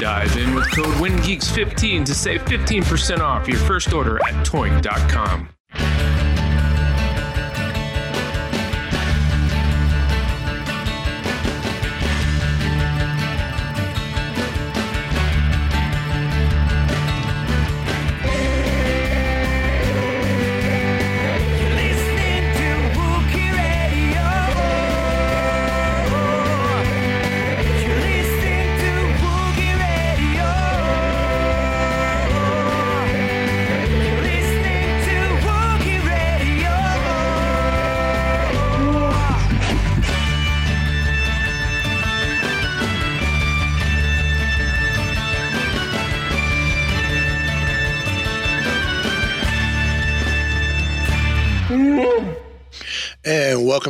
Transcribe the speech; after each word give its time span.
Dive 0.00 0.36
in 0.36 0.54
with 0.54 0.70
code 0.74 0.94
WINGEEKS15 0.96 2.04
to 2.06 2.14
save 2.14 2.42
15% 2.44 3.20
off 3.20 3.48
your 3.48 3.58
first 3.58 3.92
order 3.92 4.16
at 4.16 4.46
toynk.com. 4.46 5.53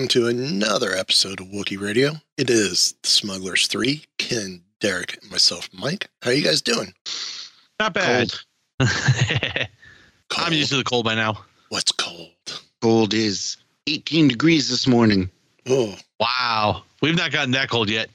welcome 0.05 0.21
to 0.23 0.29
another 0.29 0.93
episode 0.93 1.41
of 1.41 1.47
Wookie 1.47 1.81
Radio. 1.81 2.11
It 2.37 2.51
is 2.51 2.95
the 3.03 3.09
Smugglers 3.09 3.69
3, 3.69 4.05
Ken, 4.19 4.61
Derek, 4.79 5.17
and 5.23 5.31
myself, 5.31 5.71
Mike. 5.73 6.11
How 6.21 6.29
are 6.29 6.35
you 6.35 6.45
guys 6.45 6.61
doing? 6.61 6.93
Not 7.81 7.95
bad. 7.95 8.31
Cold. 8.81 8.91
I'm 10.37 10.53
used 10.53 10.69
to 10.73 10.77
the 10.77 10.85
cold 10.85 11.07
by 11.07 11.15
now. 11.15 11.43
What's 11.71 11.91
cold? 11.91 12.33
cold 12.83 13.15
is 13.15 13.57
18 13.87 14.29
degrees 14.29 14.69
this 14.69 14.87
morning. 14.87 15.31
Oh, 15.67 15.97
Wow. 16.21 16.83
We've 17.01 17.17
not 17.17 17.33
gotten 17.33 17.53
that 17.53 17.71
cold 17.71 17.89
yet. 17.89 18.11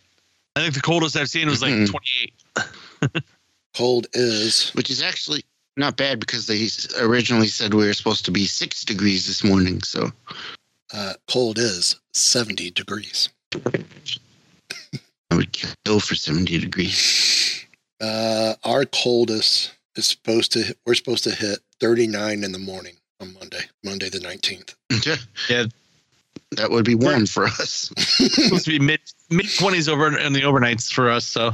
I 0.55 0.59
think 0.61 0.75
the 0.75 0.81
coldest 0.81 1.17
I've 1.17 1.27
seen 1.27 1.49
was 1.49 1.63
like 1.63 1.73
Mhm. 1.73 1.89
28. 1.89 3.23
cold 3.75 4.05
is 4.13 4.69
which 4.75 4.91
is 4.91 5.01
actually 5.01 5.43
not 5.75 5.97
bad 5.97 6.19
because 6.19 6.45
they 6.45 6.67
originally 7.03 7.47
said 7.47 7.73
we 7.73 7.87
were 7.87 7.93
supposed 7.95 8.25
to 8.25 8.31
be 8.31 8.45
six 8.45 8.85
degrees 8.85 9.25
this 9.25 9.43
morning. 9.43 9.81
So 9.81 10.11
uh, 10.93 11.13
cold 11.29 11.57
is 11.59 11.99
70 12.13 12.71
degrees. 12.71 13.29
I 15.31 15.35
would 15.35 15.51
kill 15.51 15.99
for 15.99 16.15
70 16.15 16.59
degrees. 16.59 17.65
Uh, 18.01 18.55
our 18.63 18.85
coldest 18.85 19.73
is 19.95 20.07
supposed 20.07 20.51
to 20.53 20.75
we're 20.85 20.95
supposed 20.95 21.23
to 21.25 21.31
hit 21.31 21.59
39 21.81 22.43
in 22.43 22.51
the 22.51 22.59
morning 22.59 22.95
on 23.19 23.33
Monday, 23.33 23.61
Monday 23.83 24.09
the 24.09 24.19
19th. 24.19 24.75
Yeah. 25.49 25.65
that 26.51 26.71
would 26.71 26.85
be 26.85 26.95
warm 26.95 27.25
for 27.25 27.45
us. 27.45 27.91
it's 27.97 28.35
supposed 28.43 28.65
to 28.65 28.71
be 28.71 28.79
mid 28.79 29.01
mid 29.29 29.45
20s 29.47 29.87
over 29.89 30.17
in 30.17 30.33
the 30.33 30.41
overnights 30.41 30.91
for 30.91 31.09
us. 31.09 31.25
So 31.25 31.51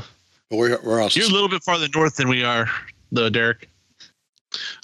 But 0.50 0.58
we're 0.58 0.80
we're 0.84 1.02
also 1.02 1.20
you're 1.20 1.30
a 1.30 1.34
little 1.34 1.50
bit 1.50 1.64
farther 1.64 1.88
north 1.94 2.16
than 2.18 2.30
we 2.30 2.44
are, 2.44 2.70
though, 3.12 3.30
Derek. 3.30 3.70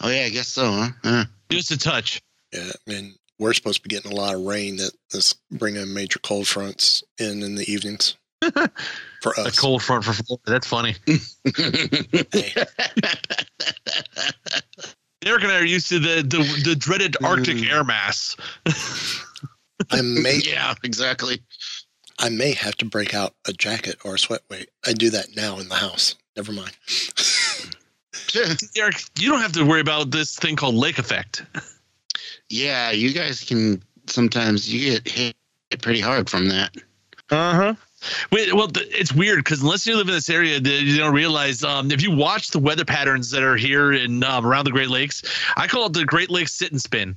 oh 0.01 0.09
yeah, 0.09 0.23
I 0.25 0.29
guess 0.29 0.47
so. 0.47 0.69
Huh? 0.72 0.89
Uh, 1.03 1.25
Just 1.50 1.72
a 1.72 1.78
touch. 1.78 2.22
yeah, 2.51 2.72
I 2.88 2.89
mean 2.91 3.16
we're 3.41 3.53
supposed 3.53 3.81
to 3.81 3.90
be 3.90 3.94
getting 3.94 4.12
a 4.12 4.16
lot 4.16 4.35
of 4.35 4.41
rain 4.41 4.75
that 4.78 4.91
is 5.13 5.34
bringing 5.52 5.91
major 5.94 6.19
cold 6.19 6.47
fronts 6.47 7.03
in 7.19 7.41
in 7.41 7.56
the 7.56 7.69
evenings 7.69 8.16
for 9.22 9.38
us. 9.40 9.57
A 9.57 9.59
cold 9.59 9.81
front 9.81 10.03
for 10.06 10.13
Florida. 10.13 10.44
That's 10.46 10.68
funny. 10.68 10.96
Hey, 11.06 12.53
Derek 15.22 15.44
and 15.44 15.51
I 15.51 15.59
are 15.59 15.66
used 15.66 15.90
to 15.90 16.00
the 16.00 16.22
the, 16.22 16.62
the 16.69 16.75
dreaded 16.75 17.18
Arctic 17.24 17.57
Mm. 17.57 17.69
air 17.72 17.84
mass. 17.84 18.35
I 19.91 20.01
may 20.01 20.40
yeah, 20.46 20.74
exactly. 20.84 21.41
I 22.19 22.30
may 22.30 22.51
have 22.53 22.75
to 22.78 22.85
break 22.85 23.16
out 23.16 23.34
a 23.47 23.53
jacket 23.53 23.97
or 24.06 24.16
a 24.16 24.19
sweat 24.19 24.41
weight. 24.50 24.69
I 24.85 24.94
do 24.94 25.09
that 25.09 25.35
now 25.35 25.57
in 25.57 25.68
the 25.68 25.75
house. 25.75 26.16
Never 26.38 26.51
mind. 26.51 26.78
Eric, 28.78 29.01
you 29.19 29.30
don't 29.31 29.41
have 29.41 29.51
to 29.53 29.63
worry 29.66 29.81
about 29.81 30.12
this 30.12 30.38
thing 30.38 30.56
called 30.56 30.75
lake 30.75 31.00
effect. 31.00 31.44
Yeah, 32.51 32.91
you 32.91 33.13
guys 33.13 33.44
can 33.44 33.81
sometimes 34.07 34.72
you 34.72 34.91
get 34.91 35.07
hit 35.07 35.35
pretty 35.81 36.01
hard 36.01 36.29
from 36.29 36.50
that. 36.50 36.75
Uh 37.29 37.53
huh. 37.53 37.75
Wait, 38.31 38.53
well, 38.53 38.67
th- 38.67 38.88
it's 38.89 39.13
weird 39.13 39.39
because 39.39 39.62
unless 39.62 39.85
you 39.85 39.95
live 39.95 40.07
in 40.07 40.13
this 40.13 40.29
area, 40.29 40.59
th- 40.59 40.84
you 40.84 40.97
don't 40.97 41.13
realize. 41.13 41.63
Um, 41.63 41.91
if 41.91 42.01
you 42.01 42.12
watch 42.16 42.50
the 42.50 42.59
weather 42.59 42.84
patterns 42.84 43.29
that 43.31 43.44
are 43.44 43.56
here 43.56 43.94
in 43.94 44.23
um, 44.23 44.45
around 44.45 44.66
the 44.66 44.72
Great 44.72 44.89
Lakes, 44.89 45.22
I 45.56 45.67
call 45.67 45.85
it 45.85 45.94
the 45.94 46.03
Great 46.03 46.29
Lakes 46.31 46.53
sit 46.53 46.72
and 46.72 46.81
spin. 46.81 47.16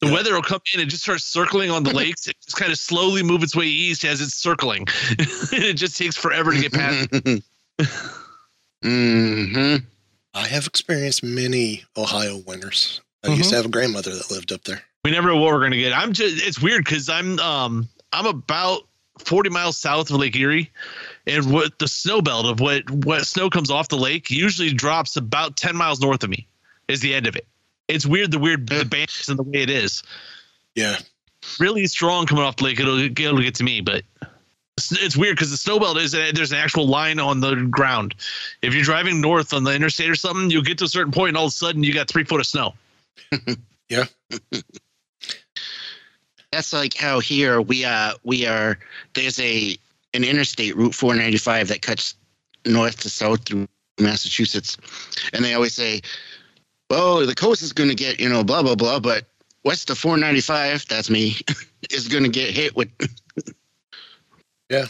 The 0.00 0.12
weather 0.12 0.34
will 0.34 0.42
come 0.42 0.60
in 0.74 0.80
and 0.80 0.90
just 0.90 1.04
start 1.04 1.20
circling 1.20 1.70
on 1.70 1.82
the 1.82 1.92
lakes. 1.94 2.28
It 2.28 2.36
just 2.42 2.56
kind 2.56 2.70
of 2.70 2.78
slowly 2.78 3.22
move 3.22 3.42
its 3.42 3.56
way 3.56 3.64
east 3.64 4.04
as 4.04 4.20
it's 4.20 4.34
circling. 4.34 4.86
it 5.18 5.74
just 5.74 5.96
takes 5.96 6.16
forever 6.16 6.52
to 6.52 6.60
get 6.60 6.72
past. 6.72 7.08
hmm 8.82 9.76
I 10.34 10.46
have 10.48 10.66
experienced 10.66 11.24
many 11.24 11.84
Ohio 11.96 12.42
winters. 12.46 13.00
I 13.26 13.34
used 13.34 13.50
to 13.50 13.56
have 13.56 13.66
a 13.66 13.70
grandmother 13.70 14.14
that 14.14 14.30
lived 14.30 14.52
up 14.52 14.64
there. 14.64 14.82
we 15.04 15.10
never 15.10 15.28
know 15.28 15.36
what 15.36 15.52
we're 15.52 15.60
gonna 15.62 15.76
get. 15.76 15.92
I'm 15.92 16.12
just 16.12 16.46
it's 16.46 16.60
weird 16.60 16.84
because 16.84 17.08
I'm 17.08 17.38
um 17.40 17.88
I'm 18.12 18.26
about 18.26 18.82
40 19.18 19.50
miles 19.50 19.76
south 19.78 20.10
of 20.10 20.16
Lake 20.16 20.36
Erie, 20.36 20.70
and 21.26 21.50
what 21.52 21.78
the 21.78 21.88
snow 21.88 22.20
belt 22.20 22.46
of 22.46 22.60
what 22.60 22.88
what 22.90 23.26
snow 23.26 23.48
comes 23.50 23.70
off 23.70 23.88
the 23.88 23.96
lake 23.96 24.30
usually 24.30 24.72
drops 24.72 25.16
about 25.16 25.56
10 25.56 25.76
miles 25.76 26.00
north 26.00 26.22
of 26.22 26.30
me 26.30 26.46
is 26.88 27.00
the 27.00 27.14
end 27.14 27.26
of 27.26 27.36
it. 27.36 27.46
It's 27.88 28.06
weird 28.06 28.30
the 28.30 28.38
weird 28.38 28.68
the 28.68 28.84
bands 28.84 29.28
and 29.28 29.38
the 29.38 29.42
way 29.42 29.62
it 29.62 29.70
is. 29.70 30.02
Yeah. 30.74 30.96
Really 31.60 31.86
strong 31.86 32.26
coming 32.26 32.44
off 32.44 32.56
the 32.56 32.64
lake. 32.64 32.80
It'll 32.80 33.08
get 33.08 33.26
it'll 33.26 33.40
get 33.40 33.54
to 33.56 33.64
me, 33.64 33.80
but 33.80 34.02
it's, 34.76 34.92
it's 34.92 35.16
weird 35.16 35.36
because 35.36 35.50
the 35.50 35.56
snow 35.56 35.78
belt 35.78 35.96
is 35.96 36.12
there's 36.12 36.52
an 36.52 36.58
actual 36.58 36.86
line 36.86 37.18
on 37.18 37.40
the 37.40 37.54
ground. 37.70 38.14
If 38.62 38.74
you're 38.74 38.82
driving 38.84 39.20
north 39.20 39.54
on 39.54 39.64
the 39.64 39.72
interstate 39.74 40.10
or 40.10 40.16
something, 40.16 40.50
you'll 40.50 40.62
get 40.62 40.78
to 40.78 40.84
a 40.84 40.88
certain 40.88 41.12
point 41.12 41.28
and 41.28 41.36
all 41.36 41.46
of 41.46 41.50
a 41.50 41.52
sudden 41.52 41.82
you 41.82 41.94
got 41.94 42.08
three 42.08 42.24
foot 42.24 42.40
of 42.40 42.46
snow. 42.46 42.74
That's 46.52 46.72
like 46.72 46.94
how 46.94 47.20
here 47.20 47.60
we 47.60 47.84
uh 47.84 48.12
we 48.24 48.46
are 48.46 48.78
there's 49.14 49.38
a 49.40 49.76
an 50.14 50.24
interstate 50.24 50.76
Route 50.76 50.94
495 50.94 51.68
that 51.68 51.82
cuts 51.82 52.14
north 52.64 53.00
to 53.00 53.10
south 53.10 53.44
through 53.44 53.68
Massachusetts, 54.00 54.76
and 55.32 55.44
they 55.44 55.54
always 55.54 55.74
say, 55.74 56.00
"Oh, 56.90 57.26
the 57.26 57.34
coast 57.34 57.62
is 57.62 57.72
going 57.72 57.90
to 57.90 57.94
get 57.94 58.20
you 58.20 58.28
know 58.28 58.44
blah 58.44 58.62
blah 58.62 58.74
blah," 58.74 59.00
but 59.00 59.24
west 59.64 59.90
of 59.90 59.98
495, 59.98 60.86
that's 60.86 61.10
me, 61.10 61.36
is 61.90 62.08
going 62.08 62.24
to 62.24 62.30
get 62.30 62.50
hit 62.50 62.76
with. 62.76 62.90
Yeah 64.68 64.86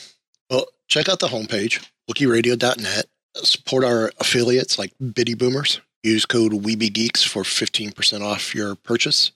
well, 0.51 0.67
check 0.89 1.09
out 1.09 1.21
the 1.21 1.29
homepage, 1.29 1.85
WookieRadio.net. 2.11 3.07
Support 3.37 3.85
our 3.85 4.13
affiliates 4.19 4.79
like 4.79 4.93
Bitty 5.15 5.35
Boomers. 5.35 5.81
Use 6.07 6.25
code 6.25 6.53
WeeBeGeeks 6.53 7.27
for 7.27 7.43
15% 7.43 8.23
off 8.23 8.55
your 8.55 8.77
purchase. 8.77 9.33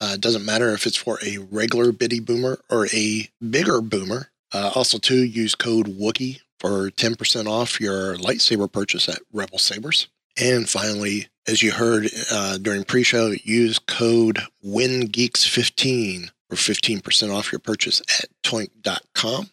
Uh, 0.00 0.12
it 0.14 0.22
doesn't 0.22 0.46
matter 0.46 0.70
if 0.70 0.86
it's 0.86 0.96
for 0.96 1.18
a 1.22 1.36
regular 1.36 1.92
bitty 1.92 2.20
boomer 2.20 2.58
or 2.70 2.86
a 2.86 3.28
bigger 3.50 3.82
boomer. 3.82 4.30
Uh, 4.50 4.70
also, 4.74 4.96
too, 4.96 5.22
use 5.22 5.54
code 5.54 5.88
Wookie 5.88 6.40
for 6.58 6.90
10% 6.90 7.46
off 7.46 7.82
your 7.82 8.16
lightsaber 8.16 8.72
purchase 8.72 9.10
at 9.10 9.20
Rebel 9.30 9.58
Sabers. 9.58 10.08
And 10.40 10.66
finally, 10.66 11.28
as 11.46 11.62
you 11.62 11.72
heard 11.72 12.08
uh, 12.32 12.56
during 12.56 12.84
pre-show, 12.84 13.34
use 13.44 13.78
code 13.78 14.38
WinGeeks15 14.64 16.30
for 16.48 16.56
15% 16.56 17.34
off 17.36 17.52
your 17.52 17.58
purchase 17.58 18.00
at 18.18 18.30
toynk.com. 18.42 19.50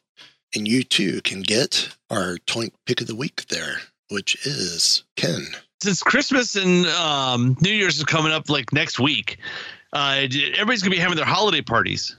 And 0.56 0.66
you 0.66 0.86
too 0.86 1.20
can 1.24 1.42
get 1.42 1.90
our 2.10 2.38
Toynk 2.48 2.72
pick 2.86 3.02
of 3.02 3.08
the 3.08 3.16
week 3.16 3.48
there, 3.48 3.82
which 4.10 4.48
is 4.48 5.04
Ken. 5.18 5.48
Since 5.82 6.02
Christmas 6.02 6.56
and 6.56 6.88
um, 6.88 7.56
New 7.62 7.72
Year's 7.72 7.98
is 7.98 8.04
coming 8.04 8.32
up 8.32 8.50
like 8.50 8.74
next 8.74 9.00
week, 9.00 9.38
uh, 9.94 10.22
everybody's 10.22 10.82
going 10.82 10.92
to 10.92 10.98
be 10.98 10.98
having 10.98 11.18
their 11.18 11.26
holiday 11.26 11.62
parties. 11.62 12.16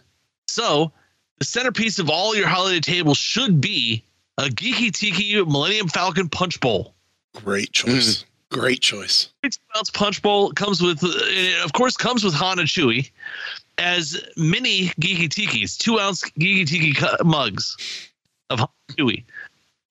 So 0.46 0.92
the 1.38 1.44
centerpiece 1.44 1.98
of 1.98 2.08
all 2.08 2.36
your 2.36 2.46
holiday 2.46 2.80
tables 2.80 3.18
should 3.18 3.60
be 3.60 4.04
a 4.38 4.44
Geeky 4.44 4.92
Tiki 4.92 5.42
Millennium 5.44 5.88
Falcon 5.88 6.28
Punch 6.28 6.60
Bowl. 6.60 6.94
Great 7.34 7.72
choice. 7.72 8.24
Great 8.50 8.80
choice. 8.80 9.28
Six 9.44 9.58
ounce 9.76 9.90
punch 9.90 10.22
bowl 10.22 10.52
comes 10.52 10.80
with, 10.80 11.00
it 11.02 11.64
of 11.64 11.72
course, 11.74 11.96
comes 11.96 12.24
with 12.24 12.34
Han 12.34 12.58
and 12.58 12.68
Chewie 12.68 13.10
as 13.76 14.20
mini 14.36 14.88
Geeky 15.00 15.28
Tikis, 15.28 15.76
two 15.76 15.98
ounce 16.00 16.22
Geeky 16.30 16.66
Tiki 16.66 16.94
cu- 16.94 17.24
mugs 17.24 17.76
of 18.48 18.60
Han 18.60 18.68
and 18.88 18.96
Chewie. 18.96 19.24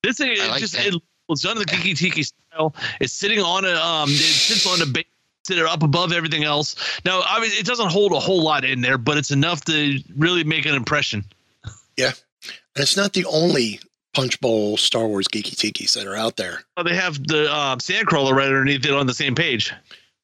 This 0.01 0.17
thing 0.17 0.31
is 0.31 0.47
like 0.47 0.59
just 0.59 0.73
that. 0.73 0.87
it, 0.87 1.01
it's 1.29 1.41
done 1.41 1.57
in 1.57 1.59
the 1.59 1.65
Geeky 1.65 1.95
Tiki 1.95 2.23
style. 2.57 2.75
It's 2.99 3.13
sitting 3.13 3.39
on 3.39 3.65
a 3.65 3.73
um, 3.73 4.09
it 4.09 4.15
sits 4.15 4.65
on 4.67 4.81
a 4.81 4.91
base. 4.91 5.05
Sit 5.45 5.59
up 5.59 5.81
above 5.81 6.11
everything 6.11 6.43
else. 6.43 6.75
Now, 7.05 7.21
I 7.25 7.39
mean, 7.39 7.51
it 7.53 7.65
doesn't 7.65 7.89
hold 7.89 8.11
a 8.11 8.19
whole 8.19 8.41
lot 8.43 8.65
in 8.65 8.81
there, 8.81 8.97
but 8.97 9.17
it's 9.17 9.31
enough 9.31 9.63
to 9.65 9.97
really 10.17 10.43
make 10.43 10.65
an 10.65 10.75
impression. 10.75 11.23
Yeah, 11.95 12.11
and 12.43 12.83
it's 12.83 12.97
not 12.97 13.13
the 13.13 13.23
only 13.23 13.79
Punch 14.13 14.41
Bowl 14.41 14.75
Star 14.75 15.07
Wars 15.07 15.29
Geeky 15.29 15.55
Tikis 15.55 15.93
that 15.93 16.05
are 16.05 16.17
out 16.17 16.35
there. 16.35 16.63
Oh, 16.75 16.83
they 16.83 16.95
have 16.95 17.25
the 17.25 17.49
um, 17.55 17.79
Sandcrawler 17.79 18.33
right 18.33 18.47
underneath 18.47 18.85
it 18.85 18.91
on 18.91 19.07
the 19.07 19.13
same 19.13 19.35
page. 19.35 19.71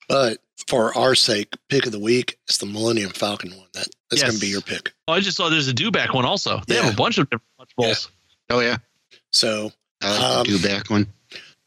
But 0.09 0.39
for 0.67 0.93
our 0.97 1.15
sake, 1.15 1.55
pick 1.69 1.85
of 1.85 1.93
the 1.93 1.99
week 1.99 2.37
is 2.49 2.57
the 2.57 2.65
Millennium 2.65 3.11
Falcon 3.11 3.51
one. 3.51 3.67
That 3.75 3.87
that's 4.09 4.21
Yes. 4.21 4.23
going 4.23 4.33
to 4.33 4.41
be 4.41 4.47
your 4.47 4.59
pick. 4.61 4.91
Oh, 5.07 5.13
I 5.13 5.21
just 5.21 5.37
saw 5.37 5.47
there's 5.47 5.69
a 5.69 5.73
dewback 5.73 6.13
one 6.13 6.25
also. 6.25 6.59
They 6.67 6.75
Yeah. 6.75 6.81
have 6.81 6.93
a 6.93 6.97
bunch 6.97 7.17
of 7.17 7.27
different 7.29 7.43
punch 7.57 7.69
bowls. 7.77 8.09
Oh 8.49 8.59
yeah, 8.59 8.75
So 9.31 9.71
I 10.01 10.11
like 10.11 10.21
Um, 10.21 10.43
the 10.43 10.57
dewback 10.57 10.89
one. 10.89 11.07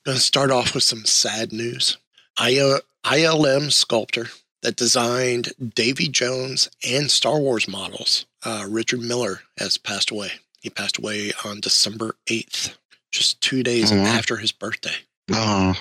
Going 0.06 0.16
to 0.16 0.22
start 0.22 0.50
off 0.50 0.72
with 0.74 0.84
some 0.84 1.04
sad 1.04 1.52
news. 1.52 1.98
Uh, 2.38 2.78
ILM 3.04 3.72
sculptor 3.72 4.28
that 4.62 4.76
designed 4.76 5.52
Davy 5.74 6.08
Jones 6.08 6.68
and 6.88 7.10
Star 7.10 7.38
Wars 7.40 7.68
models, 7.68 8.24
uh, 8.44 8.64
Richard 8.68 9.00
Miller, 9.00 9.40
has 9.58 9.78
passed 9.78 10.10
away. 10.10 10.32
He 10.60 10.70
passed 10.70 10.98
away 10.98 11.32
on 11.44 11.60
December 11.60 12.16
8th, 12.28 12.76
just 13.10 13.40
two 13.40 13.62
days 13.62 13.92
Oh, 13.92 13.96
wow. 13.96 14.04
after 14.06 14.36
his 14.36 14.52
birthday. 14.52 14.94
Oh, 15.32 15.74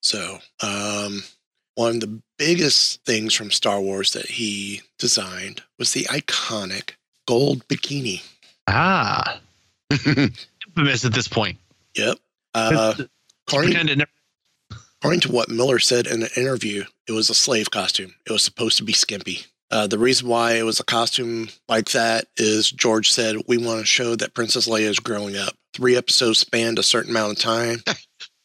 So, 0.00 0.38
um, 0.60 1.22
one 1.76 1.94
of 1.96 2.00
the 2.00 2.20
biggest 2.38 3.02
things 3.04 3.32
from 3.34 3.50
Star 3.50 3.80
Wars 3.80 4.12
that 4.12 4.26
he 4.26 4.82
designed 4.98 5.62
was 5.78 5.92
the 5.92 6.04
iconic 6.04 6.90
gold 7.26 7.66
bikini. 7.68 8.22
Ah, 8.66 9.40
infamous 9.90 11.04
at 11.04 11.12
this 11.14 11.28
point. 11.28 11.58
Yep. 11.96 12.18
Uh, 12.54 12.94
according, 13.46 13.72
never- 13.98 14.10
according 15.00 15.20
to 15.20 15.32
what 15.32 15.48
Miller 15.48 15.78
said 15.78 16.06
in 16.06 16.22
an 16.22 16.28
interview, 16.36 16.84
it 17.06 17.12
was 17.12 17.28
a 17.30 17.34
slave 17.34 17.70
costume. 17.70 18.14
It 18.26 18.32
was 18.32 18.42
supposed 18.42 18.78
to 18.78 18.84
be 18.84 18.92
skimpy. 18.92 19.40
Uh, 19.70 19.86
the 19.86 19.98
reason 19.98 20.28
why 20.28 20.52
it 20.52 20.62
was 20.62 20.78
a 20.78 20.84
costume 20.84 21.48
like 21.68 21.90
that 21.90 22.26
is 22.36 22.70
George 22.70 23.10
said, 23.10 23.36
We 23.48 23.58
want 23.58 23.80
to 23.80 23.86
show 23.86 24.14
that 24.16 24.34
Princess 24.34 24.68
Leia 24.68 24.88
is 24.88 25.00
growing 25.00 25.36
up. 25.36 25.54
Three 25.72 25.96
episodes 25.96 26.38
spanned 26.38 26.78
a 26.78 26.82
certain 26.84 27.10
amount 27.10 27.32
of 27.32 27.38
time. 27.38 27.82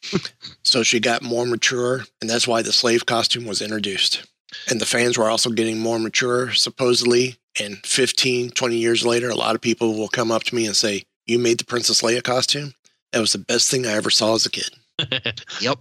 so 0.64 0.82
she 0.82 0.98
got 0.98 1.22
more 1.22 1.46
mature, 1.46 2.04
and 2.20 2.28
that's 2.28 2.48
why 2.48 2.62
the 2.62 2.72
slave 2.72 3.06
costume 3.06 3.44
was 3.46 3.62
introduced. 3.62 4.26
And 4.68 4.80
the 4.80 4.86
fans 4.86 5.16
were 5.16 5.30
also 5.30 5.50
getting 5.50 5.78
more 5.78 5.98
mature, 6.00 6.52
supposedly. 6.52 7.36
And 7.60 7.76
15, 7.86 8.50
20 8.50 8.76
years 8.76 9.06
later, 9.06 9.28
a 9.28 9.34
lot 9.36 9.54
of 9.54 9.60
people 9.60 9.94
will 9.94 10.08
come 10.08 10.32
up 10.32 10.42
to 10.44 10.54
me 10.54 10.66
and 10.66 10.74
say, 10.74 11.04
You 11.26 11.38
made 11.38 11.58
the 11.58 11.64
Princess 11.64 12.02
Leia 12.02 12.22
costume? 12.24 12.74
That 13.12 13.20
was 13.20 13.32
the 13.32 13.38
best 13.38 13.70
thing 13.70 13.86
I 13.86 13.92
ever 13.92 14.10
saw 14.10 14.34
as 14.34 14.46
a 14.46 14.50
kid. 14.50 14.70
yep. 15.60 15.78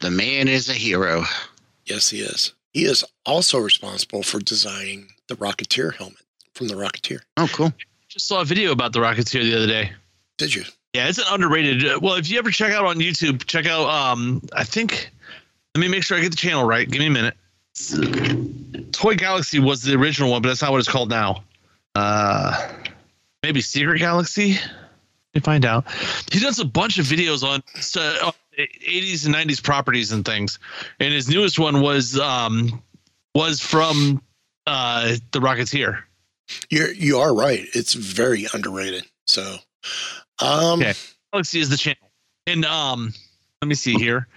The 0.00 0.10
man 0.10 0.48
is 0.48 0.68
a 0.68 0.72
hero. 0.74 1.24
Yes, 1.84 2.08
he 2.10 2.20
is. 2.20 2.52
He 2.72 2.84
is 2.84 3.04
also 3.24 3.58
responsible 3.58 4.22
for 4.22 4.38
designing 4.38 5.08
the 5.28 5.34
Rocketeer 5.36 5.94
helmet 5.94 6.18
from 6.54 6.68
the 6.68 6.74
Rocketeer. 6.74 7.20
Oh, 7.36 7.48
cool. 7.52 7.72
just 8.08 8.28
saw 8.28 8.40
a 8.40 8.44
video 8.44 8.72
about 8.72 8.92
the 8.92 9.00
Rocketeer 9.00 9.42
the 9.42 9.56
other 9.56 9.66
day. 9.66 9.92
Did 10.38 10.54
you? 10.54 10.64
Yeah, 10.94 11.08
it's 11.08 11.18
an 11.18 11.24
underrated. 11.30 11.86
uh, 11.86 11.98
Well, 12.02 12.14
if 12.14 12.30
you 12.30 12.38
ever 12.38 12.50
check 12.50 12.72
out 12.72 12.84
on 12.86 12.96
YouTube, 12.96 13.44
check 13.46 13.66
out. 13.66 13.86
Um, 13.88 14.42
I 14.54 14.64
think. 14.64 15.10
Let 15.74 15.80
me 15.80 15.88
make 15.88 16.02
sure 16.04 16.16
I 16.16 16.20
get 16.22 16.30
the 16.30 16.36
channel 16.36 16.64
right. 16.64 16.88
Give 16.88 17.00
me 17.00 17.06
a 17.06 17.10
minute. 17.10 17.34
Toy 18.92 19.14
Galaxy 19.16 19.58
was 19.58 19.82
the 19.82 19.94
original 19.94 20.30
one, 20.30 20.40
but 20.40 20.48
that's 20.48 20.62
not 20.62 20.72
what 20.72 20.78
it's 20.78 20.88
called 20.88 21.10
now. 21.10 21.44
Uh, 21.94 22.72
maybe 23.42 23.60
Secret 23.60 23.98
Galaxy. 23.98 24.58
Me 25.36 25.40
find 25.40 25.66
out. 25.66 25.84
He 26.32 26.40
does 26.40 26.58
a 26.58 26.64
bunch 26.64 26.98
of 26.98 27.04
videos 27.04 27.42
on 27.42 27.62
uh, 27.76 28.32
80s 28.58 29.26
and 29.26 29.34
90s 29.34 29.62
properties 29.62 30.10
and 30.10 30.24
things, 30.24 30.58
and 30.98 31.12
his 31.12 31.28
newest 31.28 31.58
one 31.58 31.82
was 31.82 32.18
um 32.18 32.82
was 33.34 33.60
from 33.60 34.22
uh 34.66 35.16
the 35.32 35.40
Rocketeer. 35.40 36.02
You're 36.70 36.90
you 36.92 37.18
are 37.18 37.34
right. 37.34 37.66
It's 37.74 37.92
very 37.92 38.46
underrated. 38.54 39.04
So, 39.26 39.56
um, 40.40 40.80
Okay. 40.80 40.94
Galaxy 41.34 41.60
is 41.60 41.68
the 41.68 41.76
channel. 41.76 42.10
And 42.46 42.64
um, 42.64 43.12
let 43.60 43.68
me 43.68 43.74
see 43.74 43.92
here. 43.94 44.28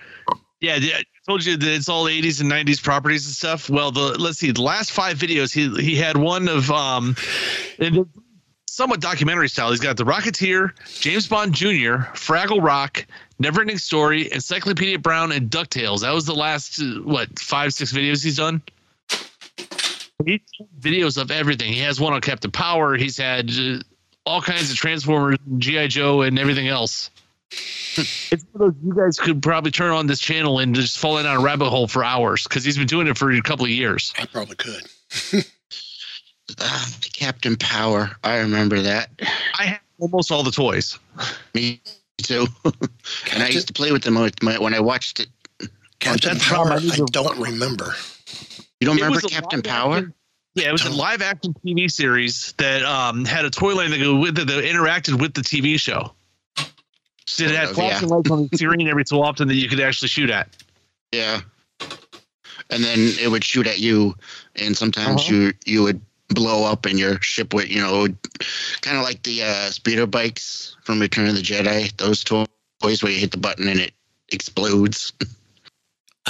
Yeah, 0.60 0.80
I 0.82 1.04
told 1.26 1.46
you 1.46 1.56
that 1.56 1.74
it's 1.74 1.88
all 1.88 2.06
80s 2.08 2.42
and 2.42 2.52
90s 2.52 2.84
properties 2.84 3.26
and 3.26 3.34
stuff. 3.34 3.70
Well, 3.70 3.92
the 3.92 4.20
let's 4.20 4.40
see, 4.40 4.52
the 4.52 4.62
last 4.64 4.92
five 4.92 5.18
videos 5.18 5.54
he 5.54 5.82
he 5.82 5.96
had 5.96 6.18
one 6.18 6.50
of 6.50 6.70
um, 6.72 7.16
and 7.78 8.06
somewhat 8.80 9.02
documentary 9.02 9.50
style. 9.50 9.72
He's 9.72 9.82
got 9.82 9.98
the 9.98 10.06
Rocketeer, 10.06 10.72
James 11.02 11.28
Bond 11.28 11.54
Jr., 11.54 12.08
Fraggle 12.16 12.64
Rock, 12.64 13.06
Neverending 13.44 13.78
Story, 13.78 14.32
Encyclopedia 14.32 14.98
Brown, 14.98 15.34
and 15.34 15.50
Ducktales. 15.50 16.00
That 16.00 16.14
was 16.14 16.26
the 16.26 16.34
last 16.34 16.82
uh, 16.82 17.02
what 17.04 17.38
five 17.40 17.74
six 17.74 17.92
videos 17.92 18.24
he's 18.24 18.38
done. 18.38 18.62
He's 20.24 20.40
videos 20.80 21.22
of 21.22 21.30
everything. 21.30 21.74
He 21.74 21.82
has 21.82 22.00
one 22.00 22.14
on 22.14 22.22
Captain 22.22 22.52
Power. 22.52 22.96
He's 22.96 23.18
had 23.18 23.52
uh, 23.52 23.80
all 24.26 24.42
kinds 24.42 24.72
of 24.72 24.78
Transformers, 24.78 25.40
GI 25.58 25.90
Joe, 25.90 26.22
and 26.22 26.40
everything 26.40 26.70
else. 26.70 27.10
it's 27.52 28.46
one 28.54 28.70
of 28.70 28.76
those 28.76 28.82
you 28.82 28.96
guys 28.96 29.20
could 29.20 29.44
probably 29.44 29.72
turn 29.72 29.92
on 29.92 30.08
this 30.08 30.22
channel 30.22 30.60
and 30.60 30.74
just 30.74 30.98
fall 30.98 31.18
in 31.18 31.26
on 31.26 31.36
a 31.36 31.42
rabbit 31.42 31.70
hole 31.70 31.90
for 31.90 32.02
hours 32.02 32.46
because 32.46 32.64
he's 32.64 32.78
been 32.78 32.88
doing 32.88 33.08
it 33.08 33.18
for 33.18 33.30
a 33.30 33.42
couple 33.42 33.66
of 33.66 33.72
years. 33.72 34.14
I 34.18 34.26
probably 34.26 34.56
could. 34.56 34.88
Ah, 36.60 36.90
Captain 37.14 37.56
Power. 37.56 38.12
I 38.24 38.38
remember 38.38 38.82
that. 38.82 39.10
I 39.58 39.66
have 39.66 39.80
almost 40.00 40.32
all 40.32 40.44
the 40.44 40.52
toys. 40.52 40.98
Me 41.54 41.82
too. 42.18 42.48
and 43.34 43.44
I 43.44 43.50
used 43.50 43.68
to 43.68 43.74
play 43.74 43.92
with 43.92 44.04
them 44.04 44.16
when 44.16 44.74
I 44.74 44.80
watched 44.80 45.20
it. 45.20 45.28
Captain 46.00 46.34
that's 46.34 46.48
the 46.50 46.56
Power. 46.56 46.72
I 46.72 46.80
need 46.80 46.94
I 46.94 46.96
to- 46.98 47.06
don't 47.12 47.40
remember. 47.40 47.94
You 48.80 48.88
don't 48.88 48.96
remember 48.96 49.20
Captain 49.22 49.62
Power? 49.62 49.98
action- 49.98 50.14
Yeah, 50.56 50.70
it 50.70 50.72
was 50.72 50.86
a 50.86 50.90
live 50.92 51.22
action 51.22 51.54
TV 51.66 51.92
series 51.92 52.54
that 52.58 52.84
um, 52.84 53.26
had 53.26 53.46
a 53.46 53.50
toy 53.50 53.76
line 53.76 53.92
that 53.92 54.00
go 54.00 54.16
with 54.18 54.38
it 54.40 54.48
that 54.48 54.64
interacted 54.64 55.20
with 55.20 55.34
the 55.34 55.42
TV 55.42 55.80
show. 55.80 56.14
So 57.26 57.44
it 57.44 57.52
had 57.52 57.70
of, 57.70 57.76
flashing 57.76 58.10
lights 58.10 58.32
on 58.32 58.48
the 58.52 58.58
screen 58.58 58.88
every 58.88 59.06
so 59.06 59.22
often 59.22 59.48
that 59.50 59.56
you 59.56 59.68
could 59.70 59.80
actually 59.82 60.08
shoot 60.08 60.30
at. 60.30 60.56
Yeah. 61.12 61.42
And 62.72 62.84
then 62.84 63.00
it 63.20 63.30
would 63.30 63.44
shoot 63.44 63.66
at 63.68 63.80
you, 63.80 64.16
and 64.56 64.78
sometimes 64.78 65.22
Uh-huh. 65.24 65.34
you 65.34 65.54
you 65.66 65.84
would 65.84 66.02
blow 66.30 66.66
up, 66.66 66.86
and 66.86 67.00
your 67.00 67.20
ship 67.22 67.54
would 67.54 67.70
you 67.70 67.82
know 67.82 68.08
kind 68.82 68.98
of 68.98 69.04
like 69.04 69.24
the 69.24 69.44
uh, 69.44 69.70
speeder 69.70 70.06
bikes 70.06 70.76
from 70.84 71.00
Return 71.00 71.30
of 71.30 71.36
the 71.36 71.42
Jedi. 71.42 71.96
Those 71.98 72.24
toys 72.24 73.04
where 73.04 73.12
you 73.12 73.20
hit 73.20 73.32
the 73.32 73.38
button 73.38 73.68
and 73.68 73.80
it 73.80 73.94
explodes. 74.32 75.14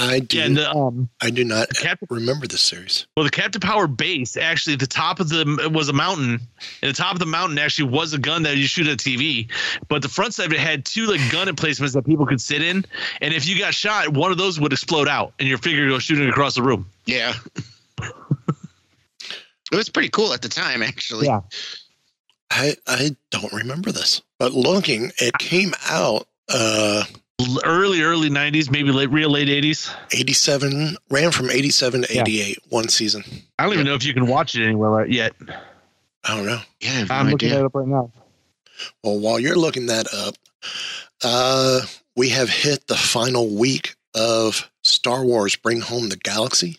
I 0.00 0.20
do. 0.20 0.38
Yeah, 0.38 0.48
the, 0.48 0.70
um, 0.70 1.10
I 1.20 1.28
do 1.28 1.44
not 1.44 1.68
Captain 1.74 2.08
remember 2.10 2.46
this 2.46 2.62
series. 2.62 3.06
Well, 3.16 3.24
the 3.24 3.30
Captain 3.30 3.60
Power 3.60 3.86
base 3.86 4.36
actually, 4.36 4.76
the 4.76 4.86
top 4.86 5.20
of 5.20 5.28
the 5.28 5.70
was 5.72 5.90
a 5.90 5.92
mountain, 5.92 6.40
and 6.82 6.90
the 6.90 6.94
top 6.94 7.12
of 7.12 7.18
the 7.18 7.26
mountain 7.26 7.58
actually 7.58 7.90
was 7.90 8.14
a 8.14 8.18
gun 8.18 8.44
that 8.44 8.56
you 8.56 8.66
shoot 8.66 8.86
at 8.86 8.98
TV. 8.98 9.50
But 9.88 10.00
the 10.00 10.08
front 10.08 10.32
side 10.32 10.46
of 10.46 10.52
it 10.52 10.58
had 10.58 10.86
two 10.86 11.06
like 11.06 11.20
gun 11.30 11.48
emplacements 11.48 11.94
that 11.94 12.06
people 12.06 12.24
could 12.24 12.40
sit 12.40 12.62
in, 12.62 12.84
and 13.20 13.34
if 13.34 13.46
you 13.46 13.58
got 13.58 13.74
shot, 13.74 14.08
one 14.08 14.32
of 14.32 14.38
those 14.38 14.58
would 14.58 14.72
explode 14.72 15.08
out, 15.08 15.34
and 15.38 15.48
your 15.48 15.58
figure 15.58 15.82
would 15.82 15.90
go 15.90 15.98
shooting 15.98 16.28
across 16.28 16.54
the 16.54 16.62
room. 16.62 16.88
Yeah. 17.04 17.34
It 19.72 19.76
was 19.76 19.88
pretty 19.88 20.08
cool 20.08 20.32
at 20.32 20.42
the 20.42 20.48
time, 20.48 20.82
actually. 20.82 21.26
Yeah. 21.26 21.40
I 22.50 22.74
I 22.86 23.16
don't 23.30 23.52
remember 23.52 23.92
this. 23.92 24.22
But 24.38 24.52
looking, 24.52 25.12
it 25.18 25.36
came 25.38 25.72
out 25.88 26.26
uh 26.48 27.04
early 27.64 28.02
early 28.02 28.28
90s, 28.28 28.70
maybe 28.70 28.90
late 28.92 29.10
real 29.10 29.30
late 29.30 29.48
80s. 29.48 29.94
87 30.12 30.96
ran 31.10 31.30
from 31.30 31.50
87 31.50 32.02
to 32.02 32.14
Yeah. 32.14 32.22
88 32.22 32.58
one 32.68 32.88
season. 32.88 33.24
I 33.58 33.64
don't 33.64 33.72
even 33.74 33.86
know 33.86 33.94
if 33.94 34.04
you 34.04 34.12
can 34.14 34.26
watch 34.26 34.54
it 34.54 34.64
anywhere 34.64 35.06
yet. 35.06 35.32
I 36.24 36.36
don't 36.36 36.46
know. 36.46 36.60
Yeah, 36.80 36.90
I 36.90 36.94
have 36.94 37.10
I'm 37.10 37.26
no 37.26 37.32
looking 37.32 37.48
idea. 37.50 37.60
it 37.60 37.66
up 37.66 37.74
right 37.74 37.86
now. 37.88 38.12
Well, 39.02 39.18
while 39.18 39.38
you're 39.40 39.56
looking 39.56 39.86
that 39.86 40.12
up, 40.12 40.34
uh, 41.22 41.80
we 42.16 42.30
have 42.30 42.48
hit 42.50 42.86
the 42.86 42.94
final 42.96 43.48
week 43.56 43.94
of 44.14 44.69
Star 44.90 45.24
Wars 45.24 45.56
Bring 45.56 45.80
Home 45.80 46.08
the 46.08 46.16
Galaxy 46.16 46.78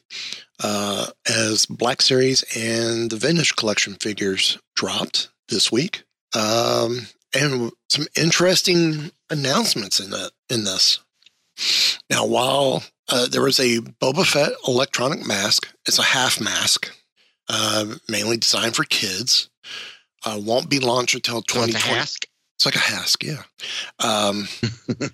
uh, 0.62 1.08
as 1.28 1.66
Black 1.66 2.02
Series 2.02 2.44
and 2.56 3.10
the 3.10 3.18
Vintage 3.18 3.56
Collection 3.56 3.96
figures 3.96 4.58
dropped 4.76 5.30
this 5.50 5.72
week. 5.72 6.04
Um, 6.36 7.08
and 7.34 7.72
some 7.90 8.06
interesting 8.16 9.12
announcements 9.30 10.00
in 10.00 10.12
that 10.12 10.32
in 10.50 10.64
this. 10.64 11.00
Now, 12.10 12.26
while 12.26 12.84
uh, 13.10 13.28
there 13.28 13.42
was 13.42 13.60
a 13.60 13.80
Boba 13.80 14.26
Fett 14.26 14.54
electronic 14.68 15.26
mask, 15.26 15.74
it's 15.88 16.00
a 16.00 16.04
half 16.04 16.42
mask, 16.42 16.92
uh, 17.50 17.96
mainly 18.10 18.38
designed 18.38 18.76
for 18.76 18.84
kids. 18.84 19.50
Uh, 20.24 20.40
won't 20.42 20.70
be 20.70 20.80
launched 20.80 21.16
until 21.16 21.36
So 21.36 21.40
it's 21.40 21.54
a 21.54 21.78
2020. 21.78 22.00
Hask. 22.00 22.26
It's 22.56 22.66
like 22.66 22.76
a 22.76 22.80
Hask, 22.80 23.24
yeah. 23.24 23.44
Um, 24.00 24.48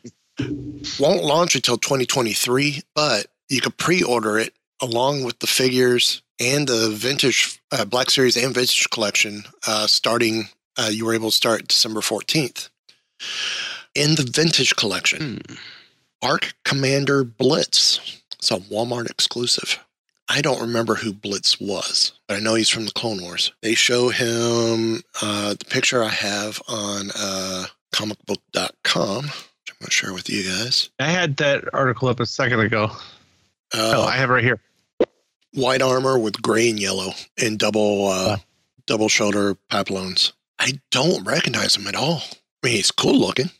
won't 0.99 1.23
launch 1.23 1.55
until 1.55 1.77
2023, 1.77 2.81
but 2.95 3.27
you 3.49 3.61
could 3.61 3.77
pre-order 3.77 4.37
it 4.37 4.53
along 4.81 5.23
with 5.23 5.39
the 5.39 5.47
figures 5.47 6.21
and 6.39 6.67
the 6.67 6.89
vintage 6.89 7.59
uh, 7.71 7.85
Black 7.85 8.09
Series 8.09 8.37
and 8.37 8.53
Vintage 8.53 8.89
Collection. 8.89 9.43
Uh, 9.65 9.87
starting, 9.87 10.49
uh, 10.77 10.89
you 10.91 11.05
were 11.05 11.13
able 11.13 11.29
to 11.31 11.35
start 11.35 11.67
December 11.67 12.01
14th. 12.01 12.69
In 13.95 14.15
the 14.15 14.29
Vintage 14.31 14.75
Collection, 14.75 15.41
Arc 16.21 16.53
Commander 16.63 17.23
Blitz. 17.23 18.21
It's 18.33 18.51
a 18.51 18.57
Walmart 18.57 19.09
exclusive. 19.09 19.79
I 20.29 20.41
don't 20.41 20.61
remember 20.61 20.95
who 20.95 21.13
Blitz 21.13 21.59
was, 21.59 22.11
but 22.27 22.37
I 22.37 22.39
know 22.39 22.55
he's 22.55 22.69
from 22.69 22.85
the 22.85 22.91
Clone 22.91 23.21
Wars. 23.21 23.53
They 23.61 23.75
show 23.75 24.09
him 24.09 25.01
uh, 25.21 25.55
the 25.55 25.65
picture 25.69 26.03
I 26.03 26.09
have 26.09 26.61
on 26.67 27.11
uh, 27.17 27.65
comicbook.com, 27.93 29.31
I'm 29.79 29.85
going 29.85 29.89
to 29.89 29.91
share 29.91 30.13
with 30.13 30.29
you 30.29 30.43
guys. 30.43 30.89
I 30.99 31.05
had 31.05 31.37
that 31.37 31.65
article 31.73 32.07
up 32.07 32.19
a 32.19 32.25
second 32.25 32.61
ago. 32.61 32.85
Uh, 33.73 33.93
oh, 33.95 34.03
I 34.03 34.13
have 34.13 34.29
it 34.29 34.33
right 34.33 34.43
here. 34.43 34.59
white 35.53 35.81
armor 35.81 36.17
with 36.17 36.41
gray 36.41 36.69
and 36.69 36.79
yellow 36.79 37.11
and 37.41 37.59
double 37.59 38.07
uh, 38.07 38.37
double 38.87 39.07
shoulder 39.09 39.55
papillons. 39.69 40.33
I 40.59 40.79
don't 40.89 41.23
recognize 41.25 41.75
him 41.75 41.85
at 41.87 41.95
all. 41.95 42.21
I 42.63 42.67
mean, 42.67 42.75
he's 42.77 42.89
cool 42.91 43.19
looking. 43.19 43.51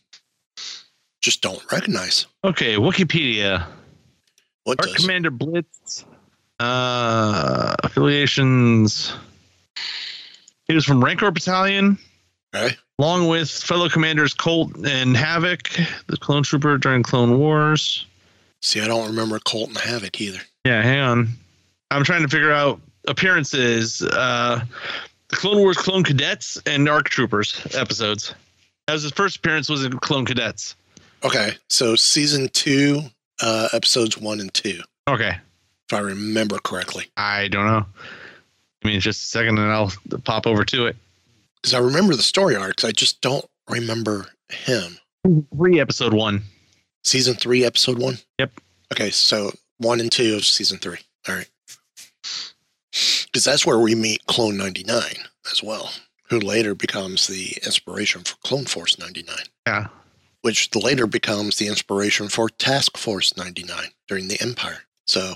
Just 1.20 1.40
don't 1.40 1.62
recognize. 1.70 2.26
Okay, 2.42 2.74
Wikipedia. 2.76 3.66
What 4.64 4.80
Arc 4.80 4.88
does? 4.90 4.96
Commander 5.02 5.30
Blitz. 5.30 6.04
Uh, 6.58 7.76
affiliations. 7.84 9.12
He 10.66 10.74
was 10.74 10.84
from 10.84 11.04
Rancor 11.04 11.30
Battalion, 11.30 11.98
Okay. 12.54 12.76
Along 12.98 13.28
with 13.28 13.50
fellow 13.50 13.88
commanders 13.88 14.34
Colt 14.34 14.72
and 14.86 15.16
Havoc, 15.16 15.70
the 16.06 16.16
clone 16.16 16.42
trooper 16.42 16.78
during 16.78 17.02
Clone 17.02 17.38
Wars. 17.38 18.06
See, 18.60 18.80
I 18.80 18.86
don't 18.88 19.06
remember 19.06 19.38
Colt 19.38 19.68
and 19.68 19.78
Havoc 19.78 20.20
either. 20.20 20.40
Yeah, 20.64 20.82
hang 20.82 21.00
on. 21.00 21.28
I'm 21.90 22.04
trying 22.04 22.22
to 22.22 22.28
figure 22.28 22.52
out 22.52 22.80
appearances. 23.06 24.02
Uh, 24.02 24.60
the 25.28 25.36
Clone 25.36 25.58
Wars 25.58 25.76
Clone 25.76 26.02
Cadets 26.04 26.60
and 26.66 26.88
Arc 26.88 27.08
Troopers 27.08 27.60
episodes. 27.76 28.34
That 28.86 28.94
was 28.94 29.02
his 29.02 29.12
first 29.12 29.36
appearance 29.36 29.68
was 29.68 29.84
in 29.84 29.98
Clone 29.98 30.24
Cadets. 30.26 30.74
Okay, 31.24 31.52
so 31.68 31.94
season 31.96 32.48
two, 32.52 33.02
uh, 33.42 33.68
episodes 33.72 34.16
one 34.18 34.40
and 34.40 34.52
two, 34.54 34.80
Okay. 35.08 35.36
if 35.88 35.92
I 35.92 35.98
remember 36.00 36.58
correctly. 36.62 37.06
I 37.16 37.48
don't 37.48 37.66
know. 37.66 37.84
I 38.84 38.86
mean, 38.88 39.00
just 39.00 39.24
a 39.24 39.26
second 39.26 39.58
and 39.58 39.70
I'll 39.72 39.92
pop 40.24 40.46
over 40.46 40.64
to 40.66 40.86
it. 40.86 40.96
Because 41.60 41.74
I 41.74 41.78
remember 41.78 42.14
the 42.14 42.22
story 42.22 42.56
arcs, 42.56 42.84
I 42.84 42.92
just 42.92 43.20
don't 43.20 43.44
remember 43.68 44.26
him. 44.48 44.98
Three 45.56 45.80
episode 45.80 46.14
one. 46.14 46.42
Season 47.04 47.34
three, 47.34 47.64
episode 47.64 47.98
one? 47.98 48.18
Yep. 48.38 48.52
Okay, 48.92 49.10
so 49.10 49.52
one 49.78 50.00
and 50.00 50.10
two 50.10 50.34
of 50.36 50.44
season 50.44 50.78
three. 50.78 50.98
All 51.28 51.34
right. 51.34 51.48
Because 53.26 53.44
that's 53.44 53.66
where 53.66 53.78
we 53.78 53.94
meet 53.94 54.24
Clone 54.26 54.56
99 54.56 55.02
as 55.50 55.62
well, 55.62 55.92
who 56.30 56.38
later 56.40 56.74
becomes 56.74 57.26
the 57.26 57.56
inspiration 57.64 58.22
for 58.24 58.36
Clone 58.44 58.64
Force 58.64 58.98
99, 58.98 59.36
Yeah. 59.66 59.88
which 60.42 60.74
later 60.74 61.06
becomes 61.06 61.56
the 61.56 61.66
inspiration 61.68 62.28
for 62.28 62.48
Task 62.48 62.96
Force 62.96 63.36
99 63.36 63.88
during 64.08 64.28
the 64.28 64.40
Empire. 64.40 64.84
So, 65.06 65.34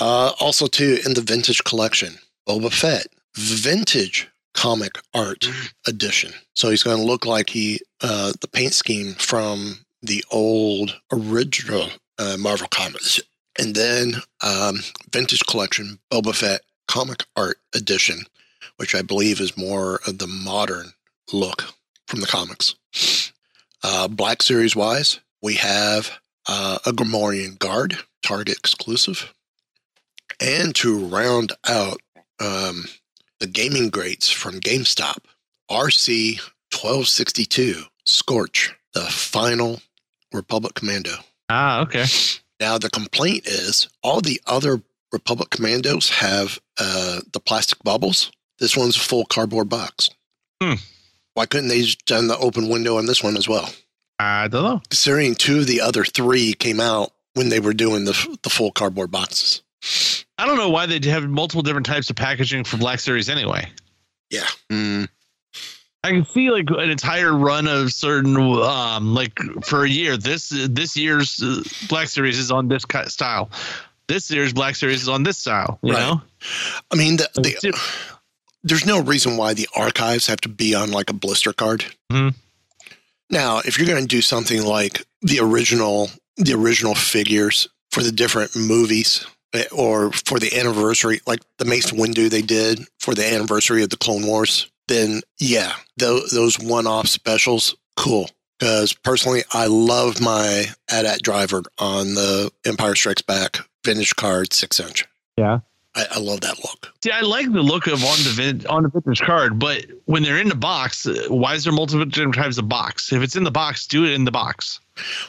uh, 0.00 0.32
also, 0.40 0.66
too, 0.66 0.98
in 1.06 1.14
the 1.14 1.20
vintage 1.22 1.64
collection, 1.64 2.18
Boba 2.48 2.72
Fett, 2.72 3.06
vintage 3.36 4.28
comic 4.56 4.98
art 5.14 5.48
edition. 5.86 6.32
So 6.54 6.70
he's 6.70 6.82
going 6.82 6.96
to 6.96 7.04
look 7.04 7.24
like 7.26 7.50
he, 7.50 7.80
uh, 8.02 8.32
the 8.40 8.48
paint 8.48 8.72
scheme 8.72 9.14
from 9.14 9.84
the 10.02 10.24
old 10.30 10.98
original 11.12 11.88
uh, 12.18 12.36
Marvel 12.38 12.68
comics. 12.68 13.20
And 13.58 13.74
then 13.74 14.14
um, 14.44 14.80
vintage 15.12 15.44
collection 15.46 15.98
Boba 16.10 16.34
Fett 16.34 16.62
comic 16.88 17.24
art 17.36 17.58
edition, 17.74 18.20
which 18.76 18.94
I 18.94 19.02
believe 19.02 19.40
is 19.40 19.56
more 19.56 20.00
of 20.06 20.18
the 20.18 20.26
modern 20.26 20.92
look 21.32 21.64
from 22.08 22.20
the 22.20 22.26
comics. 22.26 22.74
Uh, 23.82 24.08
Black 24.08 24.42
Series 24.42 24.74
wise, 24.74 25.20
we 25.42 25.54
have 25.54 26.18
uh, 26.48 26.78
a 26.86 26.92
Gamorrean 26.92 27.58
Guard, 27.58 27.96
Target 28.22 28.58
exclusive. 28.58 29.32
And 30.40 30.74
to 30.76 31.06
round 31.06 31.52
out 31.68 32.00
um, 32.40 32.84
the 33.40 33.46
gaming 33.46 33.90
greats 33.90 34.30
from 34.30 34.60
GameStop, 34.60 35.18
RC 35.70 36.38
1262 36.72 37.82
Scorch, 38.04 38.74
the 38.94 39.02
final 39.02 39.80
Republic 40.32 40.74
Commando. 40.74 41.16
Ah, 41.48 41.80
okay. 41.82 42.04
Now, 42.60 42.78
the 42.78 42.90
complaint 42.90 43.46
is 43.46 43.88
all 44.02 44.20
the 44.20 44.40
other 44.46 44.82
Republic 45.12 45.50
Commandos 45.50 46.10
have 46.10 46.58
uh, 46.78 47.20
the 47.32 47.40
plastic 47.40 47.82
bubbles. 47.82 48.30
This 48.58 48.76
one's 48.76 48.96
a 48.96 49.00
full 49.00 49.24
cardboard 49.24 49.68
box. 49.68 50.10
Hmm. 50.62 50.74
Why 51.34 51.46
couldn't 51.46 51.68
they 51.68 51.82
just 51.82 52.06
done 52.06 52.28
the 52.28 52.38
open 52.38 52.68
window 52.68 52.96
on 52.96 53.06
this 53.06 53.22
one 53.22 53.36
as 53.36 53.48
well? 53.48 53.68
I 54.18 54.48
don't 54.48 54.62
know. 54.62 54.80
Considering 54.88 55.34
two 55.34 55.60
of 55.60 55.66
the 55.66 55.82
other 55.82 56.04
three 56.04 56.54
came 56.54 56.80
out 56.80 57.12
when 57.34 57.50
they 57.50 57.60
were 57.60 57.74
doing 57.74 58.04
the 58.04 58.38
the 58.42 58.50
full 58.50 58.72
cardboard 58.72 59.10
boxes. 59.10 59.62
I 60.38 60.46
don't 60.46 60.56
know 60.58 60.68
why 60.68 60.86
they 60.86 61.00
have 61.10 61.28
multiple 61.28 61.62
different 61.62 61.86
types 61.86 62.10
of 62.10 62.16
packaging 62.16 62.64
for 62.64 62.76
Black 62.76 63.00
Series 63.00 63.28
anyway. 63.28 63.70
Yeah, 64.30 64.46
Mm, 64.70 65.08
I 66.04 66.10
can 66.10 66.24
see 66.26 66.50
like 66.50 66.68
an 66.70 66.90
entire 66.90 67.32
run 67.32 67.66
of 67.66 67.92
certain, 67.92 68.36
um, 68.36 69.14
like 69.14 69.38
for 69.64 69.84
a 69.84 69.88
year. 69.88 70.16
This 70.16 70.48
this 70.68 70.96
year's 70.96 71.42
uh, 71.42 71.62
Black 71.88 72.08
Series 72.08 72.38
is 72.38 72.50
on 72.50 72.68
this 72.68 72.84
style. 73.06 73.50
This 74.08 74.30
year's 74.30 74.52
Black 74.52 74.76
Series 74.76 75.02
is 75.02 75.08
on 75.08 75.22
this 75.22 75.38
style. 75.38 75.78
You 75.82 75.92
Right. 75.94 76.00
know, 76.00 76.22
I 76.92 76.96
mean, 76.96 77.16
the, 77.16 77.28
the, 77.34 77.80
there's 78.62 78.86
no 78.86 79.00
reason 79.00 79.36
why 79.36 79.54
the 79.54 79.68
archives 79.74 80.26
have 80.26 80.40
to 80.42 80.48
be 80.48 80.74
on 80.74 80.90
like 80.92 81.08
a 81.10 81.14
blister 81.14 81.52
card. 81.52 81.84
Mhm. 82.12 82.34
Now, 83.30 83.58
if 83.58 83.78
you're 83.78 83.86
going 83.88 84.02
to 84.02 84.06
do 84.08 84.22
something 84.22 84.64
like 84.64 85.04
the 85.22 85.40
original, 85.40 86.10
the 86.36 86.52
original 86.54 86.94
figures 86.94 87.66
for 87.90 88.02
the 88.04 88.12
different 88.12 88.54
movies, 88.54 89.26
or 89.72 90.12
for 90.12 90.38
the 90.38 90.58
anniversary, 90.58 91.20
like 91.26 91.40
the 91.58 91.64
Mace 91.64 91.90
Windu 91.92 92.30
they 92.30 92.42
did 92.42 92.80
for 92.98 93.14
the 93.14 93.26
anniversary 93.26 93.82
of 93.82 93.90
the 93.90 93.96
Clone 93.96 94.26
Wars, 94.26 94.70
then 94.88 95.22
yeah, 95.38 95.74
those, 95.96 96.30
those 96.30 96.58
one-off 96.58 97.08
specials, 97.08 97.76
cool. 97.96 98.30
Because 98.58 98.94
personally, 98.94 99.42
I 99.52 99.66
love 99.66 100.20
my 100.20 100.66
AT-AT 100.90 101.20
driver 101.22 101.62
on 101.78 102.14
the 102.14 102.50
Empire 102.64 102.94
Strikes 102.94 103.20
Back 103.22 103.58
vintage 103.84 104.16
card 104.16 104.52
six 104.52 104.80
inch. 104.80 105.04
Yeah. 105.36 105.60
I, 105.94 106.06
I 106.12 106.18
love 106.18 106.40
that 106.42 106.58
look. 106.58 106.92
see, 107.02 107.10
I 107.10 107.20
like 107.20 107.50
the 107.52 107.62
look 107.62 107.86
of 107.86 108.02
on 108.04 108.18
the 108.18 108.32
vin- 108.34 108.66
on 108.66 108.82
the 108.82 108.88
vintage 108.88 109.20
card, 109.20 109.58
but 109.58 109.86
when 110.06 110.22
they're 110.22 110.38
in 110.38 110.48
the 110.48 110.54
box, 110.54 111.06
uh, 111.06 111.26
why 111.28 111.54
is 111.54 111.64
there 111.64 111.72
multiple 111.72 112.04
different 112.04 112.34
types 112.34 112.58
of 112.58 112.68
box? 112.68 113.12
If 113.12 113.22
it's 113.22 113.36
in 113.36 113.44
the 113.44 113.50
box, 113.50 113.86
do 113.86 114.04
it 114.04 114.12
in 114.12 114.24
the 114.24 114.30
box, 114.30 114.80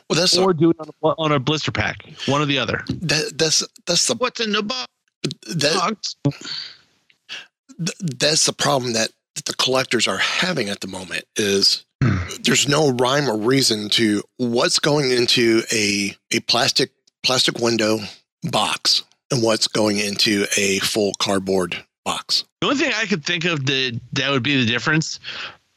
Well, 0.10 0.20
that's 0.20 0.38
or 0.38 0.54
do 0.54 0.72
it 0.72 0.78
on 0.80 0.90
a, 0.90 1.08
on 1.18 1.32
a 1.32 1.40
blister 1.40 1.72
pack. 1.72 2.06
One 2.26 2.42
or 2.42 2.46
the 2.46 2.60
other. 2.60 2.84
that, 2.88 3.34
that's 3.38 3.64
that's 3.86 4.08
the 4.08 4.16
what's 4.16 4.40
in 4.40 4.52
the 4.52 4.64
box? 4.64 4.88
that, 5.48 5.98
th- 7.78 7.98
that's 8.20 8.46
the 8.46 8.54
problem 8.54 8.94
that 8.94 9.10
the 9.46 9.54
collectors 9.54 10.08
are 10.08 10.18
having 10.18 10.70
at 10.70 10.80
the 10.82 10.88
moment 10.88 11.26
is 11.36 11.86
there's 12.42 12.68
no 12.68 12.92
rhyme 12.92 13.30
or 13.30 13.38
reason 13.38 13.90
to 13.90 14.24
what's 14.38 14.80
going 14.80 15.12
into 15.12 15.64
a 15.72 16.16
a 16.32 16.40
plastic 16.42 16.92
plastic 17.24 17.60
window 17.60 18.00
box 18.44 19.04
and 19.32 19.44
what's 19.44 19.68
going 19.68 20.00
into 20.00 20.46
a 20.58 20.80
full 20.80 21.12
cardboard 21.20 21.76
box. 22.06 22.46
The 22.62 22.68
only 22.68 22.80
thing 22.80 22.94
I 22.96 23.06
could 23.06 23.26
think 23.26 23.46
of 23.46 23.66
that 23.66 24.00
that 24.14 24.32
would 24.32 24.44
be 24.44 24.58
the 24.58 24.66
difference 24.66 25.20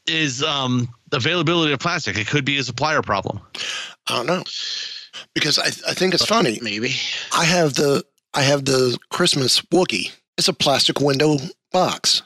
is 0.07 0.41
um 0.43 0.89
availability 1.11 1.73
of 1.73 1.79
plastic. 1.79 2.17
It 2.17 2.27
could 2.27 2.45
be 2.45 2.57
a 2.57 2.63
supplier 2.63 3.01
problem. 3.01 3.39
I 4.07 4.15
don't 4.15 4.25
know 4.27 4.43
because 5.33 5.59
I 5.59 5.67
I 5.89 5.93
think 5.93 6.13
it's 6.13 6.25
funny. 6.25 6.59
Maybe. 6.61 6.95
I 7.35 7.45
have 7.45 7.73
the 7.75 8.03
I 8.33 8.41
have 8.43 8.65
the 8.65 8.97
Christmas 9.09 9.61
Wookie. 9.61 10.11
It's 10.37 10.47
a 10.47 10.53
plastic 10.53 10.99
window 10.99 11.37
box. 11.71 12.23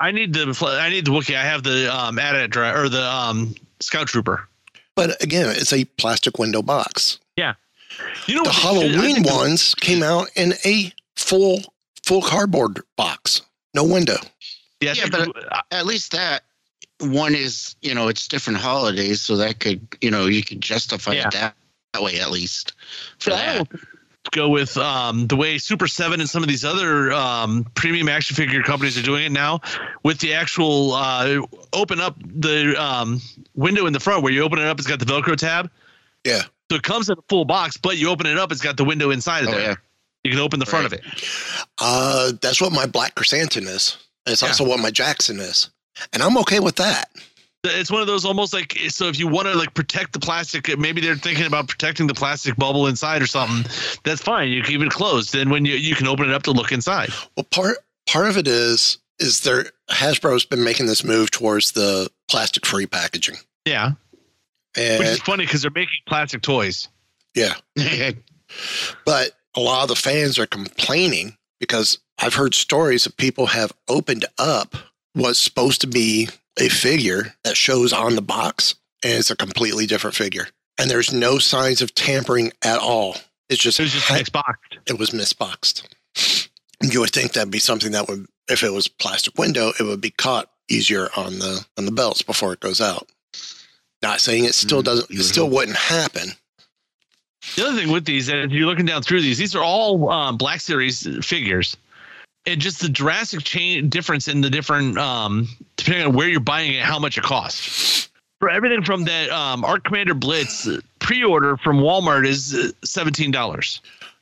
I 0.00 0.12
need 0.12 0.32
the 0.32 0.56
I 0.80 0.90
need 0.90 1.06
the 1.06 1.10
Wookiee. 1.10 1.36
I 1.36 1.42
have 1.42 1.64
the 1.64 1.92
um 1.94 2.18
AT-AT 2.18 2.50
dri 2.50 2.68
or 2.70 2.88
the 2.88 3.04
um 3.04 3.54
Scout 3.80 4.06
Trooper. 4.06 4.48
But 4.94 5.20
again, 5.22 5.48
it's 5.50 5.72
a 5.72 5.84
plastic 5.84 6.38
window 6.38 6.62
box. 6.62 7.18
Yeah. 7.36 7.54
You 8.26 8.36
know 8.36 8.42
The 8.44 8.50
what 8.50 8.54
they 8.54 8.60
should- 8.60 8.98
I 8.98 9.02
Halloween 9.02 9.22
ones 9.24 9.74
came 9.74 10.02
out 10.04 10.28
in 10.36 10.54
a 10.64 10.92
full 11.16 11.62
full 12.04 12.22
cardboard 12.22 12.80
box, 12.96 13.42
no 13.74 13.82
window. 13.84 14.16
Yeah, 14.80 14.92
Yeah, 14.96 15.06
but- 15.10 15.64
At 15.72 15.86
least 15.86 16.12
that 16.12 16.44
one 17.00 17.34
is, 17.34 17.76
you 17.82 17.94
know, 17.94 18.08
it's 18.08 18.26
different 18.28 18.58
holidays, 18.58 19.20
so 19.20 19.36
that 19.36 19.60
could, 19.60 19.80
you 20.00 20.10
know, 20.10 20.26
you 20.26 20.42
could 20.42 20.60
justify 20.60 21.12
Yeah. 21.12 21.28
it 21.28 21.32
that, 21.32 21.54
that 21.94 22.02
way 22.02 22.20
at 22.20 22.30
least 22.30 22.72
for 23.18 23.32
I 23.32 23.36
that. 23.36 23.68
go 24.32 24.48
with 24.48 24.76
um, 24.76 25.26
the 25.26 25.36
way 25.36 25.58
Super 25.58 25.86
Seven 25.86 26.20
and 26.20 26.28
some 26.28 26.42
of 26.42 26.48
these 26.48 26.64
other 26.64 27.12
um, 27.12 27.64
premium 27.74 28.08
action 28.08 28.36
figure 28.36 28.62
companies 28.62 28.98
are 28.98 29.02
doing 29.02 29.24
it 29.24 29.32
now, 29.32 29.60
with 30.02 30.18
the 30.18 30.34
actual 30.34 30.92
uh, 30.94 31.40
open 31.72 32.00
up 32.00 32.16
the 32.24 32.74
um, 32.82 33.20
window 33.54 33.86
in 33.86 33.92
the 33.92 34.00
front 34.00 34.22
where 34.22 34.32
you 34.32 34.42
open 34.42 34.58
it 34.58 34.64
up, 34.66 34.78
it's 34.78 34.88
got 34.88 34.98
the 34.98 35.06
Velcro 35.06 35.36
tab. 35.36 35.70
Yeah. 36.24 36.42
So 36.70 36.76
it 36.76 36.82
comes 36.82 37.08
in 37.08 37.16
a 37.16 37.22
full 37.30 37.44
box, 37.46 37.76
but 37.78 37.96
you 37.96 38.10
open 38.10 38.26
it 38.26 38.36
up, 38.38 38.52
it's 38.52 38.60
got 38.60 38.76
the 38.76 38.84
window 38.84 39.10
inside 39.10 39.44
of 39.44 39.48
Oh, 39.48 39.52
there. 39.52 39.60
yeah. 39.62 39.74
You 40.24 40.32
can 40.32 40.40
open 40.40 40.58
the 40.58 40.66
front 40.66 40.84
of 40.84 40.92
it. 40.92 41.00
Uh, 41.78 42.32
that's 42.42 42.60
what 42.60 42.72
my 42.72 42.86
black 42.86 43.14
chrysanthemum 43.14 43.68
is. 43.72 43.96
It's 44.26 44.42
Yeah. 44.42 44.48
also 44.48 44.64
what 44.64 44.78
my 44.80 44.90
Jackson 44.90 45.38
is, 45.40 45.70
and 46.12 46.22
I'm 46.22 46.36
okay 46.38 46.60
with 46.60 46.76
that. 46.76 47.10
It's 47.64 47.90
one 47.90 48.00
of 48.00 48.06
those 48.06 48.24
almost 48.24 48.54
like 48.54 48.78
so 48.88 49.08
if 49.08 49.18
you 49.18 49.26
want 49.26 49.48
to 49.48 49.54
like 49.54 49.74
protect 49.74 50.12
the 50.12 50.20
plastic, 50.20 50.78
maybe 50.78 51.00
they're 51.00 51.16
thinking 51.16 51.44
about 51.44 51.66
protecting 51.68 52.06
the 52.06 52.14
plastic 52.14 52.56
bubble 52.56 52.86
inside 52.86 53.20
or 53.20 53.26
something. 53.26 53.70
That's 54.04 54.22
fine. 54.22 54.48
You 54.50 54.62
keep 54.62 54.80
it 54.80 54.90
closed. 54.90 55.32
Then 55.32 55.50
when 55.50 55.64
you 55.64 55.74
you 55.74 55.94
can 55.96 56.06
open 56.06 56.28
it 56.28 56.34
up 56.34 56.44
to 56.44 56.52
look 56.52 56.70
inside. 56.72 57.10
Well, 57.36 57.46
part 57.50 57.78
part 58.08 58.28
of 58.28 58.36
it 58.36 58.46
is 58.46 58.98
is 59.18 59.40
there 59.40 59.66
Hasbro's 59.90 60.44
been 60.44 60.62
making 60.62 60.86
this 60.86 61.02
move 61.02 61.32
towards 61.32 61.72
the 61.72 62.08
plastic 62.28 62.64
free 62.64 62.86
packaging, 62.86 63.36
Yeah, 63.64 63.92
which 64.76 65.00
is 65.00 65.18
funny 65.20 65.44
because 65.44 65.62
they're 65.62 65.72
making 65.72 65.96
plastic 66.06 66.42
toys. 66.42 66.88
yeah, 67.34 67.54
but 69.04 69.32
a 69.56 69.60
lot 69.60 69.82
of 69.82 69.88
the 69.88 69.96
fans 69.96 70.38
are 70.38 70.46
complaining 70.46 71.36
because 71.58 71.98
I've 72.18 72.34
heard 72.34 72.54
stories 72.54 73.06
of 73.06 73.16
people 73.16 73.46
have 73.46 73.72
opened 73.88 74.26
up 74.38 74.76
what's 75.14 75.38
supposed 75.38 75.80
to 75.82 75.86
be 75.86 76.28
a 76.58 76.68
figure 76.68 77.34
that 77.44 77.56
shows 77.56 77.92
on 77.92 78.14
the 78.16 78.22
box, 78.22 78.74
and 79.02 79.12
it's 79.14 79.30
a 79.30 79.36
completely 79.36 79.86
different 79.86 80.16
figure, 80.16 80.48
and 80.78 80.90
there's 80.90 81.12
no 81.12 81.38
signs 81.38 81.80
of 81.82 81.94
tampering 81.94 82.52
at 82.62 82.78
all. 82.78 83.16
It's 83.48 83.62
just 83.62 83.80
It 83.80 83.84
was 83.84 83.92
just 83.92 84.06
Xboxed. 84.08 84.78
it 84.86 84.98
was 84.98 85.10
misboxed. 85.10 85.84
You 86.82 87.00
would 87.00 87.10
think 87.10 87.32
that'd 87.32 87.50
be 87.50 87.58
something 87.58 87.92
that 87.92 88.08
would, 88.08 88.26
if 88.48 88.62
it 88.62 88.72
was 88.72 88.88
plastic 88.88 89.38
window, 89.38 89.72
it 89.78 89.82
would 89.82 90.00
be 90.00 90.10
caught 90.10 90.50
easier 90.68 91.08
on 91.16 91.38
the 91.38 91.64
on 91.78 91.84
the 91.86 91.92
belts 91.92 92.22
before 92.22 92.52
it 92.52 92.60
goes 92.60 92.80
out. 92.80 93.08
Not 94.02 94.20
saying 94.20 94.44
it 94.44 94.54
still 94.54 94.82
Mm, 94.82 94.84
doesn't, 94.84 95.10
it 95.10 95.22
still 95.24 95.48
wouldn't 95.50 95.76
happen. 95.76 96.30
The 97.56 97.66
other 97.66 97.76
thing 97.80 97.90
with 97.90 98.04
these, 98.04 98.28
and 98.28 98.40
if 98.40 98.50
you're 98.52 98.66
looking 98.66 98.84
down 98.86 99.02
through 99.02 99.22
these, 99.22 99.38
these 99.38 99.54
are 99.56 99.62
all 99.62 100.08
um, 100.10 100.36
Black 100.36 100.60
Series 100.60 101.06
figures. 101.26 101.76
And 102.48 102.60
just 102.60 102.80
the 102.80 102.88
drastic 102.88 103.44
change 103.44 103.90
difference 103.90 104.26
in 104.26 104.40
the 104.40 104.48
different, 104.48 104.96
um, 104.96 105.48
depending 105.76 106.06
on 106.06 106.14
where 106.14 106.28
you're 106.28 106.40
buying 106.40 106.72
it, 106.74 106.82
how 106.82 106.98
much 106.98 107.18
it 107.18 107.24
costs. 107.24 108.08
For 108.40 108.48
everything 108.48 108.82
from 108.84 109.04
that 109.04 109.28
um, 109.30 109.64
Arc 109.64 109.84
Commander 109.84 110.14
Blitz 110.14 110.66
pre-order 110.98 111.56
from 111.58 111.78
Walmart 111.80 112.26
is 112.26 112.54
uh, 112.54 112.70
seventeen 112.84 113.30
dollars, 113.30 113.80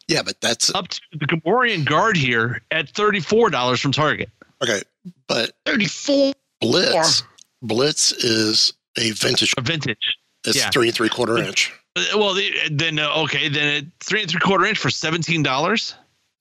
Yeah, 0.09 0.23
but 0.23 0.40
that's 0.40 0.75
up 0.75 0.88
to 0.88 1.00
the 1.12 1.26
Gamorrean 1.26 1.85
Guard 1.85 2.16
here 2.16 2.62
at 2.71 2.88
thirty-four 2.88 3.50
dollars 3.50 3.80
from 3.80 3.92
Target. 3.92 4.28
okay. 4.62 4.83
But 5.28 5.52
34. 5.66 6.33
Blitz, 6.61 7.23
Blitz 7.62 8.11
is 8.12 8.73
a 8.99 9.12
vintage. 9.12 9.54
A 9.56 9.61
vintage. 9.61 10.18
It's 10.45 10.56
yeah. 10.56 10.70
three 10.70 10.88
and 10.88 10.96
three 10.96 11.09
quarter 11.11 11.38
inch. 11.38 11.72
Uh, 11.94 12.03
Well, 12.16 12.37
then 12.70 12.98
uh, 12.98 13.22
okay, 13.24 13.48
then 13.48 13.77
at 13.77 13.85
three 14.00 14.22
and 14.22 14.31
three 14.31 14.40
quarter 14.40 14.64
inch 14.64 14.79
for 14.79 14.90
seventeen 14.90 15.42
dollars. 15.44 15.94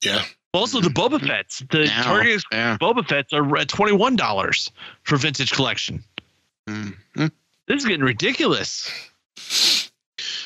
Yeah, 0.04 0.24
Also, 0.56 0.80
the 0.80 0.90
Boba 0.90 1.20
Fett's, 1.26 1.60
the 1.70 1.86
Now, 1.86 2.04
Target 2.04 2.44
yeah. 2.52 2.78
Boba 2.80 3.08
Fett's 3.08 3.34
are 3.34 3.58
at 3.58 3.68
twenty 3.68 3.92
one 3.94 4.16
dollars 4.16 4.72
for 5.04 5.18
vintage 5.18 5.52
collection. 5.52 6.04
Mhm. 6.70 6.96
This 7.68 7.82
is 7.82 7.86
getting 7.86 8.06
ridiculous. 8.06 8.90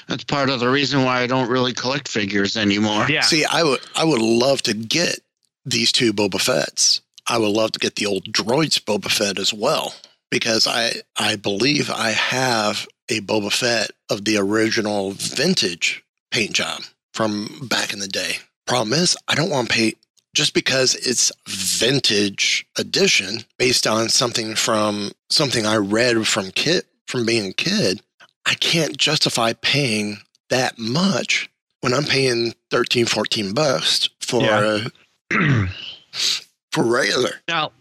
That's 0.07 0.23
part 0.23 0.49
of 0.49 0.59
the 0.59 0.69
reason 0.69 1.03
why 1.03 1.21
I 1.21 1.27
don't 1.27 1.49
really 1.49 1.73
collect 1.73 2.07
figures 2.07 2.57
anymore. 2.57 3.05
Yeah, 3.09 3.21
See, 3.21 3.45
I 3.45 3.63
would 3.63 3.79
I 3.95 4.03
would 4.03 4.21
love 4.21 4.61
to 4.63 4.73
get 4.73 5.19
these 5.65 5.91
two 5.91 6.13
Boba 6.13 6.41
Fett's. 6.41 7.01
I 7.27 7.37
would 7.37 7.51
love 7.51 7.73
to 7.73 7.79
get 7.79 7.95
the 7.95 8.07
old 8.07 8.25
droids 8.25 8.79
Boba 8.83 9.11
Fett 9.11 9.37
as 9.37 9.53
well 9.53 9.93
because 10.31 10.65
I 10.65 10.93
I 11.15 11.35
believe 11.35 11.91
I 11.91 12.09
have 12.11 12.87
a 13.09 13.21
Boba 13.21 13.53
Fett 13.53 13.91
of 14.09 14.25
the 14.25 14.37
original 14.37 15.11
vintage 15.11 16.03
paint 16.31 16.53
job 16.53 16.81
from 17.13 17.67
back 17.69 17.93
in 17.93 17.99
the 17.99 18.07
day. 18.07 18.37
Problem 18.69 18.93
is, 18.93 19.17
I 19.27 19.33
don't 19.35 19.49
want 19.49 19.67
to 19.67 19.73
pay 19.75 19.93
just 20.35 20.53
because 20.53 20.93
it's 20.95 21.31
vintage 21.47 22.67
edition 22.77 23.39
based 23.57 23.87
on 23.87 24.09
something 24.09 24.53
from 24.53 25.11
something 25.31 25.65
I 25.65 25.77
read 25.77 26.27
from 26.27 26.51
kid 26.51 26.85
from 27.07 27.25
being 27.25 27.49
a 27.49 27.53
kid. 27.53 28.01
I 28.45 28.53
can't 28.53 28.95
justify 28.95 29.53
paying 29.53 30.19
that 30.49 30.77
much 30.77 31.49
when 31.81 31.95
I'm 31.95 32.03
paying 32.03 32.53
13, 32.69 33.07
14 33.07 33.53
bucks 33.53 34.07
for 34.21 34.43
Yeah. 34.43 34.87
uh, 35.31 35.65
for 36.71 36.83
regular. 36.83 37.31
Now, 37.47 37.71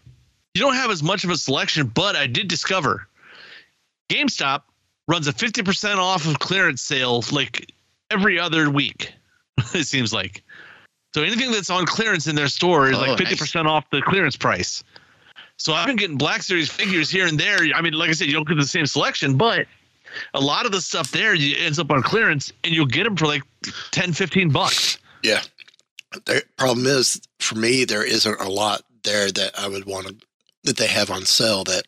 you 0.55 0.63
don't 0.63 0.75
have 0.75 0.91
as 0.91 1.03
much 1.03 1.23
of 1.23 1.29
a 1.31 1.37
selection, 1.37 1.87
but 1.87 2.17
I 2.17 2.27
did 2.27 2.49
discover 2.49 3.07
GameStop 4.09 4.63
runs 5.07 5.29
a 5.29 5.35
50% 5.35 5.99
off 5.99 6.27
of 6.27 6.39
clearance 6.39 6.81
sale 6.81 7.23
like 7.31 7.73
every 8.11 8.39
other 8.39 8.71
week, 8.71 9.13
it 9.75 9.87
seems 9.87 10.15
like. 10.15 10.43
So 11.19 11.25
anything 11.25 11.51
that's 11.51 11.69
on 11.69 11.85
clearance 11.85 12.29
in 12.29 12.37
their 12.37 12.47
store 12.47 12.89
is 12.89 12.97
Oh, 12.97 13.01
like 13.01 13.19
50% 13.19 13.67
off 13.67 13.91
the 13.91 14.01
clearance 14.01 14.37
price. 14.37 14.85
So 15.57 15.73
I've 15.73 15.89
been 15.89 15.97
getting 15.97 16.17
Black 16.17 16.45
Series 16.45 16.71
figures 16.71 17.11
here 17.11 17.27
and 17.27 17.41
there. 17.41 17.59
I 17.75 17.81
mean, 17.81 17.95
like 17.95 18.09
I 18.09 18.13
said, 18.13 18.29
you 18.29 18.35
don't 18.35 18.47
get 18.47 18.57
the 18.57 18.63
same 18.63 18.87
selection, 18.87 19.37
but 19.37 19.67
a 20.35 20.41
lot 20.41 20.65
of 20.65 20.71
the 20.71 20.81
stuff 20.81 21.11
there 21.11 21.35
you, 21.35 21.57
ends 21.59 21.81
up 21.81 21.91
on 21.91 22.05
clearance 22.05 22.53
and 22.63 22.73
you'll 22.73 22.87
get 22.87 23.03
them 23.03 23.17
for 23.17 23.27
like 23.27 23.43
10, 23.91 24.13
15 24.13 24.51
bucks. 24.51 24.99
Yeah. 25.25 25.43
The 26.25 26.45
problem 26.57 26.87
is 26.87 27.21
for 27.41 27.57
me, 27.57 27.85
there 27.85 28.05
isn't 28.05 28.41
a 28.41 28.49
lot 28.49 28.83
there 29.03 29.33
that 29.33 29.59
I 29.59 29.67
would 29.67 29.87
want 29.87 30.07
to 30.07 30.15
that 30.63 30.77
they 30.77 30.87
have 30.87 31.11
on 31.11 31.25
sale 31.25 31.65
that 31.65 31.83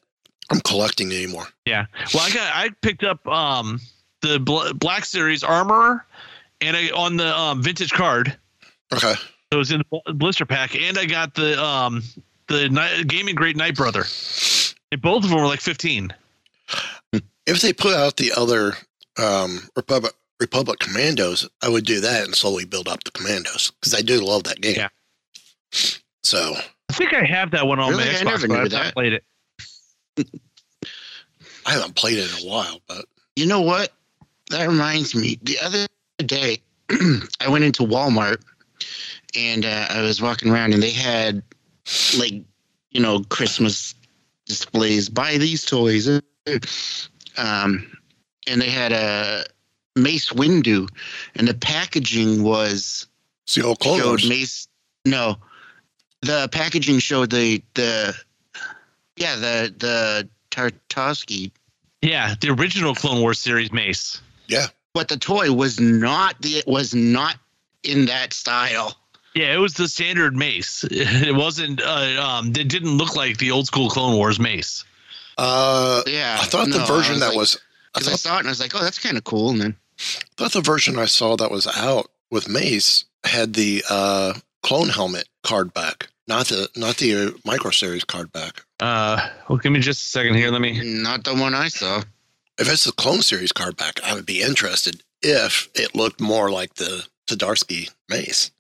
I'm 0.51 0.61
collecting 0.63 1.13
anymore. 1.13 1.47
Yeah. 1.67 1.87
Well, 2.13 2.25
I 2.25 2.31
got 2.35 2.53
I 2.53 2.71
picked 2.83 3.05
up 3.05 3.25
um 3.29 3.81
the 4.23 4.41
Bl- 4.41 4.73
Black 4.75 5.05
Series 5.05 5.45
armor 5.45 6.05
and 6.61 6.77
I 6.77 6.89
on 6.91 7.17
the 7.17 7.39
um, 7.39 7.63
vintage 7.63 7.93
card. 7.93 8.37
Okay. 8.93 9.15
So 9.15 9.21
it 9.53 9.57
was 9.57 9.71
in 9.73 9.83
the 9.91 10.13
blister 10.15 10.47
pack, 10.47 10.75
and 10.77 10.99
I 10.99 11.07
got 11.07 11.35
the 11.35 11.63
um 11.63 12.03
the 12.49 12.69
Ni- 12.69 13.05
gaming 13.05 13.35
great 13.35 13.57
Night 13.57 13.75
Brother. 13.77 14.05
And 14.93 15.01
both 15.01 15.25
of 15.25 15.31
them 15.31 15.39
were 15.39 15.47
like 15.47 15.61
fifteen. 15.61 16.13
If 17.47 17.61
they 17.63 17.73
put 17.73 17.95
out 17.95 18.17
the 18.17 18.33
other 18.37 18.75
um, 19.19 19.69
Republic 19.77 20.13
Republic 20.41 20.79
Commandos, 20.79 21.49
I 21.63 21.69
would 21.69 21.85
do 21.85 22.01
that 22.01 22.25
and 22.25 22.35
slowly 22.35 22.65
build 22.65 22.89
up 22.89 23.03
the 23.05 23.11
Commandos 23.11 23.71
because 23.73 23.95
I 23.95 24.03
do 24.03 24.21
love 24.21 24.45
that 24.45 24.61
game. 24.61 24.77
Yeah. 24.77 24.89
So 26.23 26.55
I 26.89 26.93
think 26.93 27.13
I 27.15 27.25
have 27.25 27.51
that 27.53 27.67
one 27.67 27.79
on 27.81 27.91
Really? 27.91 28.05
my 28.05 28.11
I 28.11 28.15
Xbox, 28.15 28.25
never 28.25 28.49
but 28.49 28.59
I've 28.61 28.71
that. 28.71 28.85
not 28.85 28.95
played 28.95 29.13
it. 29.15 29.25
I 31.67 31.73
haven't 31.73 31.95
played 31.95 32.19
it 32.19 32.31
in 32.41 32.47
a 32.47 32.51
while, 32.51 32.81
but 32.89 33.05
You 33.37 33.47
know 33.47 33.61
what? 33.61 33.93
That 34.51 34.67
reminds 34.69 35.15
me. 35.15 35.39
The 35.43 35.59
other 35.61 35.87
day, 36.25 36.59
I 36.91 37.49
went 37.49 37.65
into 37.65 37.83
Walmart 37.85 38.43
and 39.37 39.65
uh, 39.65 39.87
I 39.91 40.03
was 40.03 40.21
walking 40.21 40.51
around, 40.51 40.75
and 40.75 40.83
they 40.83 40.91
had 40.91 41.43
like, 42.19 42.35
you 42.91 43.01
know, 43.01 43.21
Christmas 43.29 43.95
displays. 44.47 45.09
Buy 45.09 45.39
these 45.39 45.65
toys. 45.65 46.09
Um, 47.37 47.97
and 48.47 48.61
they 48.61 48.71
had 48.71 48.93
a 48.93 49.45
Mace 49.97 50.31
Windu, 50.31 50.89
and 51.35 51.47
the 51.47 51.55
packaging 51.55 52.43
was 52.43 53.07
it's 53.45 53.55
the 53.55 53.63
old 53.63 53.81
Clone 53.81 53.99
showed 53.99 54.07
Wars. 54.07 54.29
Mace. 54.29 54.69
No, 55.05 55.37
the 56.23 56.49
packaging 56.53 56.99
showed 56.99 57.31
the 57.31 57.63
the 57.75 58.15
yeah 59.17 59.37
the 59.37 59.75
the 59.77 60.29
Tartakovsky, 60.51 61.51
Yeah, 62.03 62.35
the 62.41 62.51
original 62.51 62.95
Clone 62.95 63.21
Wars 63.21 63.39
series 63.39 63.73
Mace. 63.73 64.21
Yeah, 64.49 64.67
but 64.95 65.09
the 65.09 65.17
toy 65.17 65.53
was 65.53 65.81
not 65.81 66.41
the 66.43 66.57
it 66.57 66.67
was 66.67 66.95
not 66.95 67.37
in 67.83 68.07
that 68.07 68.33
style. 68.33 68.97
Yeah, 69.35 69.55
it 69.55 69.59
was 69.59 69.75
the 69.75 69.87
standard 69.89 70.35
Mace. 70.37 70.85
It 70.91 71.35
wasn't. 71.35 71.81
Uh, 71.83 72.21
um, 72.21 72.49
it 72.49 72.69
didn't 72.69 72.97
look 72.97 73.15
like 73.17 73.39
the 73.39 73.51
old 73.53 73.67
school 73.67 73.89
Clone 73.89 74.17
Wars 74.17 74.41
Mace. 74.41 74.85
Uh, 75.39 76.03
Yeah, 76.07 76.39
I 76.41 76.45
thought 76.45 76.69
no, 76.69 76.79
the 76.79 76.85
version 76.85 77.15
was 77.15 77.21
that 77.21 77.29
like- 77.29 77.37
was 77.37 77.57
I 77.95 77.99
Because 77.99 78.09
I, 78.09 78.11
thought, 78.13 78.21
saw 78.21 78.37
it 78.37 78.39
and 78.41 78.49
I 78.49 78.51
was 78.51 78.61
like, 78.61 78.75
oh, 78.75 78.81
that's 78.83 78.99
kind 78.99 79.17
of 79.17 79.25
cool. 79.25 79.51
And 79.51 79.61
then 79.61 79.77
thought 80.37 80.53
the 80.53 80.61
version 80.61 80.99
I 80.99 81.07
saw 81.07 81.37
that 81.37 81.51
was 81.51 81.67
out 81.67 82.11
with 82.31 82.49
Mace 82.49 83.05
had 83.25 83.55
the 83.55 83.85
uh, 83.91 84.35
clone 84.63 84.89
helmet 84.89 85.29
card 85.43 85.75
back, 85.75 86.09
not 86.29 86.47
the 86.47 86.69
not 86.77 86.97
the 86.99 87.15
uh, 87.15 87.31
micro 87.45 87.71
series 87.71 88.05
card 88.05 88.33
back. 88.33 88.63
Uh, 88.81 89.29
well, 89.49 89.59
give 89.59 89.73
me 89.73 89.81
just 89.81 90.07
a 90.07 90.09
second 90.09 90.35
here. 90.35 90.51
Let 90.51 90.61
me. 90.61 90.81
not 91.03 91.25
the 91.25 91.35
one 91.35 91.55
I 91.55 91.69
saw. 91.69 92.03
If 92.59 92.71
it's 92.71 92.85
the 92.85 92.93
clone 92.93 93.23
series 93.23 93.53
card 93.53 93.77
back, 93.77 94.01
I 94.05 94.15
would 94.15 94.27
be 94.27 94.41
interested 94.43 95.03
if 95.23 95.69
it 95.75 95.95
looked 95.95 96.21
more 96.21 96.51
like 96.51 96.75
the 96.75 97.05
Tadarsky 97.37 97.91
Mace. 98.09 98.51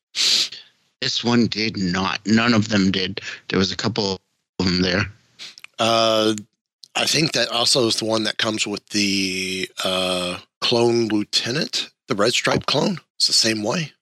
This 1.00 1.24
one 1.24 1.46
did 1.46 1.76
not. 1.76 2.20
None 2.26 2.54
of 2.54 2.68
them 2.68 2.90
did. 2.90 3.20
There 3.48 3.58
was 3.58 3.72
a 3.72 3.76
couple 3.76 4.20
of 4.58 4.66
them 4.66 4.82
there. 4.82 5.02
Uh, 5.78 6.34
I 6.94 7.06
think 7.06 7.32
that 7.32 7.48
also 7.48 7.86
is 7.86 7.96
the 7.96 8.04
one 8.04 8.24
that 8.24 8.38
comes 8.38 8.66
with 8.66 8.86
the 8.90 9.68
uh, 9.84 10.38
clone 10.60 11.08
lieutenant, 11.08 11.90
the 12.08 12.14
red 12.14 12.32
stripe 12.32 12.66
clone. 12.66 12.98
It's 13.16 13.26
the 13.26 13.32
same 13.32 13.62
way. 13.62 13.92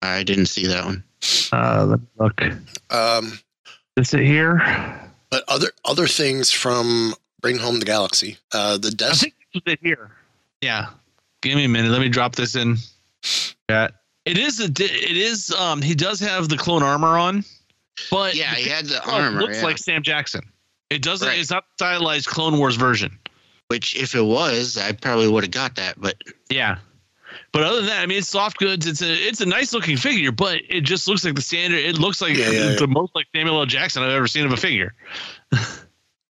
I 0.00 0.22
didn't 0.22 0.46
see 0.46 0.66
that 0.66 0.84
one. 0.84 1.04
Uh, 1.52 1.86
let 1.86 2.00
me 2.00 2.06
look. 2.18 2.40
Um, 2.90 3.38
Is 3.96 4.14
it 4.14 4.24
here? 4.24 4.60
but 5.30 5.44
other 5.48 5.68
other 5.84 6.06
things 6.06 6.50
from 6.50 7.14
Bring 7.40 7.58
Home 7.58 7.78
the 7.80 7.86
Galaxy. 7.86 8.36
Uh, 8.52 8.78
the 8.78 8.94
I 9.08 9.14
think 9.14 9.34
this 9.52 9.62
was 9.64 9.76
here. 9.80 10.10
Yeah. 10.60 10.88
Give 11.40 11.56
me 11.56 11.64
a 11.64 11.68
minute. 11.68 11.90
Let 11.90 12.00
me 12.00 12.08
drop 12.08 12.36
this 12.36 12.54
in. 12.54 12.76
Chat. 13.72 13.94
It 14.24 14.38
is 14.38 14.60
a, 14.60 14.64
it 14.64 14.80
is 15.16 15.50
Um. 15.50 15.82
He 15.82 15.94
does 15.94 16.20
have 16.20 16.48
the 16.48 16.56
clone 16.56 16.82
armor 16.82 17.18
on, 17.18 17.44
but 18.10 18.34
Yeah, 18.34 18.54
he 18.54 18.68
had 18.68 18.86
the 18.86 19.02
armor. 19.10 19.40
looks 19.40 19.58
yeah. 19.58 19.64
like 19.64 19.78
Sam 19.78 20.02
Jackson. 20.02 20.42
It 20.90 21.02
doesn't. 21.02 21.26
Right. 21.26 21.38
It's 21.40 21.50
not 21.50 21.64
stylized 21.74 22.26
Clone 22.26 22.58
Wars 22.58 22.76
version. 22.76 23.18
Which, 23.68 23.96
if 23.96 24.14
it 24.14 24.20
was, 24.22 24.76
I 24.76 24.92
probably 24.92 25.26
would 25.28 25.44
have 25.44 25.50
got 25.50 25.76
that. 25.76 25.98
But 26.00 26.16
Yeah. 26.50 26.76
But 27.52 27.62
other 27.62 27.76
than 27.78 27.86
that, 27.86 28.02
I 28.02 28.06
mean, 28.06 28.18
it's 28.18 28.28
soft 28.28 28.58
goods. 28.58 28.86
It's 28.86 29.00
a 29.00 29.10
it's 29.10 29.40
a 29.40 29.46
nice 29.46 29.72
looking 29.72 29.96
figure, 29.96 30.30
but 30.32 30.60
it 30.68 30.82
just 30.82 31.08
looks 31.08 31.24
like 31.24 31.34
the 31.34 31.40
standard. 31.42 31.78
It 31.80 31.98
looks 31.98 32.20
like 32.20 32.36
Yeah, 32.36 32.50
yeah, 32.50 32.70
yeah. 32.70 32.76
the 32.78 32.86
most 32.86 33.14
like 33.14 33.26
Samuel 33.34 33.58
L. 33.58 33.66
Jackson 33.66 34.02
I've 34.02 34.10
ever 34.10 34.26
seen 34.28 34.44
of 34.44 34.52
a 34.52 34.56
figure. 34.56 34.94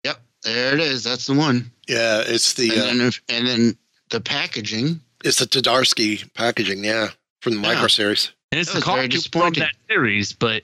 yep, 0.04 0.20
there 0.44 0.74
it 0.74 0.80
is. 0.80 1.04
That's 1.04 1.26
the 1.26 1.34
one. 1.34 1.70
Yeah, 1.88 2.22
it's 2.24 2.54
the 2.54 2.70
and, 2.70 2.78
uh, 2.80 2.84
then 2.84 3.00
if, 3.00 3.22
and 3.28 3.46
then 3.46 3.76
the 4.10 4.20
packaging. 4.20 5.00
it's 5.24 5.38
the 5.38 5.46
Tadarsky 5.46 6.32
packaging. 6.34 6.84
Yeah, 6.84 7.08
from 7.42 7.54
the 7.56 7.60
Yeah. 7.60 7.74
micro 7.74 7.88
series. 7.88 8.30
And 8.50 8.60
it's 8.60 8.72
That 8.72 8.84
the 8.84 8.90
was 8.90 9.00
from 9.00 9.08
disappointing. 9.10 9.60
that 9.64 9.74
series, 9.88 10.32
but 10.32 10.62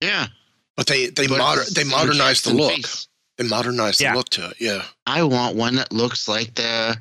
Yeah, 0.00 0.28
But 0.76 0.86
they 0.86 1.06
they 1.08 1.26
but 1.26 1.38
moder- 1.38 1.64
they 1.70 1.84
modernized 1.84 2.44
the 2.46 2.54
look. 2.54 2.72
face. 2.72 3.06
They 3.36 3.44
modernized 3.44 4.00
Yeah. 4.00 4.12
the 4.12 4.18
look 4.18 4.30
to 4.30 4.50
it. 4.50 4.56
Yeah, 4.58 4.84
I 5.06 5.22
want 5.24 5.54
one 5.56 5.74
that 5.76 5.92
looks 5.92 6.26
like 6.28 6.54
the 6.54 6.96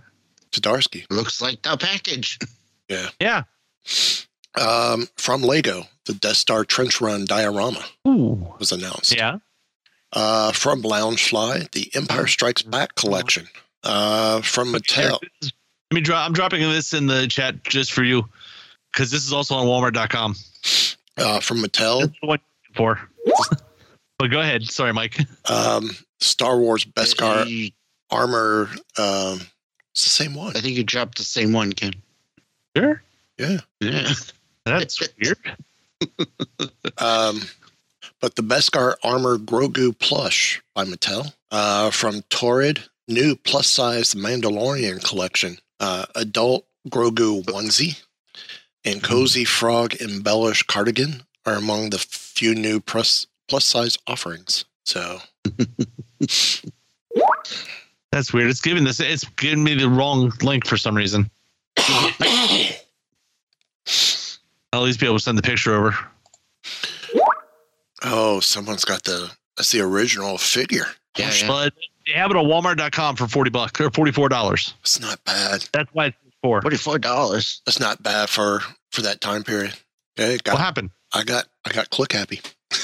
Tadarsky. 0.51 1.05
looks 1.09 1.41
like 1.41 1.61
the 1.63 1.77
package. 1.77 2.37
yeah. 2.89 3.09
Yeah. 3.19 3.43
Um, 4.59 5.07
from 5.17 5.41
Lego, 5.41 5.87
the 6.05 6.13
Death 6.13 6.35
Star 6.37 6.65
Trench 6.65 6.99
Run 6.99 7.25
diorama 7.25 7.85
Ooh. 8.07 8.53
was 8.59 8.71
announced. 8.71 9.13
Yeah. 9.15 9.37
Uh, 10.13 10.51
from 10.51 10.83
Loungefly, 10.83 11.71
the 11.71 11.89
Empire 11.95 12.27
Strikes 12.27 12.61
Back 12.61 12.95
collection. 12.95 13.47
Uh, 13.83 14.41
from 14.41 14.73
Mattel. 14.73 15.19
Let 15.41 15.51
me 15.93 16.01
drop. 16.01 16.25
I'm 16.27 16.33
dropping 16.33 16.61
this 16.69 16.93
in 16.93 17.07
the 17.07 17.27
chat 17.27 17.63
just 17.63 17.91
for 17.93 18.03
you, 18.03 18.27
because 18.91 19.11
this 19.11 19.25
is 19.25 19.33
also 19.33 19.55
on 19.55 19.65
Walmart.com. 19.67 20.35
Uh, 21.17 21.39
from 21.39 21.57
Mattel, 21.57 22.01
That's 22.01 22.19
the 22.21 22.27
one 22.27 22.39
you're 22.75 22.75
looking 22.75 22.75
for. 22.75 22.99
but 24.19 24.27
go 24.31 24.39
ahead. 24.39 24.63
Sorry, 24.63 24.93
Mike. 24.93 25.17
um, 25.49 25.91
Star 26.19 26.57
Wars 26.57 26.85
Beskar 26.85 27.47
You- 27.47 27.71
armor. 28.09 28.69
Um, 28.97 29.41
it's 29.93 30.03
the 30.05 30.09
same 30.09 30.33
one. 30.35 30.55
I 30.55 30.61
think 30.61 30.77
you 30.77 30.83
dropped 30.83 31.17
the 31.17 31.23
same 31.23 31.51
one, 31.53 31.73
Ken. 31.73 31.93
Sure. 32.77 33.01
Yeah. 33.37 33.57
Yeah. 33.81 34.09
That's 34.65 34.99
weird. 35.21 35.37
Um, 36.97 37.41
but 38.19 38.35
the 38.35 38.43
Beskar 38.43 38.95
Armor 39.03 39.37
Grogu 39.37 39.97
plush 39.97 40.61
by 40.75 40.85
Mattel 40.85 41.33
uh, 41.51 41.89
from 41.91 42.21
Torrid, 42.29 42.79
new 43.07 43.35
plus 43.35 43.67
size 43.67 44.13
Mandalorian 44.13 45.03
collection, 45.03 45.57
uh, 45.79 46.05
adult 46.15 46.65
Grogu 46.89 47.43
onesie, 47.45 48.01
and 48.85 48.95
hmm. 48.99 49.05
cozy 49.05 49.45
frog 49.45 49.95
embellished 50.01 50.67
cardigan 50.67 51.23
are 51.45 51.55
among 51.55 51.89
the 51.89 51.99
few 51.99 52.55
new 52.55 52.79
plus 52.79 53.27
plus 53.47 53.65
size 53.65 53.97
offerings. 54.07 54.65
So 54.85 55.19
That's 58.11 58.33
weird. 58.33 58.49
It's 58.49 58.61
giving 58.61 58.83
this. 58.83 58.99
It's 58.99 59.23
giving 59.23 59.63
me 59.63 59.75
the 59.75 59.89
wrong 59.89 60.33
link 60.41 60.67
for 60.67 60.75
some 60.77 60.95
reason. 60.95 61.29
I'll 64.73 64.81
at 64.81 64.85
least 64.85 64.99
be 64.99 65.05
able 65.05 65.17
to 65.17 65.23
send 65.23 65.37
the 65.37 65.41
picture 65.41 65.73
over. 65.73 65.95
oh, 68.03 68.39
someone's 68.41 68.85
got 68.85 69.03
the 69.03 69.31
that's 69.55 69.71
the 69.71 69.81
original 69.81 70.37
figure. 70.37 70.87
Yeah, 71.17 71.31
yeah. 71.33 71.47
But 71.47 71.73
they 72.05 72.13
have 72.13 72.31
it 72.31 72.37
on 72.37 72.45
Walmart.com 72.45 73.15
for 73.15 73.27
forty 73.27 73.49
bucks 73.49 73.79
or 73.79 73.89
forty 73.91 74.11
four 74.11 74.27
dollars. 74.27 74.73
It's 74.81 74.99
not 74.99 75.23
bad. 75.23 75.67
That's 75.71 75.89
why 75.93 76.13
for. 76.43 76.61
Forty-four 76.61 76.99
dollars. 76.99 77.61
That's 77.65 77.79
not 77.79 78.01
bad 78.03 78.29
for 78.29 78.61
for 78.91 79.01
that 79.03 79.21
time 79.21 79.43
period. 79.43 79.73
Okay, 80.19 80.37
got, 80.43 80.53
What 80.53 80.61
happened? 80.61 80.91
I 81.13 81.23
got 81.23 81.45
I 81.65 81.71
got 81.71 81.89
click 81.89 82.11
happy. 82.13 82.41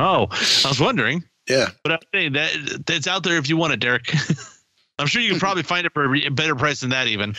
Oh, 0.00 0.28
I 0.30 0.68
was 0.68 0.78
wondering. 0.78 1.24
Yeah, 1.48 1.70
But 1.82 1.92
I'm 1.94 1.98
saying 2.14 2.34
that 2.34 2.84
that's 2.86 3.08
out 3.08 3.24
there 3.24 3.36
if 3.36 3.48
you 3.48 3.56
want 3.56 3.72
it, 3.72 3.80
Derek. 3.80 4.14
I'm 5.00 5.08
sure 5.08 5.20
you 5.20 5.30
can 5.30 5.40
probably 5.40 5.64
find 5.64 5.86
it 5.86 5.92
for 5.92 6.14
a 6.14 6.28
better 6.28 6.54
price 6.54 6.82
than 6.82 6.90
that, 6.90 7.08
even. 7.08 7.34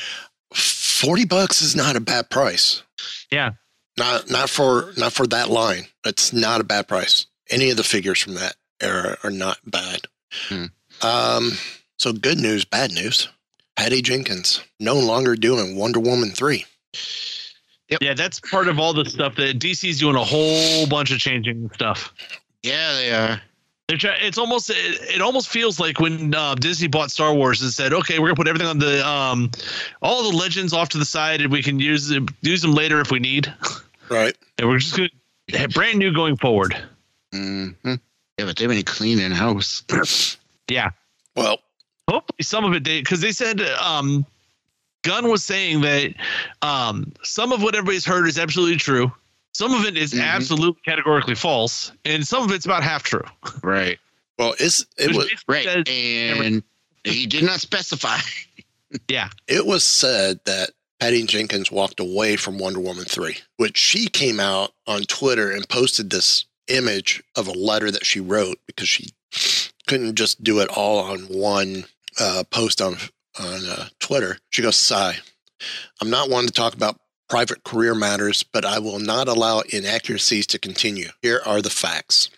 forty 0.54 1.24
bucks 1.24 1.62
is 1.62 1.74
not 1.74 1.96
a 1.96 2.02
bad 2.02 2.30
price. 2.30 2.84
Yeah. 3.32 3.52
Not 3.98 4.30
not 4.30 4.50
for 4.50 4.92
not 4.98 5.14
for 5.14 5.26
that 5.28 5.50
line. 5.50 5.86
It's 6.06 6.34
not 6.34 6.60
a 6.60 6.66
bad 6.66 6.90
price. 6.90 7.28
Any 7.50 7.70
of 7.70 7.78
the 7.78 7.84
figures 7.86 8.20
from 8.20 8.34
that 8.34 8.56
era 8.82 9.18
are 9.24 9.32
not 9.32 9.60
bad. 9.66 10.02
Hmm. 10.50 10.66
Um. 11.02 11.52
So 11.98 12.12
good 12.12 12.40
news, 12.40 12.66
bad 12.66 12.92
news. 12.92 13.30
Patty 13.80 14.02
Jenkins 14.02 14.62
no 14.82 14.96
longer 14.96 15.38
doing 15.38 15.78
Wonder 15.78 16.02
Woman 16.02 16.32
three. 16.32 16.66
Yeah, 18.02 18.14
that's 18.14 18.38
part 18.42 18.68
of 18.68 18.78
all 18.78 18.92
the 18.92 19.06
stuff 19.06 19.38
that 19.38 19.58
DC's 19.58 20.00
doing 20.00 20.18
a 20.18 20.24
whole 20.24 20.86
bunch 20.86 21.12
of 21.12 21.20
changing 21.20 21.72
stuff. 21.74 22.14
Yeah, 22.62 22.92
they 22.96 23.12
are. 23.14 23.42
They're 23.88 23.98
try- 23.98 24.18
it's 24.20 24.38
almost 24.38 24.70
it, 24.70 24.76
it 25.16 25.22
almost 25.22 25.48
feels 25.48 25.80
like 25.80 26.02
when 26.02 26.36
uh, 26.36 26.56
Disney 26.56 26.90
bought 26.90 27.10
Star 27.10 27.34
Wars 27.34 27.62
and 27.62 27.72
said, 27.72 27.94
"Okay, 27.94 28.20
we're 28.20 28.28
gonna 28.28 28.36
put 28.36 28.50
everything 28.50 28.68
on 28.68 28.80
the 28.80 29.08
um, 29.08 29.50
all 30.02 30.30
the 30.30 30.38
legends 30.38 30.74
off 30.74 30.90
to 30.90 30.98
the 30.98 31.06
side, 31.06 31.40
and 31.40 31.50
we 31.50 31.64
can 31.64 31.80
use 31.80 32.10
them, 32.10 32.28
use 32.42 32.62
them 32.62 32.74
later 32.74 33.00
if 33.00 33.12
we 33.12 33.20
need." 33.20 33.52
Right. 34.10 34.36
And 34.58 34.68
we're 34.68 34.80
just 34.80 34.98
gonna 34.98 35.68
brand 35.70 36.00
new 36.00 36.14
going 36.14 36.36
forward. 36.36 36.76
hmm 37.32 37.70
Yeah, 37.86 37.96
but 38.40 38.58
they've 38.58 38.68
been 38.68 38.84
cleaning 38.84 39.32
house. 39.32 39.84
Yeah, 40.68 40.90
Well, 41.38 41.60
hopefully 42.10 42.44
some 42.44 42.66
of 42.66 42.74
it 42.74 42.84
did 42.84 43.04
because 43.04 43.22
they 43.22 43.32
said 43.32 43.62
um, 43.62 44.26
Gunn 45.04 45.30
was 45.30 45.44
saying 45.44 45.82
that 45.82 46.14
um, 46.62 47.12
some 47.24 47.52
of 47.52 47.62
what 47.64 47.76
everybody's 47.76 48.06
heard 48.06 48.28
is 48.28 48.38
absolutely 48.38 48.78
true. 48.78 49.12
Some 49.54 49.74
of 49.74 49.86
it 49.86 49.98
is 49.98 50.14
Mhm. 50.14 50.24
absolutely 50.24 50.82
categorically 50.86 51.36
false, 51.36 51.92
and 52.06 52.26
some 52.28 52.44
of 52.44 52.52
it's 52.52 52.66
about 52.66 52.84
half 52.84 53.04
true. 53.04 53.24
right. 53.64 53.98
well, 54.38 54.56
it's 54.60 54.86
it 54.98 55.16
was 55.16 55.30
Right. 55.48 55.88
And 55.90 56.64
he 57.04 57.26
did 57.26 57.44
not 57.44 57.60
specify. 57.62 58.18
yeah, 59.10 59.30
it 59.48 59.66
was 59.66 59.84
said 59.84 60.40
that 60.46 60.72
Patty 61.00 61.24
Jenkins 61.24 61.72
walked 61.72 62.00
away 62.00 62.36
from 62.36 62.58
Wonder 62.58 62.80
Woman 62.80 63.06
3, 63.06 63.38
which 63.58 63.78
she 63.78 64.08
came 64.08 64.40
out 64.40 64.74
on 64.86 65.04
Twitter 65.04 65.50
and 65.52 65.68
posted 65.70 66.10
this 66.10 66.46
image 66.68 67.24
of 67.36 67.48
a 67.48 67.52
letter 67.54 67.90
that 67.90 68.06
she 68.06 68.20
wrote 68.20 68.60
because 68.68 68.88
she 68.90 69.10
couldn't 69.88 70.16
just 70.16 70.44
do 70.44 70.60
it 70.60 70.70
all 70.70 71.00
on 71.00 71.22
one 71.22 71.86
uh, 72.20 72.44
post 72.50 72.82
on 72.82 72.98
on 73.40 73.66
uh, 73.66 73.88
Twitter. 74.00 74.38
She 74.50 74.62
goes, 74.62 74.76
"Sigh, 74.76 75.18
I'm 76.02 76.10
not 76.10 76.30
one 76.30 76.46
to 76.46 76.52
talk 76.52 76.74
about 76.74 76.98
private 77.28 77.64
career 77.64 77.94
matters, 77.94 78.44
but 78.44 78.66
I 78.66 78.80
will 78.80 79.00
not 79.00 79.28
allow 79.28 79.62
inaccuracies 79.62 80.48
to 80.48 80.60
continue. 80.60 81.10
Here 81.22 81.42
are 81.46 81.62
the 81.62 81.70
facts." 81.70 82.30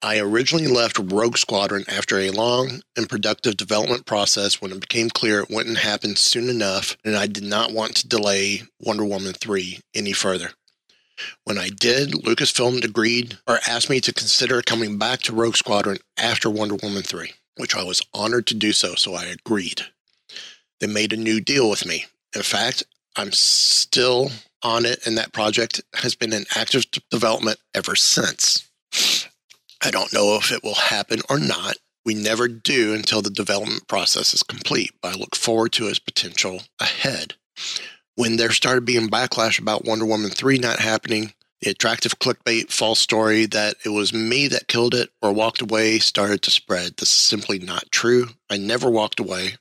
I 0.00 0.18
originally 0.18 0.66
left 0.66 0.98
Rogue 0.98 1.36
Squadron 1.36 1.84
after 1.86 2.18
a 2.18 2.30
long 2.30 2.82
and 2.96 3.08
productive 3.08 3.56
development 3.56 4.06
process 4.06 4.60
when 4.60 4.72
it 4.72 4.80
became 4.80 5.10
clear 5.10 5.40
it 5.40 5.50
wouldn't 5.50 5.78
happen 5.78 6.16
soon 6.16 6.48
enough, 6.48 6.96
and 7.04 7.16
I 7.16 7.26
did 7.26 7.44
not 7.44 7.72
want 7.72 7.96
to 7.96 8.08
delay 8.08 8.62
Wonder 8.80 9.04
Woman 9.04 9.34
3 9.34 9.80
any 9.94 10.12
further. 10.12 10.52
When 11.44 11.58
I 11.58 11.68
did, 11.68 12.12
Lucasfilm 12.12 12.82
agreed 12.82 13.38
or 13.46 13.60
asked 13.66 13.90
me 13.90 14.00
to 14.00 14.14
consider 14.14 14.62
coming 14.62 14.98
back 14.98 15.20
to 15.22 15.34
Rogue 15.34 15.56
Squadron 15.56 15.98
after 16.16 16.50
Wonder 16.50 16.76
Woman 16.76 17.02
3, 17.02 17.32
which 17.56 17.74
I 17.76 17.82
was 17.82 18.02
honored 18.14 18.46
to 18.48 18.54
do 18.54 18.72
so, 18.72 18.94
so 18.94 19.14
I 19.14 19.24
agreed. 19.24 19.82
They 20.80 20.86
made 20.86 21.12
a 21.12 21.16
new 21.16 21.40
deal 21.40 21.68
with 21.70 21.86
me. 21.86 22.06
In 22.34 22.42
fact, 22.42 22.84
I'm 23.16 23.32
still 23.32 24.30
on 24.62 24.86
it, 24.86 25.06
and 25.06 25.18
that 25.18 25.32
project 25.32 25.80
has 25.94 26.14
been 26.14 26.32
in 26.32 26.44
active 26.56 26.84
development 27.10 27.58
ever 27.74 27.94
since. 27.96 28.68
I 29.84 29.90
don't 29.90 30.12
know 30.12 30.36
if 30.36 30.52
it 30.52 30.62
will 30.62 30.74
happen 30.74 31.20
or 31.28 31.38
not, 31.38 31.76
We 32.04 32.14
never 32.14 32.48
do 32.48 32.94
until 32.94 33.22
the 33.22 33.30
development 33.30 33.86
process 33.86 34.34
is 34.34 34.42
complete, 34.42 34.90
but 35.00 35.14
I 35.14 35.18
look 35.18 35.36
forward 35.36 35.72
to 35.72 35.86
its 35.86 36.00
potential 36.00 36.62
ahead. 36.80 37.34
When 38.16 38.36
there 38.36 38.50
started 38.50 38.84
being 38.84 39.08
backlash 39.08 39.60
about 39.60 39.84
Wonder 39.84 40.04
Woman 40.04 40.30
3 40.30 40.58
not 40.58 40.80
happening, 40.80 41.32
the 41.62 41.70
attractive 41.70 42.18
clickbait 42.18 42.72
false 42.72 42.98
story 42.98 43.46
that 43.46 43.76
it 43.84 43.90
was 43.90 44.12
me 44.12 44.48
that 44.48 44.68
killed 44.68 44.94
it 44.94 45.10
or 45.22 45.32
walked 45.32 45.62
away 45.62 46.00
started 46.00 46.42
to 46.42 46.50
spread. 46.50 46.96
This 46.96 47.08
is 47.08 47.18
simply 47.18 47.58
not 47.60 47.90
true. 47.92 48.26
I 48.50 48.58
never 48.58 48.90
walked 48.90 49.20
away. 49.20 49.54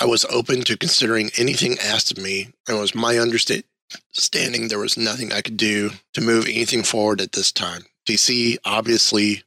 I 0.00 0.06
was 0.06 0.24
open 0.26 0.62
to 0.62 0.76
considering 0.76 1.30
anything 1.38 1.76
asked 1.78 2.10
of 2.10 2.18
me, 2.22 2.48
and 2.66 2.76
it 2.76 2.80
was 2.80 2.94
my 2.94 3.18
understanding 3.18 4.68
there 4.68 4.78
was 4.78 4.96
nothing 4.96 5.32
I 5.32 5.40
could 5.40 5.56
do 5.56 5.90
to 6.14 6.20
move 6.20 6.46
anything 6.46 6.82
forward 6.82 7.20
at 7.20 7.32
this 7.32 7.52
time. 7.52 7.82
DC 8.08 8.58
obviously 8.64 9.44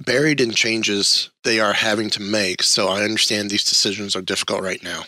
buried 0.00 0.40
in 0.40 0.50
changes 0.50 1.30
they 1.44 1.58
are 1.60 1.72
having 1.72 2.10
to 2.10 2.20
make, 2.20 2.62
so 2.62 2.88
I 2.88 3.02
understand 3.02 3.50
these 3.50 3.64
decisions 3.64 4.14
are 4.14 4.22
difficult 4.22 4.62
right 4.62 4.82
now. 4.82 5.04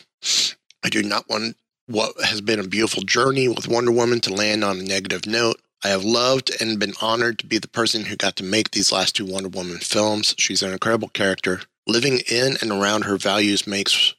I 0.83 0.89
do 0.89 1.03
not 1.03 1.29
want 1.29 1.57
what 1.87 2.13
has 2.25 2.41
been 2.41 2.61
a 2.61 2.67
beautiful 2.67 3.03
journey 3.03 3.49
with 3.49 3.69
Wonder 3.69 3.93
Woman 3.93 4.21
to 4.21 4.33
land 4.33 4.65
on 4.65 4.79
a 4.79 4.83
negative 4.83 5.27
note. 5.27 5.61
I 5.85 5.89
have 5.89 6.03
loved 6.03 6.51
and 6.63 6.81
been 6.81 6.95
honored 7.03 7.39
to 7.41 7.47
be 7.47 7.59
the 7.59 7.69
person 7.69 8.07
who 8.07 8.17
got 8.17 8.37
to 8.37 8.43
make 8.43 8.71
these 8.71 8.91
last 8.91 9.17
two 9.17 9.27
Wonder 9.27 9.51
Woman 9.51 9.77
films. 9.77 10.35
She's 10.39 10.63
an 10.63 10.73
incredible 10.73 11.09
character. 11.09 11.61
Living 11.87 12.21
in 12.27 12.57
and 12.63 12.71
around 12.71 13.03
her 13.03 13.19
values 13.19 13.67
makes 13.67 14.15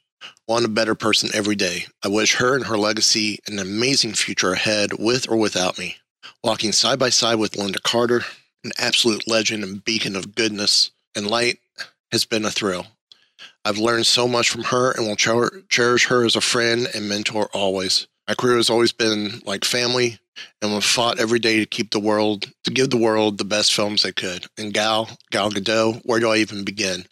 one 0.46 0.64
a 0.64 0.68
better 0.68 0.94
person 0.94 1.28
every 1.34 1.56
day. 1.56 1.86
I 2.04 2.08
wish 2.08 2.36
her 2.36 2.54
and 2.54 2.66
her 2.66 2.78
legacy 2.78 3.40
an 3.48 3.58
amazing 3.58 4.14
future 4.14 4.52
ahead 4.52 4.92
with 4.96 5.28
or 5.28 5.36
without 5.36 5.76
me. 5.76 5.96
Walking 6.44 6.70
side 6.70 7.00
by 7.00 7.08
side 7.08 7.40
with 7.40 7.54
Lynda 7.54 7.82
Carter, 7.82 8.22
an 8.62 8.70
absolute 8.78 9.26
legend 9.26 9.64
and 9.64 9.84
beacon 9.84 10.14
of 10.14 10.36
goodness 10.36 10.92
and 11.16 11.26
light, 11.26 11.58
has 12.12 12.24
been 12.24 12.44
a 12.44 12.50
thrill. 12.52 12.86
I've 13.64 13.78
learned 13.78 14.06
so 14.06 14.28
much 14.28 14.50
from 14.50 14.62
her 14.62 14.92
and 14.92 15.04
will 15.04 15.16
cher- 15.16 15.62
cherish 15.68 16.06
her 16.06 16.24
as 16.24 16.36
a 16.36 16.40
friend 16.40 16.86
and 16.94 17.08
mentor 17.08 17.48
always. 17.52 18.06
My 18.28 18.34
career 18.34 18.54
has 18.54 18.70
always 18.70 18.92
been 18.92 19.40
like 19.44 19.64
family, 19.64 20.20
and 20.60 20.72
we've 20.72 20.84
fought 20.84 21.18
every 21.18 21.38
day 21.38 21.58
to 21.58 21.66
keep 21.66 21.90
the 21.90 22.00
world, 22.00 22.50
to 22.64 22.70
give 22.70 22.90
the 22.90 22.96
world 22.96 23.38
the 23.38 23.44
best 23.44 23.74
films 23.74 24.02
they 24.02 24.12
could. 24.12 24.46
And 24.58 24.72
Gal, 24.72 25.08
Gal 25.30 25.50
Gadot, 25.50 26.02
where 26.04 26.20
do 26.20 26.30
I 26.30 26.38
even 26.38 26.64
begin? 26.64 27.04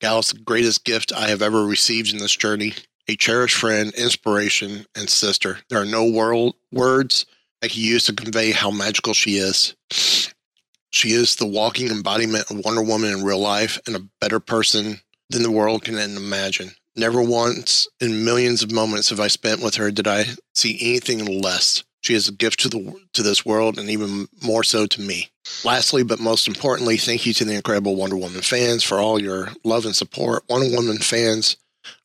Gal 0.00 0.18
is 0.18 0.30
the 0.30 0.40
greatest 0.40 0.84
gift 0.84 1.12
I 1.12 1.28
have 1.28 1.42
ever 1.42 1.64
received 1.64 2.12
in 2.12 2.18
this 2.18 2.34
journey. 2.34 2.74
A 3.08 3.16
cherished 3.16 3.56
friend, 3.56 3.92
inspiration, 3.94 4.86
and 4.96 5.08
sister. 5.08 5.58
There 5.68 5.80
are 5.80 5.84
no 5.84 6.04
world 6.08 6.54
words 6.70 7.26
I 7.62 7.68
can 7.68 7.80
use 7.80 8.04
to 8.04 8.12
convey 8.12 8.52
how 8.52 8.70
magical 8.70 9.14
she 9.14 9.36
is. 9.36 9.74
She 10.90 11.12
is 11.12 11.36
the 11.36 11.46
walking 11.46 11.88
embodiment 11.88 12.50
of 12.50 12.64
Wonder 12.64 12.82
Woman 12.82 13.12
in 13.12 13.24
real 13.24 13.38
life 13.38 13.78
and 13.86 13.96
a 13.96 14.06
better 14.20 14.40
person 14.40 15.00
than 15.30 15.42
the 15.42 15.50
world 15.50 15.84
can 15.84 15.96
imagine. 15.96 16.72
Never 16.96 17.22
once 17.22 17.88
in 18.00 18.24
millions 18.24 18.62
of 18.62 18.70
moments 18.70 19.08
have 19.08 19.20
I 19.20 19.28
spent 19.28 19.62
with 19.62 19.76
her 19.76 19.90
did 19.90 20.06
I 20.06 20.26
see 20.54 20.78
anything 20.80 21.40
less. 21.40 21.82
She 22.02 22.14
is 22.14 22.28
a 22.28 22.32
gift 22.32 22.60
to 22.60 22.68
the 22.68 22.94
to 23.14 23.22
this 23.22 23.46
world 23.46 23.78
and 23.78 23.88
even 23.88 24.28
more 24.42 24.64
so 24.64 24.86
to 24.86 25.00
me. 25.00 25.30
Lastly, 25.64 26.02
but 26.02 26.20
most 26.20 26.48
importantly, 26.48 26.96
thank 26.96 27.26
you 27.26 27.32
to 27.34 27.44
the 27.44 27.54
incredible 27.54 27.96
Wonder 27.96 28.16
Woman 28.16 28.42
fans 28.42 28.82
for 28.82 28.98
all 28.98 29.20
your 29.20 29.50
love 29.64 29.84
and 29.84 29.94
support. 29.94 30.44
Wonder 30.48 30.76
Woman 30.76 30.98
fans 30.98 31.56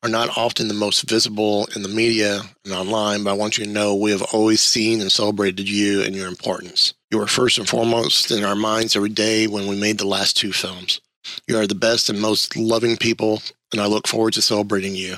are 0.04 0.10
not 0.10 0.36
often 0.38 0.68
the 0.68 0.74
most 0.74 1.08
visible 1.10 1.68
in 1.76 1.82
the 1.84 1.90
media 1.90 2.42
and 2.66 2.74
online, 2.74 3.24
but 3.24 3.32
I 3.32 3.34
want 3.34 3.58
you 3.58 3.66
to 3.66 3.70
know 3.70 3.96
we 3.96 4.12
have 4.12 4.24
always 4.34 4.62
seen 4.62 5.02
and 5.02 5.12
celebrated 5.12 5.70
you 5.70 6.02
and 6.02 6.16
your 6.16 6.28
importance. 6.28 6.94
You 7.12 7.20
were 7.20 7.28
first 7.28 7.58
and 7.58 7.68
foremost 7.68 8.32
in 8.32 8.44
our 8.44 8.56
minds 8.56 8.96
every 8.96 9.10
day 9.10 9.48
when 9.48 9.68
we 9.68 9.80
made 9.80 9.98
the 9.98 10.08
last 10.08 10.38
two 10.38 10.52
films. 10.52 11.02
You 11.48 11.58
are 11.58 11.68
the 11.68 11.76
best 11.76 12.10
and 12.10 12.20
most 12.20 12.56
loving 12.56 12.98
people, 12.98 13.42
and 13.72 13.82
I 13.82 13.86
look 13.86 14.08
forward 14.08 14.34
to 14.34 14.42
celebrating 14.42 14.96
you. 14.96 15.18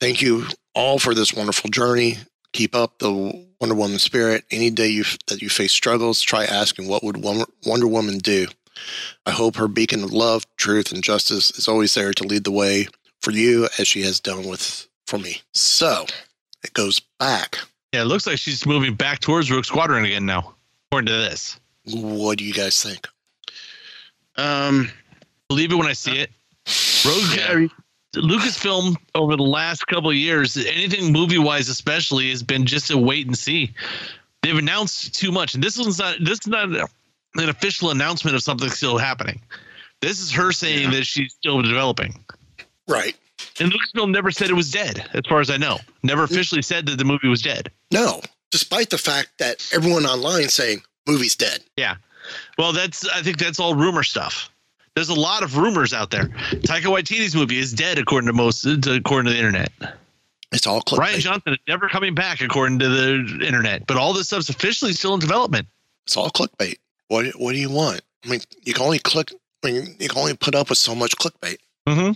Thank 0.00 0.20
you 0.20 0.46
all 0.74 0.98
for 0.98 1.14
this 1.14 1.32
wonderful 1.32 1.70
journey. 1.70 2.18
Keep 2.52 2.74
up 2.74 2.98
the 2.98 3.46
Wonder 3.64 3.76
Woman 3.76 3.98
spirit. 3.98 4.44
Any 4.50 4.68
day 4.68 4.88
you, 4.88 5.04
that 5.28 5.40
you 5.40 5.48
face 5.48 5.72
struggles, 5.72 6.20
try 6.20 6.44
asking, 6.44 6.86
What 6.86 7.02
would 7.02 7.16
Wonder 7.16 7.46
Wonder 7.64 7.88
Woman 7.88 8.18
do? 8.18 8.46
I 9.24 9.30
hope 9.30 9.56
her 9.56 9.68
beacon 9.68 10.04
of 10.04 10.12
love, 10.12 10.44
truth, 10.58 10.92
and 10.92 11.02
justice 11.02 11.50
is 11.52 11.66
always 11.66 11.94
there 11.94 12.12
to 12.12 12.24
lead 12.24 12.44
the 12.44 12.50
way 12.50 12.88
for 13.22 13.30
you 13.30 13.66
as 13.78 13.88
she 13.88 14.02
has 14.02 14.20
done 14.20 14.46
with 14.46 14.86
for 15.06 15.16
me. 15.16 15.40
So 15.54 16.04
it 16.62 16.74
goes 16.74 17.00
back. 17.18 17.58
Yeah, 17.94 18.02
it 18.02 18.04
looks 18.04 18.26
like 18.26 18.36
she's 18.36 18.66
moving 18.66 18.92
back 18.96 19.20
towards 19.20 19.50
Rogue 19.50 19.64
Squadron 19.64 20.04
again 20.04 20.26
now, 20.26 20.54
according 20.90 21.06
to 21.06 21.16
this. 21.16 21.58
What 21.86 22.36
do 22.36 22.44
you 22.44 22.52
guys 22.52 22.82
think? 22.82 23.08
Um, 24.36 24.90
Believe 25.48 25.72
it 25.72 25.76
when 25.76 25.86
I 25.86 25.94
see 25.94 26.18
it. 26.18 26.30
Rogue 27.06 27.40
I 27.48 27.54
mean, 27.54 27.70
Lucasfilm 28.14 28.96
over 29.14 29.36
the 29.36 29.42
last 29.42 29.86
couple 29.86 30.10
of 30.10 30.16
years, 30.16 30.56
anything 30.56 31.12
movie 31.12 31.38
wise, 31.38 31.68
especially, 31.68 32.30
has 32.30 32.42
been 32.42 32.66
just 32.66 32.90
a 32.90 32.98
wait 32.98 33.26
and 33.26 33.36
see. 33.36 33.72
They've 34.42 34.56
announced 34.56 35.14
too 35.14 35.32
much, 35.32 35.54
and 35.54 35.62
this 35.62 35.78
is 35.78 35.98
not 35.98 36.16
this 36.20 36.40
is 36.40 36.46
not 36.46 36.68
an 36.68 37.48
official 37.48 37.90
announcement 37.90 38.36
of 38.36 38.42
something 38.42 38.68
still 38.68 38.98
happening. 38.98 39.40
This 40.00 40.20
is 40.20 40.30
her 40.32 40.52
saying 40.52 40.90
that 40.90 41.04
she's 41.04 41.32
still 41.32 41.62
developing. 41.62 42.24
Right. 42.86 43.16
And 43.58 43.72
Lucasfilm 43.72 44.10
never 44.10 44.30
said 44.30 44.50
it 44.50 44.54
was 44.54 44.70
dead, 44.70 45.08
as 45.14 45.22
far 45.28 45.40
as 45.40 45.50
I 45.50 45.56
know. 45.56 45.78
Never 46.02 46.26
mm. 46.26 46.30
officially 46.30 46.62
said 46.62 46.86
that 46.86 46.98
the 46.98 47.04
movie 47.04 47.28
was 47.28 47.42
dead. 47.42 47.70
No, 47.90 48.20
despite 48.50 48.90
the 48.90 48.98
fact 48.98 49.30
that 49.38 49.66
everyone 49.72 50.06
online 50.06 50.48
saying 50.48 50.82
movie's 51.06 51.36
dead. 51.36 51.60
Yeah. 51.76 51.96
Well, 52.58 52.72
that's 52.72 53.06
I 53.08 53.22
think 53.22 53.38
that's 53.38 53.60
all 53.60 53.74
rumor 53.74 54.02
stuff. 54.02 54.50
There's 54.94 55.08
a 55.08 55.14
lot 55.14 55.42
of 55.42 55.56
rumors 55.56 55.92
out 55.92 56.10
there. 56.10 56.26
Taika 56.26 56.82
Waititi's 56.82 57.34
movie 57.34 57.58
is 57.58 57.72
dead, 57.72 57.98
according 57.98 58.28
to 58.28 58.32
most, 58.32 58.64
according 58.64 59.26
to 59.26 59.32
the 59.32 59.38
internet. 59.38 59.72
It's 60.52 60.66
all 60.66 60.82
clickbait. 60.82 61.14
Rian 61.14 61.18
Johnson 61.18 61.52
is 61.54 61.58
never 61.66 61.88
coming 61.88 62.14
back, 62.14 62.40
according 62.40 62.78
to 62.78 62.88
the 62.88 63.44
internet. 63.44 63.86
But 63.86 63.96
all 63.96 64.12
this 64.12 64.28
stuff's 64.28 64.48
officially 64.48 64.92
still 64.92 65.14
in 65.14 65.20
development. 65.20 65.66
It's 66.06 66.16
all 66.16 66.30
clickbait. 66.30 66.76
What 67.08 67.26
What 67.36 67.52
do 67.52 67.58
you 67.58 67.70
want? 67.70 68.02
I 68.24 68.28
mean, 68.28 68.40
you 68.62 68.72
can 68.72 68.84
only 68.84 69.00
click. 69.00 69.32
I 69.64 69.72
mean, 69.72 69.96
you 69.98 70.08
can 70.08 70.18
only 70.18 70.36
put 70.36 70.54
up 70.54 70.68
with 70.68 70.78
so 70.78 70.94
much 70.94 71.16
clickbait. 71.16 71.56
Mm-hmm. 71.88 72.12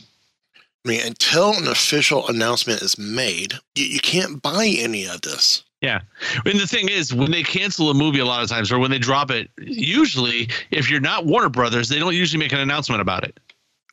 I 0.84 0.88
mean, 0.88 1.00
until 1.04 1.54
an 1.54 1.66
official 1.66 2.28
announcement 2.28 2.82
is 2.82 2.96
made, 2.96 3.54
you, 3.74 3.86
you 3.86 4.00
can't 4.00 4.40
buy 4.40 4.66
any 4.66 5.06
of 5.06 5.22
this. 5.22 5.64
Yeah. 5.80 6.00
And 6.44 6.58
the 6.58 6.66
thing 6.66 6.88
is, 6.88 7.14
when 7.14 7.30
they 7.30 7.42
cancel 7.42 7.90
a 7.90 7.94
movie, 7.94 8.18
a 8.18 8.24
lot 8.24 8.42
of 8.42 8.48
times, 8.48 8.72
or 8.72 8.78
when 8.78 8.90
they 8.90 8.98
drop 8.98 9.30
it, 9.30 9.48
usually, 9.58 10.48
if 10.70 10.90
you're 10.90 11.00
not 11.00 11.24
Warner 11.24 11.48
Brothers, 11.48 11.88
they 11.88 11.98
don't 12.00 12.14
usually 12.14 12.40
make 12.40 12.52
an 12.52 12.58
announcement 12.60 13.00
about 13.00 13.24
it. 13.24 13.38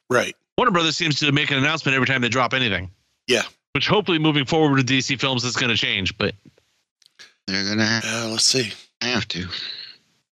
Right. 0.09 0.35
Warner 0.57 0.71
Brothers 0.71 0.95
seems 0.95 1.19
to 1.19 1.31
make 1.31 1.51
an 1.51 1.57
announcement 1.57 1.95
every 1.95 2.07
time 2.07 2.21
they 2.21 2.29
drop 2.29 2.53
anything. 2.53 2.89
Yeah. 3.27 3.43
Which 3.73 3.87
hopefully, 3.87 4.17
moving 4.19 4.45
forward 4.45 4.77
with 4.77 4.87
DC 4.87 5.19
films, 5.19 5.43
is 5.43 5.55
going 5.55 5.69
to 5.69 5.77
change. 5.77 6.17
But 6.17 6.33
they're 7.45 7.65
gonna 7.65 7.85
have, 7.85 8.03
Uh, 8.05 8.27
let's 8.29 8.45
see. 8.45 8.71
I 9.01 9.07
have 9.07 9.27
to. 9.29 9.47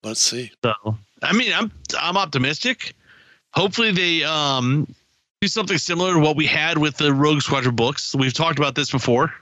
Let's 0.03 0.21
see. 0.21 0.51
so, 0.63 0.73
I 1.21 1.33
mean, 1.33 1.51
I'm 1.53 1.71
I'm 1.99 2.17
optimistic. 2.17 2.93
Hopefully, 3.53 3.91
they 3.91 4.23
um 4.23 4.87
do 5.41 5.47
something 5.47 5.77
similar 5.77 6.13
to 6.13 6.19
what 6.19 6.35
we 6.37 6.45
had 6.45 6.77
with 6.77 6.97
the 6.97 7.13
Rogue 7.13 7.41
Squadron 7.41 7.75
books. 7.75 8.15
We've 8.15 8.33
talked 8.33 8.57
about 8.59 8.75
this 8.75 8.89
before. 8.91 9.33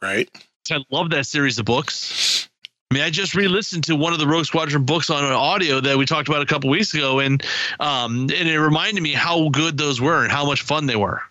Right. 0.00 0.28
I 0.70 0.78
love 0.90 1.10
that 1.10 1.26
series 1.26 1.58
of 1.58 1.64
books. 1.64 2.48
I 2.90 2.94
mean, 2.94 3.02
I 3.04 3.10
just 3.10 3.34
re-listened 3.36 3.84
to 3.84 3.94
one 3.96 4.12
of 4.12 4.18
the 4.18 4.26
Rogue 4.26 4.44
Squadron 4.46 4.84
books 4.84 5.10
on 5.10 5.24
an 5.24 5.32
audio 5.32 5.80
that 5.80 5.96
we 5.96 6.06
talked 6.06 6.28
about 6.28 6.42
a 6.42 6.46
couple 6.46 6.70
weeks 6.70 6.92
ago, 6.92 7.20
and 7.20 7.42
um, 7.78 8.22
and 8.22 8.32
it 8.32 8.58
reminded 8.60 9.02
me 9.02 9.12
how 9.12 9.48
good 9.50 9.78
those 9.78 10.00
were 10.00 10.22
and 10.22 10.32
how 10.32 10.44
much 10.44 10.62
fun 10.62 10.86
they 10.86 10.96
were. 10.96 11.22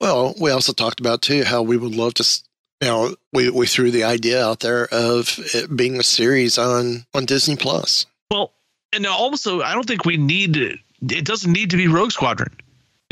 Well, 0.00 0.34
we 0.40 0.50
also 0.50 0.72
talked 0.72 0.98
about 1.00 1.22
too 1.22 1.44
how 1.44 1.62
we 1.62 1.76
would 1.76 1.94
love 1.94 2.14
to. 2.14 2.22
s- 2.22 2.42
You 2.80 2.88
know, 2.88 3.14
we 3.32 3.50
we 3.50 3.66
threw 3.68 3.90
the 3.92 4.02
idea 4.04 4.44
out 4.44 4.60
there 4.60 4.86
of 4.92 5.38
it 5.54 5.74
being 5.76 5.98
a 5.98 6.02
series 6.02 6.58
on 6.58 7.06
on 7.14 7.24
Disney 7.24 7.54
Plus. 7.56 8.06
Well, 8.32 8.52
and 8.92 9.06
also, 9.06 9.62
I 9.62 9.74
don't 9.74 9.86
think 9.86 10.04
we 10.04 10.16
need 10.16 10.56
it. 10.56 10.78
Doesn't 11.24 11.52
need 11.52 11.70
to 11.70 11.76
be 11.76 11.86
Rogue 11.86 12.10
Squadron. 12.12 12.52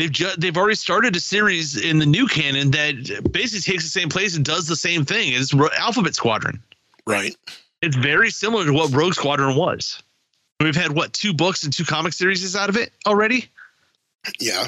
They've 0.02 0.10
just 0.10 0.40
they've 0.40 0.56
already 0.56 0.74
started 0.74 1.14
a 1.14 1.20
series 1.20 1.76
in 1.76 2.00
the 2.00 2.06
new 2.06 2.26
canon 2.26 2.72
that 2.72 3.30
basically 3.30 3.72
takes 3.72 3.84
the 3.84 4.00
same 4.00 4.08
place 4.08 4.34
and 4.34 4.44
does 4.44 4.66
the 4.66 4.74
same 4.74 5.04
thing 5.04 5.32
as 5.32 5.54
Ro- 5.54 5.68
Alphabet 5.78 6.16
Squadron. 6.16 6.60
Right. 7.06 7.36
It's 7.82 7.94
very 7.94 8.30
similar 8.30 8.64
to 8.64 8.72
what 8.72 8.92
Rogue 8.92 9.14
Squadron 9.14 9.54
was. 9.54 10.02
We've 10.58 10.74
had 10.74 10.90
what 10.90 11.12
two 11.12 11.32
books 11.32 11.62
and 11.62 11.72
two 11.72 11.84
comic 11.84 12.14
series 12.14 12.56
out 12.56 12.68
of 12.68 12.76
it 12.76 12.92
already. 13.06 13.48
Yeah. 14.40 14.66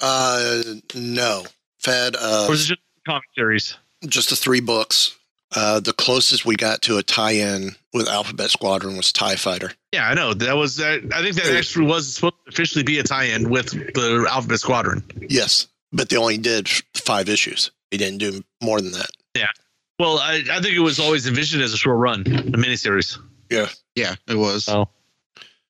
Uh, 0.00 0.62
no. 0.96 1.44
Fed 1.78 2.16
uh, 2.18 2.46
Or 2.48 2.54
is 2.54 2.64
it 2.64 2.74
just 2.74 2.80
a 3.06 3.08
comic 3.08 3.28
series? 3.36 3.76
just 4.08 4.30
the 4.30 4.36
three 4.36 4.60
books. 4.60 5.16
Uh, 5.54 5.80
the 5.80 5.92
closest 5.92 6.46
we 6.46 6.56
got 6.56 6.80
to 6.82 6.96
a 6.96 7.02
tie-in 7.02 7.76
with 7.92 8.08
Alphabet 8.08 8.50
Squadron 8.50 8.96
was 8.96 9.12
Tie 9.12 9.36
Fighter. 9.36 9.72
Yeah, 9.92 10.08
I 10.08 10.14
know. 10.14 10.32
That 10.32 10.56
was. 10.56 10.80
Uh, 10.80 10.98
I 11.14 11.22
think 11.22 11.36
that 11.36 11.54
actually 11.54 11.86
was 11.86 12.14
supposed 12.14 12.34
to 12.46 12.50
officially 12.50 12.84
be 12.84 12.98
a 12.98 13.02
tie-in 13.02 13.50
with 13.50 13.70
the 13.70 14.26
Alphabet 14.30 14.60
Squadron. 14.60 15.02
Yes, 15.28 15.68
but 15.92 16.08
they 16.08 16.16
only 16.16 16.38
did 16.38 16.68
five 16.94 17.28
issues. 17.28 17.70
They 17.90 17.98
didn't 17.98 18.18
do 18.18 18.42
more 18.62 18.80
than 18.80 18.92
that. 18.92 19.10
Yeah. 19.36 19.48
Well, 19.98 20.18
I, 20.18 20.42
I 20.50 20.60
think 20.60 20.74
it 20.74 20.80
was 20.80 20.98
always 20.98 21.26
envisioned 21.26 21.62
as 21.62 21.74
a 21.74 21.76
short 21.76 21.98
run, 21.98 22.20
a 22.22 22.56
miniseries. 22.56 23.18
Yeah. 23.50 23.68
Yeah, 23.94 24.14
it 24.26 24.36
was. 24.36 24.68
Oh. 24.68 24.88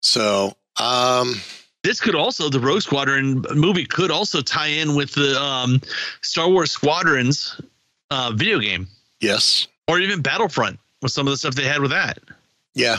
So, 0.00 0.56
um, 0.80 1.34
this 1.82 2.00
could 2.00 2.14
also 2.14 2.48
the 2.48 2.60
Rogue 2.60 2.82
Squadron 2.82 3.44
movie 3.54 3.84
could 3.84 4.12
also 4.12 4.40
tie 4.40 4.68
in 4.68 4.94
with 4.94 5.12
the 5.14 5.40
um, 5.40 5.80
Star 6.22 6.48
Wars 6.48 6.70
Squadrons 6.70 7.60
uh, 8.10 8.32
video 8.34 8.60
game, 8.60 8.86
Yes. 9.20 9.66
Or 9.88 9.98
even 9.98 10.22
Battlefront 10.22 10.78
with 11.00 11.12
some 11.12 11.26
of 11.26 11.32
the 11.32 11.36
stuff 11.36 11.54
they 11.54 11.64
had 11.64 11.80
with 11.80 11.90
that. 11.90 12.18
Yeah. 12.74 12.98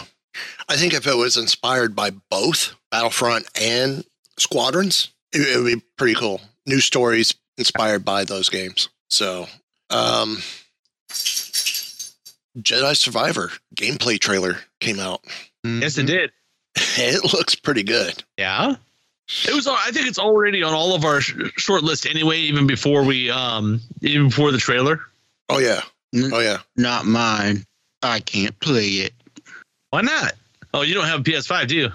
I 0.68 0.76
think 0.76 0.94
if 0.94 1.08
it 1.08 1.16
was 1.16 1.38
inspired 1.38 1.96
by 1.96 2.12
both 2.30 2.76
Battlefront 2.92 3.46
and 3.60 4.04
Squadrons, 4.38 5.10
it, 5.32 5.42
it 5.42 5.58
would 5.62 5.74
be 5.76 5.82
pretty 5.98 6.16
cool. 6.16 6.42
New 6.66 6.80
stories 6.80 7.34
inspired 7.58 8.04
by 8.04 8.24
those 8.24 8.50
games. 8.50 8.90
So, 9.10 9.48
um, 9.90 10.38
Jedi 12.58 12.96
Survivor 12.96 13.52
gameplay 13.76 14.20
trailer 14.20 14.58
came 14.80 15.00
out. 15.00 15.24
Yes, 15.64 15.98
it 15.98 16.06
did. 16.08 16.32
It 16.96 17.34
looks 17.34 17.56
pretty 17.56 17.84
good. 17.84 18.24
Yeah. 18.38 18.76
It 19.48 19.54
was. 19.54 19.68
I 19.68 19.92
think 19.92 20.08
it's 20.08 20.20
already 20.20 20.64
on 20.64 20.74
all 20.74 20.96
of 20.96 21.06
our 21.06 21.22
sh- 21.22 21.36
short 21.58 21.84
list 21.84 22.06
anyway. 22.06 22.38
Even 22.40 22.68
before 22.68 23.04
we, 23.04 23.30
um, 23.32 23.80
even 24.02 24.28
before 24.30 24.52
the 24.52 24.58
trailer. 24.58 25.02
Oh 25.50 25.60
yeah. 25.60 25.82
N- 26.14 26.32
Oh 26.34 26.40
yeah. 26.40 26.60
Not 26.78 27.06
mine. 27.06 27.66
I 28.02 28.20
can't 28.20 28.58
play 28.60 28.88
it. 28.88 29.14
Why 29.90 30.02
not? 30.02 30.34
Oh, 30.74 30.82
you 30.82 30.94
don't 30.94 31.06
have 31.06 31.20
a 31.22 31.24
PS5, 31.24 31.68
do 31.68 31.76
you? 31.76 31.90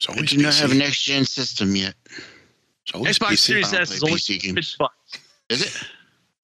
It's 0.00 0.08
I 0.08 0.12
always 0.12 0.30
do 0.30 0.38
not 0.38 0.54
have 0.54 0.70
a 0.70 0.74
next 0.76 1.02
gen 1.02 1.24
system 1.24 1.74
yet. 1.74 1.94
It's 2.86 2.94
always 2.94 3.18
Xbox 3.18 3.28
PC. 3.30 3.38
Series 3.38 3.74
I 3.74 3.80
S 3.80 3.90
is 3.90 3.98
play 3.98 4.10
only 4.10 4.20
PC 4.20 4.40
games. 4.40 4.54
fifty 4.54 4.76
bucks. 4.78 4.94
Is 5.48 5.62
it? 5.62 5.82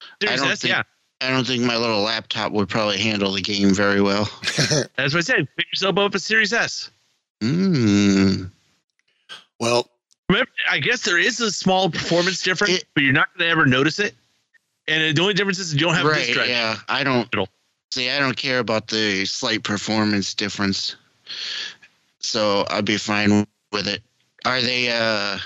I 0.02 0.26
Series 0.26 0.40
don't 0.40 0.50
S, 0.50 0.60
think- 0.62 0.74
yeah. 0.74 0.82
I 1.20 1.30
don't 1.30 1.46
think 1.46 1.62
my 1.62 1.76
little 1.76 2.00
laptop 2.02 2.50
would 2.50 2.68
probably 2.68 2.98
handle 2.98 3.30
the 3.32 3.40
game 3.40 3.72
very 3.72 4.00
well. 4.02 4.24
That's 4.96 5.14
what 5.14 5.16
I 5.16 5.20
said. 5.20 5.46
Pick 5.56 5.66
yourself 5.72 5.96
up 5.98 6.14
a 6.16 6.18
Series 6.18 6.52
S. 6.52 6.90
Mm. 7.40 8.50
Well, 9.60 9.88
Remember, 10.28 10.50
I 10.70 10.80
guess 10.80 11.02
there 11.04 11.18
is 11.18 11.40
a 11.40 11.52
small 11.52 11.90
performance 11.90 12.42
difference, 12.42 12.74
It- 12.74 12.84
but 12.94 13.04
you're 13.04 13.12
not 13.12 13.28
going 13.38 13.46
to 13.46 13.52
ever 13.52 13.66
notice 13.66 14.00
it. 14.00 14.14
And 14.86 15.16
the 15.16 15.22
only 15.22 15.34
difference 15.34 15.58
is 15.58 15.72
you 15.72 15.80
don't 15.80 15.94
have 15.94 16.04
a 16.06 16.08
Right, 16.10 16.26
disk 16.26 16.40
yeah. 16.46 16.76
I 16.88 17.04
don't 17.04 17.28
It'll- 17.32 17.48
see. 17.90 18.10
I 18.10 18.18
don't 18.18 18.36
care 18.36 18.58
about 18.58 18.88
the 18.88 19.24
slight 19.24 19.62
performance 19.64 20.34
difference, 20.34 20.96
so 22.20 22.66
I'd 22.70 22.84
be 22.84 22.96
fine 22.98 23.46
with 23.72 23.86
it. 23.88 24.02
Are 24.44 24.60
they 24.60 24.90
uh 24.90 25.38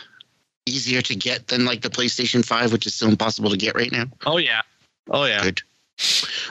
easier 0.66 1.00
to 1.02 1.14
get 1.14 1.46
than 1.48 1.64
like 1.64 1.82
the 1.82 1.90
PlayStation 1.90 2.44
Five, 2.44 2.72
which 2.72 2.86
is 2.86 2.94
still 2.94 3.08
impossible 3.08 3.50
to 3.50 3.56
get 3.56 3.74
right 3.76 3.92
now? 3.92 4.06
Oh 4.26 4.38
yeah. 4.38 4.62
Oh 5.10 5.24
yeah. 5.24 5.42
Good. 5.42 5.62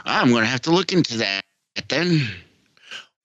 I'm 0.06 0.32
gonna 0.32 0.45
have 0.45 0.62
to 0.63 0.71
look 0.71 0.91
into 0.93 1.17
that 1.17 1.41
then. 1.89 2.28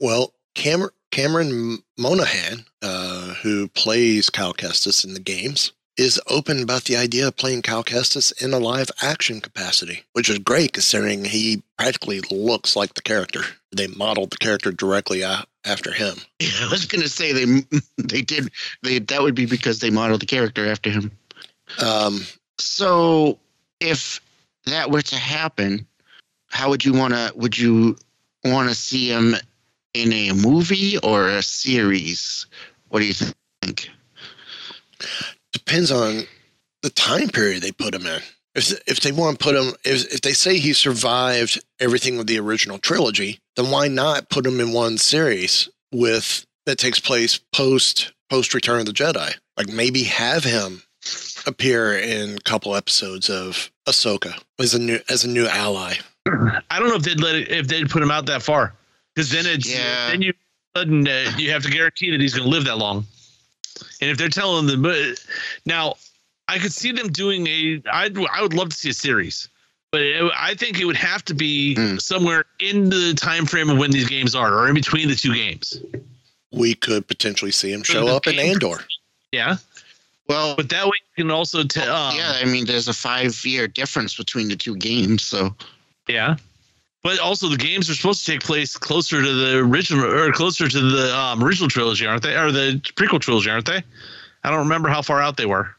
well, 0.01 0.33
Cam- 0.55 0.91
Cameron 1.11 1.83
Monaghan, 1.99 2.65
uh, 2.83 3.35
who 3.43 3.69
plays 3.69 4.29
Cal 4.31 4.53
Kestis 4.55 5.05
in 5.05 5.15
the 5.15 5.21
games, 5.21 5.73
is 5.97 6.21
open 6.29 6.63
about 6.63 6.85
the 6.85 6.97
idea 6.97 7.29
of 7.29 7.37
playing 7.37 7.63
Cal 7.63 7.85
Kestis 7.85 8.33
in 8.43 8.53
a 8.53 8.59
live 8.59 8.91
action 9.03 9.41
capacity, 9.41 10.05
which 10.13 10.31
is 10.31 10.39
great 10.39 10.73
considering 10.73 11.25
he 11.25 11.63
practically 11.77 12.21
looks 12.31 12.75
like 12.77 12.95
the 12.95 13.03
character. 13.03 13.43
They 13.75 13.87
modeled 13.89 14.31
the 14.31 14.39
character 14.39 14.73
directly 14.73 15.23
after 15.23 15.93
him. 15.93 16.17
Yeah, 16.41 16.49
I 16.63 16.69
was 16.71 16.87
gonna 16.87 17.09
say 17.09 17.33
they 17.33 17.63
they 17.99 18.23
did 18.23 18.51
they 18.83 18.99
that 18.99 19.23
would 19.23 19.35
be 19.35 19.47
because 19.47 19.81
they 19.81 19.91
modeled 19.91 20.23
the 20.23 20.27
character 20.27 20.69
after 20.69 20.91
him. 20.91 21.11
Um, 21.83 22.27
So 22.59 23.39
if 23.81 24.21
that 24.67 24.91
were 24.91 25.03
to 25.03 25.17
happen, 25.17 25.87
how 26.49 26.71
would 26.71 26.85
you 26.85 26.93
want 26.93 27.15
to? 27.15 27.33
Would 27.35 27.59
you 27.59 27.97
want 28.45 28.69
to 28.69 28.75
see 28.75 29.09
him 29.09 29.35
in 29.95 30.13
a 30.13 30.33
movie 30.33 30.99
or 30.99 31.29
a 31.29 31.43
series? 31.43 32.47
What 32.89 33.01
do 33.01 33.07
you 33.07 33.15
think? 33.15 33.91
Depends 35.53 35.91
on 35.91 36.23
the 36.83 36.91
time 36.91 37.29
period 37.29 37.63
they 37.63 37.73
put 37.73 37.95
him 37.95 38.07
in. 38.07 38.21
If 38.55 38.71
if 38.87 39.01
they 39.01 39.13
want 39.13 39.39
to 39.39 39.45
put 39.45 39.57
him, 39.57 39.75
if 39.85 40.13
if 40.13 40.21
they 40.21 40.33
say 40.33 40.59
he 40.59 40.73
survived 40.73 41.61
everything 41.81 42.19
of 42.19 42.27
the 42.27 42.39
original 42.39 42.79
trilogy, 42.79 43.39
then 43.57 43.71
why 43.71 43.89
not 43.89 44.29
put 44.29 44.47
him 44.47 44.61
in 44.61 44.73
one 44.73 44.99
series 44.99 45.69
with 45.93 46.45
that 46.67 46.79
takes 46.79 47.01
place 47.01 47.39
post 47.55 48.13
post 48.29 48.53
Return 48.55 48.81
of 48.81 48.87
the 48.87 48.93
Jedi? 48.93 49.35
Like 49.57 49.69
maybe 49.69 50.03
have 50.05 50.45
him 50.45 50.83
appear 51.47 51.99
in 51.99 52.37
a 52.37 52.41
couple 52.41 52.77
episodes 52.77 53.29
of 53.31 53.71
Ahsoka 53.89 54.39
as 54.59 54.75
a 54.75 54.79
new 54.79 54.99
as 55.09 55.25
a 55.25 55.29
new 55.29 55.47
ally. 55.47 55.95
I 56.27 56.79
don't 56.79 56.89
know 56.89 56.95
if 56.97 57.03
they'd 57.03 57.21
let 57.21 57.35
it, 57.35 57.51
if 57.51 57.67
they'd 57.69 57.89
put 57.91 58.03
him 58.03 58.11
out 58.11 58.27
that 58.27 58.43
far, 58.43 58.75
because 59.15 59.31
then 59.31 59.45
it's 59.47 59.69
Yeah. 59.69 60.11
then 60.11 60.23
you 60.23 60.33
sudden 60.77 61.09
uh, 61.09 61.33
you 61.39 61.51
have 61.53 61.63
to 61.65 61.71
guarantee 61.71 62.11
that 62.11 62.21
he's 62.21 62.35
going 62.35 62.45
to 62.45 62.51
live 62.51 62.65
that 62.67 62.79
long. 62.79 63.07
And 64.01 64.11
if 64.11 64.19
they're 64.19 64.29
telling 64.29 64.67
them, 64.67 64.83
but 64.83 65.25
now 65.67 65.95
I 66.49 66.59
could 66.59 66.73
see 66.73 66.93
them 66.93 67.09
doing 67.09 67.47
a. 67.47 67.83
I'd 67.93 68.17
I 68.19 68.43
would 68.43 68.55
love 68.55 68.71
to 68.71 68.77
see 68.77 68.91
a 68.91 68.95
series, 68.95 69.49
but 69.91 70.01
it, 70.03 70.31
I 70.37 70.55
think 70.55 70.81
it 70.81 70.85
would 70.85 70.97
have 70.97 71.25
to 71.27 71.35
be 71.35 71.75
Hmm. 71.75 71.97
somewhere 71.99 72.45
in 72.61 72.91
the 72.91 73.15
time 73.15 73.47
frame 73.47 73.71
of 73.71 73.79
when 73.79 73.91
these 73.91 74.09
games 74.09 74.35
are, 74.35 74.53
or 74.55 74.69
in 74.69 74.75
between 74.75 75.09
the 75.09 75.15
two 75.15 75.35
games. 75.35 75.81
We 76.51 76.75
could 76.75 77.07
potentially 77.09 77.51
see 77.53 77.73
him 77.73 77.83
show 77.83 78.05
the 78.05 78.15
up 78.15 78.27
in 78.27 78.39
Andor. 78.39 78.85
Yeah, 79.33 79.57
Well, 80.29 80.55
but 80.57 80.69
that 80.69 80.85
way 80.85 80.93
you 81.17 81.25
can 81.25 81.31
also 81.31 81.65
tell. 81.65 81.95
Um, 81.95 82.17
yeah, 82.17 82.33
I 82.37 82.45
mean, 82.45 82.67
there's 82.67 82.89
a 82.89 82.93
five 82.93 83.43
year 83.47 83.67
difference 83.67 84.15
between 84.15 84.49
the 84.49 84.57
two 84.57 84.77
games, 84.77 85.23
so 85.23 85.55
Yeah. 86.09 86.37
But 87.03 87.19
also, 87.19 87.49
the 87.49 87.57
games 87.57 87.91
are 87.91 87.95
supposed 87.95 88.25
to 88.25 88.31
take 88.33 88.43
place 88.43 88.77
closer 88.77 89.21
to 89.23 89.33
the 89.33 89.59
original, 89.59 90.05
or 90.05 90.31
closer 90.33 90.69
to 90.69 90.81
the 90.81 91.17
um, 91.17 91.43
original 91.43 91.69
trilogy, 91.69 92.07
aren't 92.07 92.23
they? 92.23 92.37
Or 92.37 92.53
the 92.53 92.81
prequel 92.95 93.21
trilogy, 93.21 93.51
aren't 93.51 93.67
they? 93.67 93.83
I 94.45 94.51
don't 94.51 94.61
remember 94.61 94.89
how 94.89 95.03
far 95.03 95.21
out 95.21 95.37
they 95.37 95.47
were. 95.47 95.75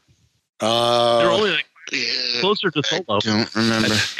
They're 0.60 0.68
Uh, 0.68 1.34
only 1.36 1.50
like 1.52 1.66
closer 2.40 2.70
to 2.70 2.82
I 2.84 2.88
Solo. 2.88 3.20
don't 3.20 3.54
remember. 3.54 3.88
I 3.88 3.96
think 3.96 4.18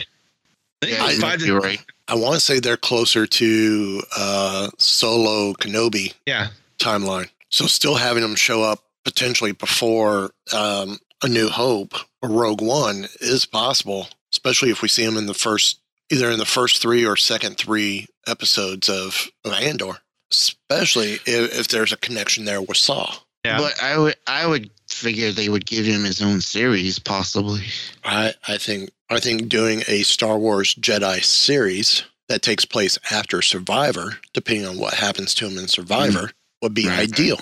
it 0.83 0.89
Yeah, 0.89 1.07
was 1.07 1.19
five 1.21 1.41
might 1.41 1.47
to- 1.47 1.59
right. 1.59 1.81
I 2.09 2.15
want 2.15 2.35
to 2.35 2.41
say 2.41 2.59
they're 2.59 2.77
closer 2.77 3.27
to 3.27 4.03
uh, 4.17 4.69
Solo 4.79 5.55
Kenobi 5.55 6.13
Yeah. 6.27 6.49
timeline. 6.79 7.29
So 7.51 7.67
still 7.67 7.95
having 7.97 8.23
them 8.23 8.35
show 8.35 8.63
up 8.63 8.83
potentially 9.05 9.53
before 9.53 10.33
um, 10.53 10.99
A 11.23 11.29
New 11.29 11.49
Hope 11.49 11.95
or 12.23 12.29
Rogue 12.31 12.61
One 12.61 13.09
is 13.21 13.47
possible, 13.47 14.09
especially 14.33 14.71
if 14.71 14.83
we 14.83 14.89
see 14.89 15.05
them 15.07 15.17
in 15.17 15.25
the 15.27 15.33
first, 15.35 15.79
either 16.11 16.31
in 16.31 16.39
the 16.39 16.45
first 16.47 16.81
three 16.83 17.07
or 17.07 17.17
second 17.17 17.57
three 17.57 18.07
episodes 18.27 18.89
of, 18.89 19.29
of 19.45 19.53
Andor. 19.53 19.99
Especially 20.31 21.13
if, 21.27 21.59
if 21.61 21.69
there's 21.69 21.93
a 21.93 21.97
connection 21.97 22.45
there 22.45 22.61
with 22.63 22.77
Saw. 22.77 23.15
Yeah. 23.45 23.59
But 23.59 23.81
I 23.83 23.99
would 23.99 24.17
I 24.27 24.47
would 24.47 24.71
figure 24.89 25.31
they 25.31 25.49
would 25.49 25.67
give 25.67 25.85
him 25.85 26.03
his 26.05 26.23
own 26.23 26.41
series, 26.41 26.99
possibly. 26.99 27.63
I, 28.03 28.33
I 28.49 28.57
think 28.59 28.91
I 29.11 29.21
think 29.21 29.49
doing 29.49 29.83
a 29.87 30.03
Star 30.03 30.39
Wars 30.39 30.75
Jedi 30.75 31.23
series 31.23 32.05
that 32.29 32.41
takes 32.43 32.65
place 32.65 32.99
after 33.11 33.43
Survivor, 33.43 34.17
depending 34.33 34.67
on 34.67 34.79
what 34.79 34.95
happens 34.95 35.35
to 35.35 35.47
him 35.47 35.59
in 35.59 35.69
Survivor, 35.69 36.31
would 36.63 36.73
be 36.75 36.87
Right, 36.89 36.99
right. 37.01 37.13
ideal. 37.13 37.39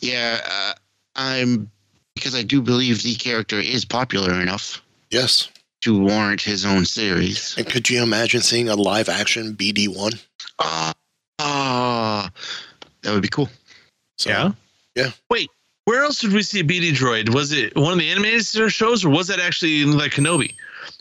Yeah, 0.00 0.40
uh, 0.48 0.74
I'm 1.16 1.70
because 2.14 2.34
I 2.36 2.42
do 2.44 2.62
believe 2.62 3.02
the 3.02 3.16
character 3.16 3.58
is 3.58 3.84
popular 3.84 4.40
enough 4.40 4.80
Yes. 5.10 5.48
To 5.84 5.98
warrant 6.00 6.40
his 6.40 6.64
own 6.64 6.86
series. 6.86 7.54
And 7.58 7.66
could 7.66 7.90
you 7.90 8.02
imagine 8.02 8.40
seeing 8.40 8.70
a 8.70 8.74
live 8.74 9.10
action 9.10 9.54
BD 9.54 9.86
one? 9.86 10.12
Ah, 10.58 10.94
ah, 11.38 12.30
that 13.02 13.12
would 13.12 13.22
be 13.22 13.28
cool. 13.28 13.50
So, 14.16 14.30
yeah. 14.30 14.52
yeah. 14.94 15.10
Wait, 15.28 15.50
where 15.84 16.02
else 16.02 16.20
did 16.20 16.32
we 16.32 16.42
see 16.42 16.60
a 16.60 16.64
BD 16.64 16.92
droid? 16.92 17.34
Was 17.34 17.52
it 17.52 17.76
one 17.76 17.92
of 17.92 17.98
the 17.98 18.10
animated 18.10 18.72
shows, 18.72 19.04
or 19.04 19.10
was 19.10 19.26
that 19.26 19.40
actually 19.40 19.82
in 19.82 19.98
like 19.98 20.12
Kenobi? 20.12 20.54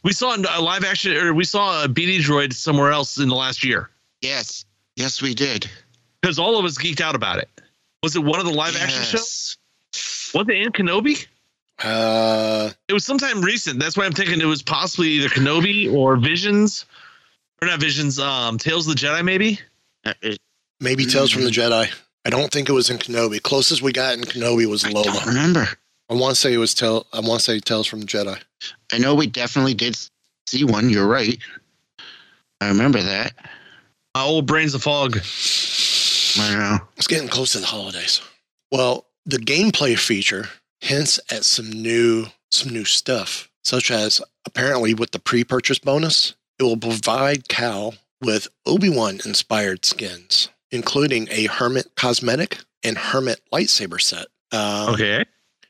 We 0.04 0.12
saw 0.12 0.36
a 0.36 0.62
live 0.62 0.84
action, 0.84 1.16
or 1.16 1.34
we 1.34 1.46
saw 1.46 1.86
a 1.86 1.88
BD 1.88 2.20
droid 2.20 2.52
somewhere 2.52 2.92
else 2.92 3.18
in 3.18 3.30
the 3.30 3.36
last 3.36 3.64
year 3.64 3.90
Yes, 4.22 4.66
yes, 4.98 5.22
we 5.22 5.34
did. 5.34 5.70
because 6.22 6.40
all 6.40 6.58
of 6.60 6.66
us 6.66 6.78
geeked 6.78 7.00
out 7.02 7.16
about 7.16 7.40
it. 7.40 7.50
Was 8.02 8.18
it 8.18 8.24
one 8.24 8.40
of 8.42 8.46
the 8.46 8.52
live 8.52 8.76
action 8.76 9.04
shows? 9.04 9.58
Was 10.34 10.48
it 10.50 10.58
in 10.58 10.72
Kenobi? 10.74 11.26
Uh, 11.84 12.70
It 12.88 12.94
was 12.94 13.06
sometime 13.06 13.42
recent. 13.42 13.80
That's 13.80 13.98
why 13.98 14.06
I'm 14.06 14.14
thinking 14.14 14.40
it 14.42 14.46
was 14.46 14.62
possibly 14.62 15.10
either 15.10 15.30
Kenobi 15.30 15.92
or 15.94 16.16
Visions, 16.18 16.86
or 17.62 17.68
not 17.68 17.80
Visions. 17.80 18.20
Um, 18.20 18.58
Tales 18.58 18.88
of 18.88 18.96
the 18.96 19.00
Jedi, 19.06 19.24
maybe. 19.24 19.60
Uh, 20.06 20.14
it- 20.22 20.40
maybe 20.80 21.06
Tales 21.06 21.32
from 21.32 21.44
the 21.44 21.50
Jedi. 21.52 21.92
I 22.26 22.30
don't 22.30 22.52
think 22.52 22.70
it 22.70 22.74
was 22.74 22.90
in 22.90 22.98
Kenobi. 23.00 23.42
Closest 23.42 23.82
we 23.82 23.92
got 23.92 24.14
in 24.14 24.22
Kenobi 24.24 24.66
was 24.66 24.86
I 24.86 24.92
don't 24.92 25.26
remember. 25.26 25.68
I 26.10 26.14
want 26.14 26.36
to 26.36 26.40
say 26.40 26.54
it 26.54 26.58
was 26.58 26.74
Tell. 26.74 27.06
I 27.12 27.20
want 27.20 27.40
to 27.42 27.44
say 27.44 27.60
Tales 27.60 27.88
from 27.88 28.00
the 28.02 28.06
Jedi. 28.06 28.40
I 28.94 28.98
know 28.98 29.14
we 29.16 29.28
definitely 29.28 29.74
did 29.74 29.98
see 30.48 30.64
one. 30.64 30.90
You're 30.90 31.08
right. 31.08 31.38
I 32.62 32.70
remember 32.70 33.02
that. 33.02 33.34
My 34.16 34.22
old 34.24 34.46
brain's 34.46 34.74
a 34.74 34.80
fog. 34.80 35.18
I 36.40 36.56
know. 36.56 36.80
It's 36.98 37.08
getting 37.08 37.28
close 37.28 37.52
to 37.54 37.60
the 37.60 37.66
holidays. 37.66 38.22
Well, 38.72 39.06
the 39.26 39.38
gameplay 39.38 39.98
feature 39.98 40.48
hints 40.84 41.20
at 41.32 41.46
some 41.46 41.72
new 41.72 42.28
some 42.52 42.72
new 42.72 42.86
stuff, 42.86 43.50
such 43.64 43.90
as 43.90 44.22
apparently 44.46 44.94
with 44.94 45.12
the 45.12 45.20
pre-purchase 45.20 45.80
bonus, 45.80 46.36
it 46.60 46.64
will 46.64 46.78
provide 46.78 47.48
Cal 47.48 47.96
with 48.22 48.48
Obi-Wan 48.68 49.20
inspired 49.26 49.86
skins, 49.86 50.50
including 50.72 51.28
a 51.32 51.46
Hermit 51.46 51.96
cosmetic 51.96 52.60
and 52.84 52.98
Hermit 52.98 53.42
lightsaber 53.52 54.00
set. 54.00 54.28
Um, 54.52 54.94
Okay. 54.94 55.26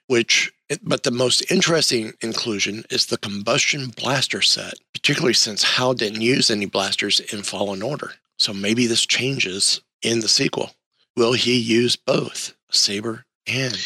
Which, 0.07 0.51
but 0.81 1.03
the 1.03 1.11
most 1.11 1.49
interesting 1.49 2.11
inclusion 2.21 2.83
is 2.89 3.05
the 3.05 3.17
combustion 3.17 3.93
blaster 3.95 4.41
set, 4.41 4.73
particularly 4.93 5.33
since 5.33 5.63
Cal 5.75 5.93
didn't 5.93 6.21
use 6.21 6.51
any 6.51 6.65
blasters 6.65 7.21
in 7.21 7.43
Fallen 7.43 7.81
Order. 7.81 8.11
So 8.37 8.53
maybe 8.53 8.87
this 8.87 9.05
changes 9.05 9.81
in 10.01 10.19
the 10.19 10.27
sequel. 10.27 10.71
Will 11.15 11.33
he 11.33 11.57
use 11.57 11.95
both 11.95 12.53
saber 12.69 13.25
and 13.47 13.77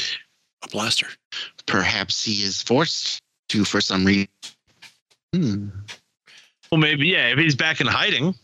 a 0.67 0.71
blaster? 0.71 1.07
Perhaps 1.65 2.23
he 2.23 2.43
is 2.43 2.61
forced 2.61 3.21
to 3.49 3.65
for 3.65 3.81
some 3.81 4.05
reason. 4.05 4.27
Hmm. 5.33 5.67
Well, 6.71 6.79
maybe 6.79 7.07
yeah. 7.07 7.27
If 7.29 7.37
he's 7.39 7.55
back 7.55 7.81
in 7.81 7.87
hiding, 7.87 8.35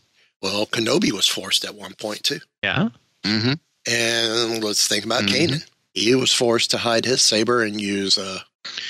Well, 0.42 0.66
Kenobi 0.66 1.10
was 1.12 1.26
forced 1.28 1.64
at 1.64 1.74
one 1.74 1.94
point 1.94 2.22
too. 2.22 2.40
yeah. 2.62 2.88
hmm 3.24 3.52
And 3.86 4.62
let's 4.64 4.86
think 4.86 5.04
about 5.04 5.24
Mhm. 5.24 5.28
Kanan. 5.48 5.66
He 5.94 6.14
was 6.14 6.32
forced 6.32 6.70
to 6.72 6.78
hide 6.78 7.04
his 7.04 7.22
saber 7.22 7.62
and 7.62 7.80
use 7.80 8.18
a 8.18 8.44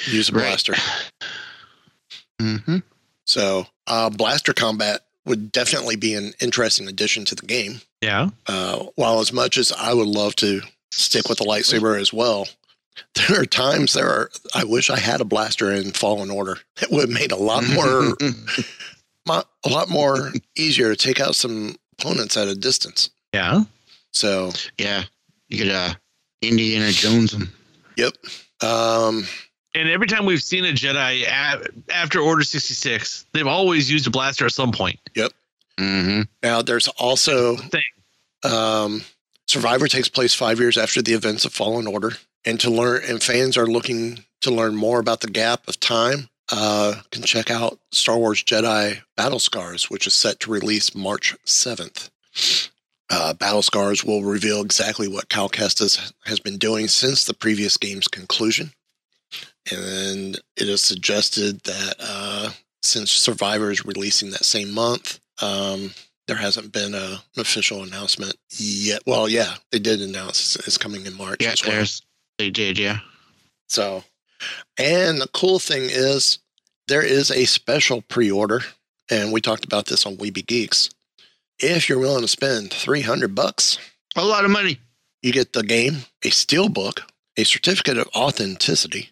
use 0.06 0.28
a 0.30 0.32
Right. 0.32 0.42
blaster. 0.46 0.74
hmm 2.40 2.78
So 3.26 3.66
uh, 3.86 4.10
blaster 4.10 4.52
combat 4.52 5.02
would 5.26 5.50
definitely 5.52 5.96
be 5.96 6.14
an 6.14 6.34
interesting 6.40 6.86
addition 6.88 7.24
to 7.26 7.34
the 7.34 7.46
game. 7.46 7.80
Yeah. 8.02 8.30
Uh, 8.46 8.84
while 8.96 9.20
as 9.20 9.32
much 9.32 9.56
as 9.56 9.72
I 9.72 9.94
would 9.94 10.06
love 10.06 10.36
to 10.36 10.60
stick 10.92 11.28
with 11.28 11.38
the 11.38 11.44
lightsaber 11.44 11.98
as 11.98 12.12
well, 12.12 12.46
there 13.28 13.40
are 13.40 13.46
times 13.46 13.92
there 13.92 14.08
are 14.08 14.30
I 14.54 14.64
wish 14.64 14.90
I 14.90 14.98
had 14.98 15.20
a 15.20 15.24
blaster 15.24 15.72
in 15.72 15.92
Fallen 15.92 16.30
Order. 16.30 16.58
It 16.82 16.90
would 16.90 17.02
have 17.08 17.10
made 17.10 17.32
a 17.32 17.36
lot 17.36 17.64
more 17.74 18.16
a 19.28 19.68
lot 19.68 19.88
more 19.88 20.32
easier 20.56 20.94
to 20.94 20.96
take 20.96 21.20
out 21.20 21.34
some 21.34 21.76
opponents 21.98 22.36
at 22.36 22.48
a 22.48 22.54
distance. 22.54 23.10
Yeah. 23.32 23.64
So 24.12 24.52
yeah, 24.78 25.04
you 25.48 25.58
could 25.58 25.70
uh, 25.72 25.94
Indiana 26.42 26.90
Jones 26.92 27.32
him. 27.32 27.52
yep. 27.96 28.12
Um, 28.62 29.26
And 29.74 29.88
every 29.88 30.06
time 30.06 30.24
we've 30.26 30.42
seen 30.42 30.64
a 30.64 30.72
Jedi 30.72 31.22
a- 31.24 31.92
after 31.92 32.20
Order 32.20 32.44
66, 32.44 33.26
they've 33.32 33.46
always 33.46 33.90
used 33.90 34.06
a 34.06 34.10
blaster 34.10 34.46
at 34.46 34.52
some 34.52 34.70
point. 34.72 35.00
Yep. 35.16 35.32
Mm-hmm. 35.78 36.20
now 36.44 36.62
there's 36.62 36.86
also 36.86 37.56
Thing. 37.56 37.82
um, 38.44 39.02
Survivor 39.48 39.88
takes 39.88 40.08
place 40.08 40.32
five 40.32 40.60
years 40.60 40.78
after 40.78 41.02
the 41.02 41.12
events 41.14 41.44
of 41.44 41.52
Fallen 41.52 41.86
Order, 41.88 42.12
and 42.44 42.60
to 42.60 42.70
learn 42.70 43.02
and 43.08 43.22
fans 43.22 43.56
are 43.56 43.66
looking 43.66 44.24
to 44.42 44.50
learn 44.50 44.74
more 44.76 45.00
about 45.00 45.20
the 45.20 45.28
gap 45.30 45.66
of 45.68 45.80
time. 45.80 46.28
Uh, 46.52 47.00
can 47.10 47.22
check 47.22 47.50
out 47.50 47.78
Star 47.90 48.18
Wars 48.18 48.42
Jedi 48.44 48.98
Battle 49.16 49.38
Scars, 49.38 49.88
which 49.90 50.06
is 50.06 50.12
set 50.14 50.40
to 50.40 50.50
release 50.50 50.94
March 50.94 51.34
seventh. 51.44 52.10
Uh, 53.10 53.32
Battle 53.34 53.62
Scars 53.62 54.04
will 54.04 54.22
reveal 54.22 54.60
exactly 54.62 55.08
what 55.08 55.28
Cal 55.28 55.48
Kestis 55.48 56.12
has 56.26 56.40
been 56.40 56.58
doing 56.58 56.88
since 56.88 57.24
the 57.24 57.32
previous 57.34 57.76
game's 57.78 58.08
conclusion, 58.08 58.72
and 59.70 60.36
it 60.56 60.68
is 60.68 60.82
suggested 60.82 61.60
that 61.62 61.94
uh, 61.98 62.50
since 62.82 63.10
Survivor 63.10 63.70
is 63.70 63.86
releasing 63.86 64.30
that 64.30 64.44
same 64.44 64.72
month, 64.72 65.20
um, 65.42 65.92
there 66.26 66.36
hasn't 66.36 66.72
been 66.72 66.94
a, 66.94 67.22
an 67.36 67.40
official 67.40 67.82
announcement 67.82 68.36
yet. 68.50 69.02
Well, 69.06 69.28
yeah, 69.28 69.54
they 69.70 69.78
did 69.78 70.00
announce 70.02 70.56
it's, 70.56 70.66
it's 70.66 70.78
coming 70.78 71.06
in 71.06 71.14
March 71.16 71.38
Yeah, 71.40 71.54
well. 71.64 71.76
there's 71.76 72.02
they 72.38 72.50
did. 72.50 72.78
Yeah. 72.78 72.98
So, 73.68 74.04
and 74.78 75.20
the 75.20 75.28
cool 75.28 75.58
thing 75.58 75.84
is 75.84 76.38
there 76.88 77.02
is 77.02 77.30
a 77.30 77.44
special 77.46 78.02
pre-order, 78.02 78.60
and 79.10 79.32
we 79.32 79.40
talked 79.40 79.64
about 79.64 79.86
this 79.86 80.06
on 80.06 80.16
Weeby 80.16 80.46
Geeks. 80.46 80.90
If 81.58 81.88
you're 81.88 81.98
willing 81.98 82.22
to 82.22 82.28
spend 82.28 82.72
300 82.72 83.34
bucks, 83.34 83.78
A 84.16 84.24
lot 84.24 84.44
of 84.44 84.50
money. 84.50 84.78
you 85.22 85.32
get 85.32 85.52
the 85.52 85.62
game, 85.62 85.98
a 86.24 86.30
steel 86.30 86.68
book, 86.68 87.02
a 87.36 87.44
certificate 87.44 87.98
of 87.98 88.08
authenticity, 88.14 89.10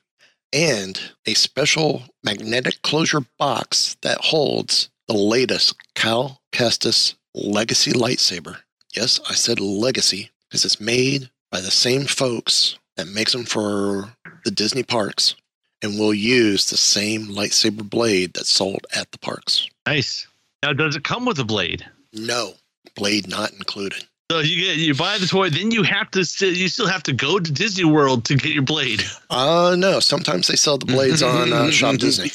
and 0.53 1.01
a 1.27 1.35
special 1.35 2.03
magnetic 2.23 2.83
closure 2.83 3.25
box 3.39 3.97
that 4.03 4.19
holds 4.21 4.91
the 5.09 5.15
latest 5.15 5.75
Cal 5.95 6.41
Kestis 6.53 7.15
Legacy 7.35 7.93
lightsaber. 7.93 8.59
Yes, 8.95 9.19
I 9.29 9.35
said 9.35 9.59
legacy 9.59 10.31
because 10.49 10.65
it's 10.67 10.81
made 10.81 11.31
by 11.51 11.61
the 11.63 11.71
same 11.71 12.05
folks 12.05 12.79
that 12.97 13.09
makes 13.09 13.33
them 13.33 13.45
for 13.45 14.13
the 14.45 14.51
Disney 14.51 14.83
parks 14.83 15.35
and 15.83 15.99
will 15.99 16.15
use 16.15 16.71
the 16.71 16.77
same 16.77 17.27
lightsaber 17.27 17.89
blade 17.89 18.35
that's 18.35 18.51
sold 18.51 18.87
at 18.95 19.11
the 19.13 19.19
parks. 19.19 19.69
Nice. 19.87 20.27
Now, 20.63 20.73
does 20.73 20.95
it 20.97 21.05
come 21.05 21.25
with 21.25 21.39
a 21.39 21.45
blade? 21.45 21.85
No, 22.13 22.53
blade 22.95 23.29
not 23.29 23.53
included. 23.53 24.05
So 24.31 24.39
you 24.39 24.65
get 24.65 24.77
you 24.79 24.95
buy 24.95 25.19
the 25.19 25.27
toy, 25.27 25.51
then 25.51 25.71
you 25.71 25.83
have 25.83 26.11
to 26.13 26.25
still 26.25 26.53
you 26.53 26.69
still 26.69 26.87
have 26.87 27.03
to 27.03 27.13
go 27.13 27.39
to 27.39 27.53
Disney 27.53 27.85
World 27.85 28.25
to 28.27 28.37
get 28.37 28.53
your 28.53 28.63
blade. 28.63 29.03
Uh 29.31 29.77
no, 29.79 30.01
sometimes 30.01 30.47
they 30.47 30.57
sell 30.57 30.79
the 30.79 30.87
blades 30.87 31.23
on 31.23 31.53
uh, 31.53 31.71
Shop 31.71 31.97
Disney. 31.97 32.31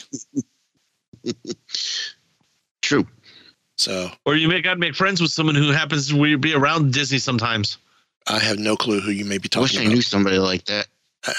True. 2.82 3.08
So 3.78 4.10
Or 4.26 4.36
you 4.36 4.48
may 4.48 4.62
got 4.62 4.76
to 4.76 4.80
make 4.80 4.96
friends 4.96 5.22
with 5.22 5.32
someone 5.32 5.56
who 5.56 5.72
happens 5.72 6.10
to 6.10 6.38
be 6.38 6.54
around 6.54 6.94
Disney 6.94 7.20
sometimes. 7.20 7.78
I 8.30 8.40
have 8.40 8.60
no 8.60 8.76
clue 8.76 9.00
who 9.00 9.12
you 9.12 9.26
may 9.26 9.38
be 9.38 9.48
talking. 9.50 9.60
I 9.60 9.64
wish 9.64 9.74
talking 9.74 9.90
I 9.90 9.94
knew 9.94 10.02
somebody 10.02 10.38
like 10.40 10.66
that. 10.66 10.88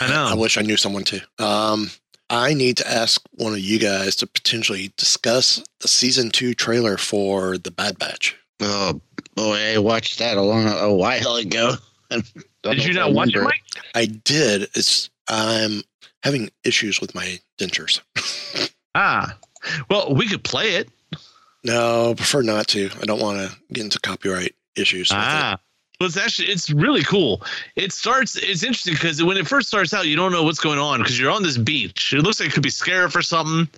I 0.00 0.08
know. 0.08 0.26
I 0.30 0.34
wish 0.34 0.58
I 0.58 0.62
knew 0.62 0.76
someone 0.76 1.04
too. 1.04 1.20
Um, 1.38 1.90
I 2.30 2.52
need 2.54 2.76
to 2.78 2.90
ask 2.90 3.20
one 3.32 3.52
of 3.52 3.58
you 3.60 3.78
guys 3.78 4.16
to 4.16 4.26
potentially 4.26 4.92
discuss 4.96 5.62
the 5.80 5.88
season 5.88 6.30
two 6.30 6.52
trailer 6.54 6.96
for 6.98 7.56
the 7.58 7.70
Bad 7.70 7.98
Batch. 7.98 8.36
Oh 8.60 9.00
boy, 9.34 9.74
I 9.74 9.78
watched 9.78 10.18
that 10.18 10.36
a 10.36 10.42
long 10.42 10.66
a 10.66 10.92
while 10.92 11.36
ago. 11.36 11.74
Did 12.10 12.84
you 12.84 12.92
not 12.94 13.08
I 13.10 13.12
watch 13.12 13.34
it, 13.34 13.42
Mike? 13.42 13.62
I 13.94 14.06
did. 14.06 14.62
It's 14.74 15.08
I'm 15.28 15.82
having 16.22 16.50
issues 16.64 17.00
with 17.00 17.14
my 17.14 17.38
dentures. 17.58 18.00
Ah, 18.94 19.38
well, 19.88 20.12
we 20.12 20.26
could 20.26 20.42
play 20.42 20.70
it. 20.74 20.88
no, 21.62 22.14
prefer 22.16 22.42
not 22.42 22.66
to. 22.68 22.90
I 23.00 23.04
don't 23.04 23.20
want 23.20 23.38
to 23.38 23.56
get 23.72 23.84
into 23.84 24.00
copyright 24.00 24.56
issues. 24.74 25.10
with 25.10 25.18
it. 25.18 25.24
Ah. 25.24 25.58
Well, 26.00 26.06
it's 26.06 26.16
actually 26.16 26.48
it's 26.48 26.70
really 26.70 27.02
cool. 27.02 27.42
It 27.74 27.92
starts. 27.92 28.36
It's 28.36 28.62
interesting 28.62 28.94
because 28.94 29.22
when 29.22 29.36
it 29.36 29.48
first 29.48 29.66
starts 29.66 29.92
out, 29.92 30.06
you 30.06 30.14
don't 30.14 30.30
know 30.30 30.44
what's 30.44 30.60
going 30.60 30.78
on 30.78 31.00
because 31.00 31.18
you're 31.18 31.30
on 31.30 31.42
this 31.42 31.58
beach. 31.58 32.12
It 32.12 32.22
looks 32.22 32.38
like 32.38 32.50
it 32.50 32.52
could 32.52 32.62
be 32.62 32.70
Scarif 32.70 33.16
or 33.16 33.22
something, 33.22 33.68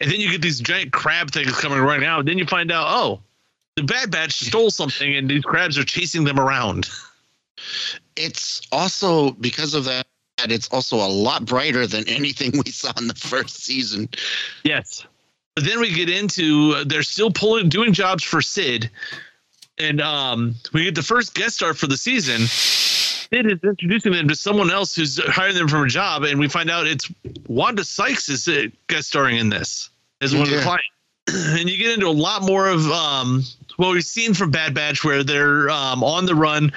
and 0.00 0.10
then 0.10 0.20
you 0.20 0.28
get 0.30 0.42
these 0.42 0.58
giant 0.58 0.92
crab 0.92 1.30
things 1.30 1.52
coming 1.60 1.78
right 1.78 2.02
out. 2.02 2.24
Then 2.24 2.36
you 2.36 2.46
find 2.46 2.72
out, 2.72 2.86
oh, 2.88 3.20
the 3.76 3.84
Bad 3.84 4.10
Batch 4.10 4.40
stole 4.40 4.70
something, 4.70 5.14
and 5.14 5.30
these 5.30 5.44
crabs 5.44 5.78
are 5.78 5.84
chasing 5.84 6.24
them 6.24 6.40
around. 6.40 6.90
It's 8.16 8.60
also 8.72 9.30
because 9.32 9.74
of 9.74 9.84
that. 9.84 10.06
It's 10.38 10.68
also 10.70 10.96
a 10.96 11.06
lot 11.06 11.44
brighter 11.44 11.86
than 11.86 12.08
anything 12.08 12.60
we 12.64 12.72
saw 12.72 12.92
in 12.98 13.06
the 13.06 13.14
first 13.14 13.62
season. 13.62 14.08
Yes. 14.64 15.06
But 15.54 15.64
then 15.64 15.78
we 15.78 15.92
get 15.92 16.10
into 16.10 16.74
uh, 16.76 16.84
they're 16.84 17.04
still 17.04 17.30
pulling 17.30 17.68
doing 17.68 17.92
jobs 17.92 18.24
for 18.24 18.42
Cid, 18.42 18.90
and 19.78 20.00
um, 20.00 20.54
we 20.72 20.84
get 20.84 20.94
the 20.94 21.02
first 21.02 21.34
guest 21.34 21.56
star 21.56 21.74
for 21.74 21.86
the 21.86 21.96
season. 21.96 22.42
Cid 22.46 23.46
is 23.46 23.58
introducing 23.62 24.12
them 24.12 24.28
to 24.28 24.34
someone 24.34 24.70
else 24.70 24.94
who's 24.94 25.18
hiring 25.30 25.54
them 25.54 25.68
from 25.68 25.84
a 25.84 25.88
job, 25.88 26.24
and 26.24 26.38
we 26.38 26.48
find 26.48 26.70
out 26.70 26.86
it's 26.86 27.10
Wanda 27.48 27.84
Sykes 27.84 28.28
is 28.28 28.48
guest 28.88 29.08
starring 29.08 29.38
in 29.38 29.48
this 29.48 29.90
as 30.20 30.34
one 30.34 30.42
of 30.42 30.50
the 30.50 30.56
Yeah. 30.56 30.62
clients. 30.62 30.86
and 31.60 31.70
you 31.70 31.78
get 31.78 31.92
into 31.94 32.08
a 32.08 32.10
lot 32.10 32.42
more 32.42 32.68
of 32.68 32.84
um, 32.90 33.42
what 33.76 33.92
we've 33.92 34.04
seen 34.04 34.34
from 34.34 34.50
Bad 34.50 34.74
Batch, 34.74 35.04
where 35.04 35.22
they're 35.24 35.70
um, 35.70 36.02
on 36.04 36.26
the 36.26 36.34
run, 36.34 36.72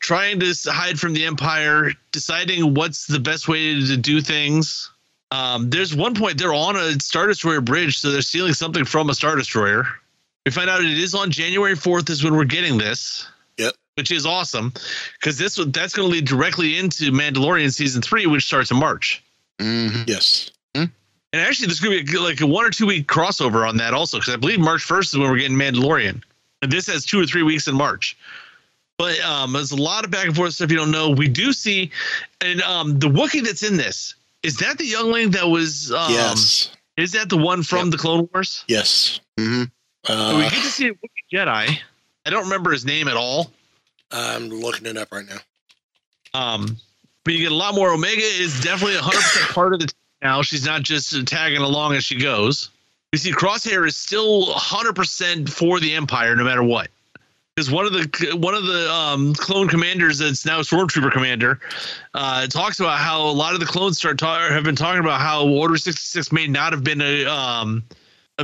trying 0.00 0.40
to 0.40 0.54
hide 0.66 0.98
from 0.98 1.12
the 1.12 1.24
Empire, 1.26 1.92
deciding 2.10 2.74
what's 2.74 3.06
the 3.06 3.20
best 3.20 3.46
way 3.46 3.74
to 3.74 3.96
do 3.96 4.20
things. 4.20 4.90
Um, 5.30 5.70
there's 5.70 5.94
one 5.94 6.14
point 6.14 6.38
they're 6.38 6.54
on 6.54 6.76
a 6.76 6.98
Star 6.98 7.26
Destroyer 7.28 7.60
bridge, 7.60 7.98
so 7.98 8.10
they're 8.10 8.22
stealing 8.22 8.54
something 8.54 8.84
from 8.84 9.10
a 9.10 9.14
Star 9.14 9.36
Destroyer. 9.36 9.86
We 10.46 10.52
find 10.52 10.70
out 10.70 10.80
it 10.80 10.98
is 10.98 11.14
on 11.14 11.30
January 11.30 11.74
4th 11.74 12.08
is 12.10 12.24
when 12.24 12.34
we're 12.34 12.44
getting 12.44 12.78
this. 12.78 13.26
Yep. 13.58 13.74
Which 13.96 14.10
is 14.10 14.24
awesome 14.24 14.72
because 15.20 15.36
this 15.36 15.56
that's 15.68 15.92
going 15.94 16.08
to 16.08 16.12
lead 16.12 16.26
directly 16.26 16.78
into 16.78 17.10
Mandalorian 17.12 17.70
season 17.72 18.00
three, 18.00 18.26
which 18.26 18.46
starts 18.46 18.70
in 18.70 18.78
March. 18.78 19.22
Mhm. 19.58 20.08
Yes. 20.08 20.50
And 21.32 21.40
actually, 21.40 21.66
there's 21.66 21.78
going 21.78 22.04
to 22.04 22.12
be 22.12 22.18
like 22.18 22.40
a 22.40 22.46
one 22.46 22.64
or 22.64 22.70
two 22.70 22.86
week 22.86 23.06
crossover 23.06 23.68
on 23.68 23.76
that 23.76 23.92
also, 23.94 24.18
because 24.18 24.32
I 24.34 24.36
believe 24.36 24.58
March 24.58 24.82
1st 24.82 25.12
is 25.12 25.18
when 25.18 25.30
we're 25.30 25.38
getting 25.38 25.56
Mandalorian. 25.56 26.22
And 26.62 26.72
this 26.72 26.86
has 26.88 27.04
two 27.04 27.20
or 27.20 27.26
three 27.26 27.42
weeks 27.44 27.68
in 27.68 27.74
March. 27.76 28.16
But 28.98 29.20
um, 29.20 29.52
there's 29.52 29.70
a 29.70 29.76
lot 29.76 30.04
of 30.04 30.10
back 30.10 30.26
and 30.26 30.34
forth 30.34 30.54
stuff 30.54 30.70
you 30.72 30.76
don't 30.76 30.90
know. 30.90 31.10
We 31.10 31.28
do 31.28 31.52
see, 31.52 31.90
and 32.40 32.60
um, 32.62 32.98
the 32.98 33.06
Wookiee 33.08 33.44
that's 33.44 33.62
in 33.62 33.76
this 33.76 34.14
is 34.42 34.56
that 34.56 34.78
the 34.78 34.86
youngling 34.86 35.30
that 35.32 35.46
was. 35.46 35.92
Um, 35.92 36.12
yes. 36.12 36.70
Is 36.96 37.12
that 37.12 37.28
the 37.28 37.36
one 37.36 37.62
from 37.62 37.86
Yep. 37.86 37.90
the 37.92 37.98
Clone 37.98 38.28
Wars? 38.34 38.64
Yes. 38.66 39.20
Mhm. 39.38 39.70
So 40.06 40.36
we 40.38 40.44
Uh, 40.44 40.50
get 40.50 40.62
to 40.62 40.68
see 40.70 40.88
a 40.88 40.92
Wookiee 40.94 41.30
Jedi. 41.32 41.78
I 42.26 42.30
don't 42.30 42.44
remember 42.44 42.70
his 42.72 42.84
name 42.84 43.08
at 43.08 43.16
all. 43.16 43.52
I'm 44.10 44.48
looking 44.48 44.86
it 44.86 44.96
up 44.96 45.12
right 45.12 45.26
now. 45.26 45.38
Um, 46.34 46.76
but 47.24 47.34
you 47.34 47.40
get 47.40 47.52
a 47.52 47.54
lot 47.54 47.74
more. 47.74 47.90
Omega 47.92 48.20
is 48.22 48.60
definitely 48.60 48.96
100% 48.96 49.52
part 49.54 49.74
of 49.74 49.80
the 49.80 49.86
team 49.86 49.96
now. 50.22 50.42
She's 50.42 50.64
not 50.64 50.82
just 50.82 51.26
tagging 51.26 51.60
along 51.60 51.94
as 51.94 52.04
she 52.04 52.16
goes. 52.16 52.70
You 53.12 53.18
see 53.18 53.32
Crosshair 53.32 53.86
is 53.86 53.96
still 53.96 54.46
100% 54.54 55.48
for 55.48 55.80
the 55.80 55.94
Empire 55.94 56.36
no 56.36 56.44
matter 56.44 56.62
what. 56.62 56.88
because 57.56 57.70
one 57.70 57.84
of 57.84 57.92
the 57.92 58.36
one 58.40 58.54
of 58.54 58.64
the 58.66 58.90
um, 58.92 59.34
clone 59.34 59.68
commanders 59.68 60.18
that's 60.18 60.46
now 60.46 60.60
stormtrooper 60.60 61.10
commander 61.12 61.58
uh, 62.14 62.46
talks 62.46 62.78
about 62.80 62.98
how 62.98 63.20
a 63.28 63.32
lot 63.32 63.54
of 63.54 63.60
the 63.60 63.66
clones 63.66 63.98
start 63.98 64.18
ta- 64.18 64.48
have 64.48 64.62
been 64.64 64.76
talking 64.76 65.00
about 65.00 65.20
how 65.20 65.46
Order 65.46 65.76
sixty 65.76 66.02
six 66.04 66.30
may 66.32 66.46
not 66.46 66.72
have 66.72 66.84
been 66.84 67.00
a 67.00 67.24
um, 67.26 67.82
uh, 67.90 67.94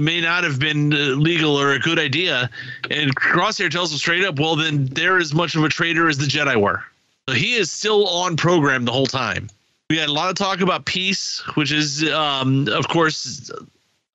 may 0.01 0.21
not 0.21 0.45
have 0.45 0.59
been 0.59 0.93
uh, 0.93 0.97
legal 1.17 1.57
or 1.57 1.73
a 1.73 1.79
good 1.79 1.99
idea, 1.99 2.51
and 2.91 3.15
Crosshair 3.15 3.71
tells 3.71 3.93
him 3.93 3.99
straight 3.99 4.25
up, 4.25 4.39
well 4.39 4.57
then 4.57 4.87
they're 4.87 5.19
as 5.19 5.35
much 5.35 5.55
of 5.55 5.65
a 5.65 5.69
traitor 5.69 6.09
as 6.09 6.19
the 6.19 6.27
Jedi 6.27 6.61
were. 6.61 6.85
So 7.29 7.35
he 7.35 7.55
is 7.55 7.71
still 7.71 8.07
on 8.09 8.37
program 8.37 8.85
the 8.85 8.93
whole 8.93 9.07
time. 9.07 9.49
We 9.91 9.99
had 9.99 10.09
a 10.09 10.13
lot 10.13 10.31
of 10.31 10.37
talk 10.37 10.61
about 10.61 10.85
peace, 10.85 11.41
which 11.55 11.73
is 11.73 12.09
um, 12.11 12.69
of 12.69 12.89
course 12.89 13.51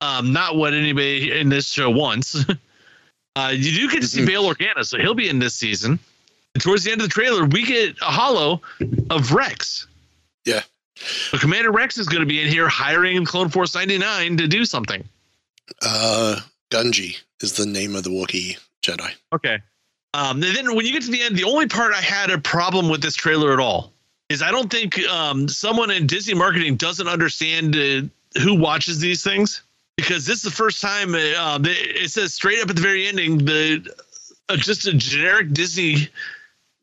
um, 0.01 0.33
not 0.33 0.55
what 0.55 0.73
anybody 0.73 1.31
in 1.39 1.49
this 1.49 1.69
show 1.69 1.89
wants. 1.89 2.45
Uh, 3.35 3.53
you 3.55 3.71
do 3.71 3.89
get 3.89 4.01
to 4.01 4.07
see 4.07 4.25
Bail 4.25 4.43
Organa, 4.43 4.85
so 4.85 4.97
he'll 4.97 5.13
be 5.13 5.29
in 5.29 5.39
this 5.39 5.55
season. 5.55 5.97
And 6.53 6.61
towards 6.61 6.83
the 6.83 6.91
end 6.91 7.01
of 7.01 7.07
the 7.07 7.13
trailer, 7.13 7.45
we 7.45 7.65
get 7.65 7.95
a 8.01 8.11
holo 8.11 8.61
of 9.09 9.31
Rex. 9.31 9.87
Yeah. 10.43 10.63
So 10.95 11.37
Commander 11.37 11.71
Rex 11.71 11.97
is 11.97 12.07
going 12.07 12.21
to 12.21 12.27
be 12.27 12.41
in 12.41 12.49
here 12.49 12.67
hiring 12.67 13.23
Clone 13.25 13.49
Force 13.49 13.73
99 13.73 14.37
to 14.37 14.47
do 14.47 14.65
something. 14.65 15.07
Uh, 15.81 16.39
Gungi 16.69 17.17
is 17.41 17.53
the 17.53 17.65
name 17.65 17.95
of 17.95 18.03
the 18.03 18.09
Wookiee 18.09 18.57
Jedi. 18.81 19.11
Okay. 19.33 19.59
Um, 20.13 20.43
and 20.43 20.55
then 20.55 20.75
when 20.75 20.85
you 20.85 20.91
get 20.91 21.03
to 21.03 21.11
the 21.11 21.21
end, 21.21 21.37
the 21.37 21.43
only 21.45 21.67
part 21.67 21.93
I 21.93 22.01
had 22.01 22.29
a 22.29 22.37
problem 22.37 22.89
with 22.89 23.01
this 23.01 23.15
trailer 23.15 23.53
at 23.53 23.59
all 23.59 23.93
is 24.29 24.41
I 24.41 24.51
don't 24.51 24.71
think 24.71 24.99
um, 25.07 25.47
someone 25.47 25.91
in 25.91 26.07
Disney 26.07 26.33
marketing 26.33 26.75
doesn't 26.75 27.07
understand 27.07 27.75
uh, 27.75 28.01
who 28.41 28.55
watches 28.55 28.99
these 28.99 29.23
things 29.23 29.61
because 29.97 30.25
this 30.25 30.37
is 30.37 30.43
the 30.43 30.51
first 30.51 30.81
time 30.81 31.13
uh, 31.15 31.33
um, 31.37 31.63
it 31.65 32.09
says 32.09 32.33
straight 32.33 32.61
up 32.61 32.69
at 32.69 32.75
the 32.75 32.81
very 32.81 33.07
ending 33.07 33.39
the 33.39 33.93
uh, 34.49 34.55
just 34.55 34.87
a 34.87 34.93
generic 34.93 35.51
Disney 35.51 36.09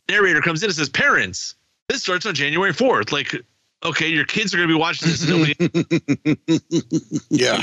narrator 0.09 0.41
comes 0.41 0.63
in 0.63 0.69
and 0.69 0.77
says 0.77 0.89
parents 0.89 1.55
this 1.89 2.03
starts 2.03 2.27
on 2.27 2.35
January 2.35 2.73
4th 2.73 3.13
like 3.13 3.35
okay 3.85 4.09
your 4.09 4.25
kids 4.25 4.55
are 4.55 4.59
going 4.59 4.69
to 4.69 4.75
be 4.75 4.79
watching 4.79 5.09
this 5.09 5.23
Yeah. 7.31 7.63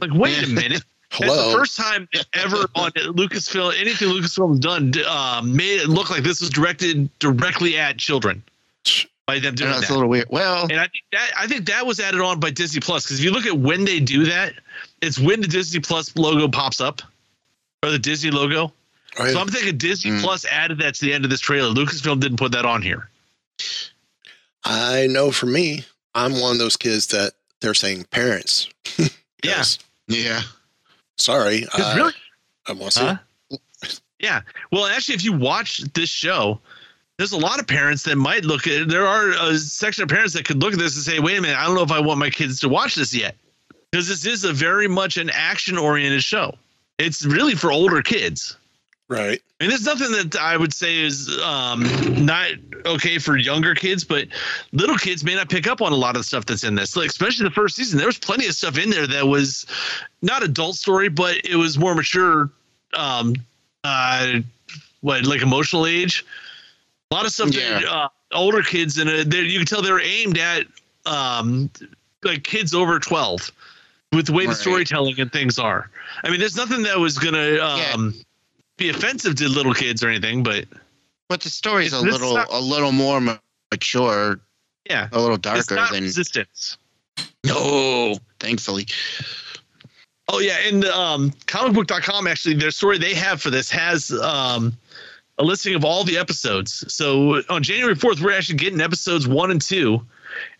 Like 0.00 0.10
wait 0.12 0.42
a 0.44 0.46
minute 0.52 0.82
It's 0.82 0.84
Hello. 1.18 1.50
the 1.50 1.56
first 1.58 1.76
time 1.76 2.08
ever 2.32 2.66
on 2.74 2.90
Lucasfilm, 2.92 3.78
anything 3.78 4.08
Lucasfilm's 4.08 4.58
done, 4.60 4.92
um, 5.06 5.54
made 5.54 5.80
it 5.82 5.88
look 5.88 6.08
like 6.10 6.22
this 6.22 6.40
was 6.40 6.48
directed 6.50 7.10
directly 7.18 7.76
at 7.78 7.98
children 7.98 8.42
by 9.26 9.38
them 9.38 9.54
doing 9.54 9.70
That's 9.70 9.88
that. 9.88 9.92
a 9.92 9.94
little 9.94 10.08
weird. 10.08 10.26
Well, 10.30 10.62
And 10.64 10.80
I 10.80 10.84
think 10.88 11.04
that 11.12 11.30
I 11.38 11.46
think 11.46 11.66
that 11.66 11.84
was 11.86 12.00
added 12.00 12.20
on 12.20 12.40
by 12.40 12.50
Disney 12.50 12.80
Plus 12.80 13.04
because 13.04 13.18
if 13.18 13.24
you 13.24 13.30
look 13.30 13.44
at 13.46 13.56
when 13.58 13.84
they 13.84 14.00
do 14.00 14.24
that, 14.24 14.54
it's 15.02 15.18
when 15.18 15.40
the 15.42 15.46
Disney 15.48 15.80
Plus 15.80 16.16
logo 16.16 16.48
pops 16.48 16.80
up 16.80 17.02
or 17.82 17.90
the 17.90 17.98
Disney 17.98 18.30
logo. 18.30 18.72
Yeah. 19.18 19.28
So 19.28 19.38
I'm 19.40 19.48
thinking 19.48 19.76
Disney 19.76 20.12
Mm. 20.12 20.22
Plus 20.22 20.46
added 20.46 20.78
that 20.78 20.94
to 20.94 21.04
the 21.04 21.12
end 21.12 21.24
of 21.24 21.30
this 21.30 21.40
trailer. 21.40 21.74
Lucasfilm 21.74 22.20
didn't 22.20 22.38
put 22.38 22.52
that 22.52 22.64
on 22.64 22.80
here. 22.80 23.10
I 24.64 25.06
know 25.08 25.30
for 25.30 25.46
me, 25.46 25.84
I'm 26.14 26.40
one 26.40 26.52
of 26.52 26.58
those 26.58 26.76
kids 26.78 27.08
that 27.08 27.32
they're 27.60 27.74
saying 27.74 28.04
parents. 28.04 28.68
Yeah. 29.44 29.56
'Cause, 29.56 29.78
yeah. 30.08 30.42
Sorry. 31.18 31.66
I, 31.74 31.82
uh, 31.82 31.96
really, 31.96 32.12
I 32.66 32.72
want 32.72 32.92
to 32.94 33.20
Huh? 33.50 33.56
Yeah. 34.18 34.40
Well, 34.70 34.86
actually, 34.86 35.16
if 35.16 35.24
you 35.24 35.32
watch 35.32 35.78
this 35.94 36.08
show, 36.08 36.60
there's 37.18 37.32
a 37.32 37.38
lot 37.38 37.58
of 37.60 37.66
parents 37.66 38.04
that 38.04 38.16
might 38.16 38.44
look 38.44 38.66
at. 38.66 38.88
There 38.88 39.06
are 39.06 39.30
a 39.30 39.58
section 39.58 40.04
of 40.04 40.08
parents 40.08 40.32
that 40.34 40.44
could 40.44 40.62
look 40.62 40.72
at 40.72 40.78
this 40.78 40.94
and 40.94 41.04
say, 41.04 41.18
"Wait 41.18 41.36
a 41.38 41.40
minute, 41.42 41.58
I 41.58 41.64
don't 41.66 41.74
know 41.74 41.82
if 41.82 41.90
I 41.90 41.98
want 41.98 42.18
my 42.20 42.30
kids 42.30 42.60
to 42.60 42.68
watch 42.68 42.94
this 42.94 43.12
yet," 43.12 43.36
because 43.90 44.08
this 44.08 44.24
is 44.24 44.44
a 44.44 44.52
very 44.52 44.86
much 44.88 45.16
an 45.16 45.28
action-oriented 45.30 46.22
show. 46.22 46.56
It's 46.98 47.24
really 47.24 47.54
for 47.56 47.72
older 47.72 48.00
kids. 48.00 48.56
Right. 49.08 49.42
I 49.60 49.64
mean, 49.64 49.70
there's 49.70 49.84
nothing 49.84 50.10
that 50.12 50.36
I 50.40 50.56
would 50.56 50.72
say 50.72 50.98
is 51.00 51.28
um, 51.42 51.84
not 52.24 52.50
okay 52.86 53.18
for 53.18 53.36
younger 53.36 53.74
kids, 53.74 54.04
but 54.04 54.26
little 54.72 54.96
kids 54.96 55.22
may 55.22 55.34
not 55.34 55.50
pick 55.50 55.66
up 55.66 55.82
on 55.82 55.92
a 55.92 55.96
lot 55.96 56.16
of 56.16 56.20
the 56.20 56.24
stuff 56.24 56.46
that's 56.46 56.64
in 56.64 56.74
this. 56.74 56.96
Like, 56.96 57.10
especially 57.10 57.44
the 57.44 57.54
first 57.54 57.76
season, 57.76 57.98
there 57.98 58.06
was 58.06 58.18
plenty 58.18 58.46
of 58.46 58.54
stuff 58.54 58.78
in 58.78 58.90
there 58.90 59.06
that 59.06 59.28
was 59.28 59.66
not 60.22 60.42
adult 60.42 60.76
story, 60.76 61.08
but 61.08 61.36
it 61.44 61.56
was 61.56 61.78
more 61.78 61.94
mature. 61.94 62.50
Um, 62.94 63.34
uh, 63.84 64.40
what 65.02 65.26
like 65.26 65.42
emotional 65.42 65.86
age? 65.86 66.24
A 67.10 67.14
lot 67.14 67.26
of 67.26 67.32
stuff 67.32 67.50
that 67.50 67.82
Yeah. 67.82 67.90
uh, 67.90 68.08
older 68.32 68.62
kids 68.62 68.96
and 68.96 69.10
you 69.10 69.58
can 69.58 69.66
tell 69.66 69.82
they're 69.82 70.00
aimed 70.00 70.38
at 70.38 70.66
um, 71.04 71.68
like 72.22 72.44
kids 72.44 72.72
over 72.74 72.98
twelve 72.98 73.50
with 74.12 74.26
the 74.26 74.32
way 74.32 74.46
the 74.46 74.54
storytelling 74.54 75.20
and 75.20 75.30
things 75.32 75.58
are. 75.58 75.90
I 76.24 76.30
mean, 76.30 76.40
there's 76.40 76.56
nothing 76.56 76.82
that 76.84 76.98
was 76.98 77.18
gonna 77.18 77.58
um, 77.58 78.14
be 78.78 78.88
offensive 78.88 79.34
to 79.36 79.48
little 79.48 79.74
kids 79.74 80.02
or 80.02 80.08
anything, 80.08 80.42
but 80.42 80.66
But 81.28 81.40
the 81.40 81.50
story's 81.50 81.92
a 81.92 82.00
little 82.00 82.34
not- 82.34 82.48
a 82.50 82.60
little 82.60 82.92
more 82.92 83.20
mature, 83.70 84.40
yeah, 84.88 85.08
a 85.12 85.20
little 85.20 85.36
it's 85.36 85.42
darker 85.42 85.74
not 85.76 85.92
than 85.92 86.02
resistance. 86.02 86.76
no, 87.44 88.16
thankfully. 88.40 88.86
Oh 90.28 90.38
yeah, 90.38 90.58
and 90.66 90.84
um, 90.86 91.30
comicbook.com 91.46 92.26
actually 92.26 92.54
their 92.54 92.70
story 92.70 92.98
they 92.98 93.14
have 93.14 93.42
for 93.42 93.50
this 93.50 93.70
has 93.70 94.10
um, 94.12 94.72
a 95.38 95.42
listing 95.44 95.74
of 95.74 95.84
all 95.84 96.04
the 96.04 96.16
episodes. 96.16 96.84
So 96.92 97.42
on 97.48 97.62
January 97.62 97.94
4th, 97.96 98.20
we're 98.20 98.36
actually 98.36 98.56
getting 98.56 98.80
episodes 98.80 99.26
one 99.26 99.50
and 99.50 99.60
two. 99.60 100.04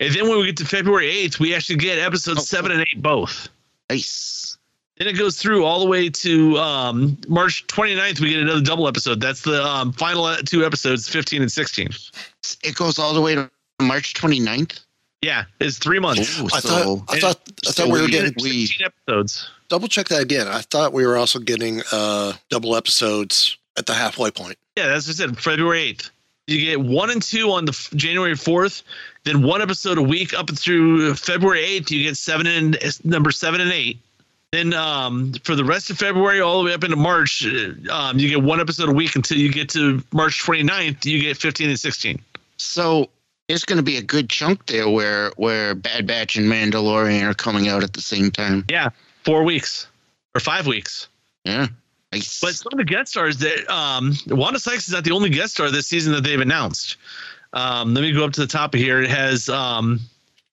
And 0.00 0.12
then 0.14 0.28
when 0.28 0.38
we 0.38 0.46
get 0.46 0.56
to 0.58 0.64
February 0.66 1.06
8th, 1.10 1.38
we 1.38 1.54
actually 1.54 1.76
get 1.76 1.98
episodes 1.98 2.40
Oh, 2.40 2.42
seven 2.42 2.72
and 2.72 2.80
eight 2.82 3.00
both. 3.00 3.48
Nice. 3.88 4.41
Then 5.02 5.12
it 5.12 5.18
goes 5.18 5.36
through 5.36 5.64
all 5.64 5.80
the 5.80 5.86
way 5.86 6.08
to 6.08 6.56
um, 6.58 7.18
March 7.26 7.66
29th. 7.66 8.20
We 8.20 8.30
get 8.30 8.38
another 8.38 8.60
double 8.60 8.86
episode. 8.86 9.20
That's 9.20 9.40
the 9.42 9.60
um, 9.64 9.92
final 9.92 10.32
two 10.46 10.64
episodes, 10.64 11.08
15 11.08 11.42
and 11.42 11.50
16. 11.50 11.88
It 12.62 12.76
goes 12.76 13.00
all 13.00 13.12
the 13.12 13.20
way 13.20 13.34
to 13.34 13.50
March 13.80 14.14
29th. 14.14 14.78
Yeah, 15.20 15.46
it's 15.58 15.78
three 15.78 15.98
months. 15.98 16.38
Ooh, 16.40 16.46
I 16.52 16.60
so 16.60 16.68
thought 16.98 17.04
I 17.16 17.18
thought 17.18 17.40
I 17.66 17.70
so 17.72 17.86
we 17.88 17.98
were 17.98 18.04
we- 18.04 18.12
getting 18.12 18.34
we- 18.42 18.66
16 18.66 18.86
episodes. 18.86 19.50
double 19.68 19.88
check 19.88 20.06
that 20.06 20.22
again. 20.22 20.46
I 20.46 20.60
thought 20.60 20.92
we 20.92 21.04
were 21.04 21.16
also 21.16 21.40
getting 21.40 21.82
uh 21.90 22.34
double 22.48 22.76
episodes 22.76 23.56
at 23.76 23.86
the 23.86 23.94
halfway 23.94 24.30
point. 24.30 24.56
Yeah, 24.76 24.86
that's 24.86 25.08
what 25.08 25.16
I 25.20 25.26
said. 25.26 25.36
February 25.36 25.94
8th. 25.94 26.10
You 26.46 26.60
get 26.60 26.80
one 26.80 27.10
and 27.10 27.20
two 27.20 27.50
on 27.50 27.64
the 27.64 27.72
f- 27.72 27.90
January 27.96 28.34
4th, 28.34 28.82
then 29.24 29.42
one 29.42 29.62
episode 29.62 29.98
a 29.98 30.02
week 30.02 30.32
up 30.32 30.48
through 30.56 31.14
February 31.16 31.60
8th. 31.80 31.90
You 31.90 32.04
get 32.04 32.16
seven 32.16 32.46
and 32.46 32.78
number 33.04 33.32
seven 33.32 33.60
and 33.60 33.72
eight. 33.72 33.98
Then 34.52 34.74
um, 34.74 35.32
for 35.44 35.56
the 35.56 35.64
rest 35.64 35.88
of 35.88 35.98
February, 35.98 36.40
all 36.40 36.58
the 36.62 36.66
way 36.66 36.74
up 36.74 36.84
into 36.84 36.96
March, 36.96 37.46
uh, 37.46 37.72
um, 37.90 38.18
you 38.18 38.28
get 38.28 38.42
one 38.42 38.60
episode 38.60 38.88
a 38.90 38.92
week 38.92 39.16
until 39.16 39.38
you 39.38 39.50
get 39.50 39.70
to 39.70 40.02
March 40.12 40.42
29th. 40.44 41.06
You 41.06 41.20
get 41.20 41.38
15 41.38 41.70
and 41.70 41.80
16. 41.80 42.20
so 42.58 43.08
there's 43.48 43.64
going 43.64 43.78
to 43.78 43.82
be 43.82 43.96
a 43.96 44.02
good 44.02 44.30
chunk 44.30 44.66
there 44.66 44.88
where 44.88 45.30
where 45.36 45.74
Bad 45.74 46.06
Batch 46.06 46.36
and 46.36 46.50
Mandalorian 46.50 47.28
are 47.28 47.34
coming 47.34 47.68
out 47.68 47.82
at 47.82 47.92
the 47.94 48.00
same 48.00 48.30
time. 48.30 48.64
Yeah, 48.68 48.90
four 49.24 49.42
weeks 49.42 49.88
or 50.34 50.40
five 50.40 50.66
weeks. 50.66 51.08
Yeah. 51.44 51.66
Nice. 52.12 52.40
But 52.40 52.54
some 52.54 52.72
of 52.72 52.78
the 52.78 52.84
guest 52.84 53.12
stars 53.12 53.38
that 53.38 53.68
um, 53.70 54.14
Wanda 54.28 54.58
Sykes 54.58 54.86
is 54.86 54.92
not 54.92 55.04
the 55.04 55.12
only 55.12 55.30
guest 55.30 55.54
star 55.54 55.70
this 55.70 55.86
season 55.86 56.12
that 56.12 56.22
they've 56.22 56.40
announced. 56.40 56.96
Um, 57.54 57.94
let 57.94 58.02
me 58.02 58.12
go 58.12 58.24
up 58.24 58.32
to 58.32 58.40
the 58.40 58.46
top 58.46 58.74
of 58.74 58.80
here. 58.80 59.02
It 59.02 59.10
has 59.10 59.48
um, 59.48 59.98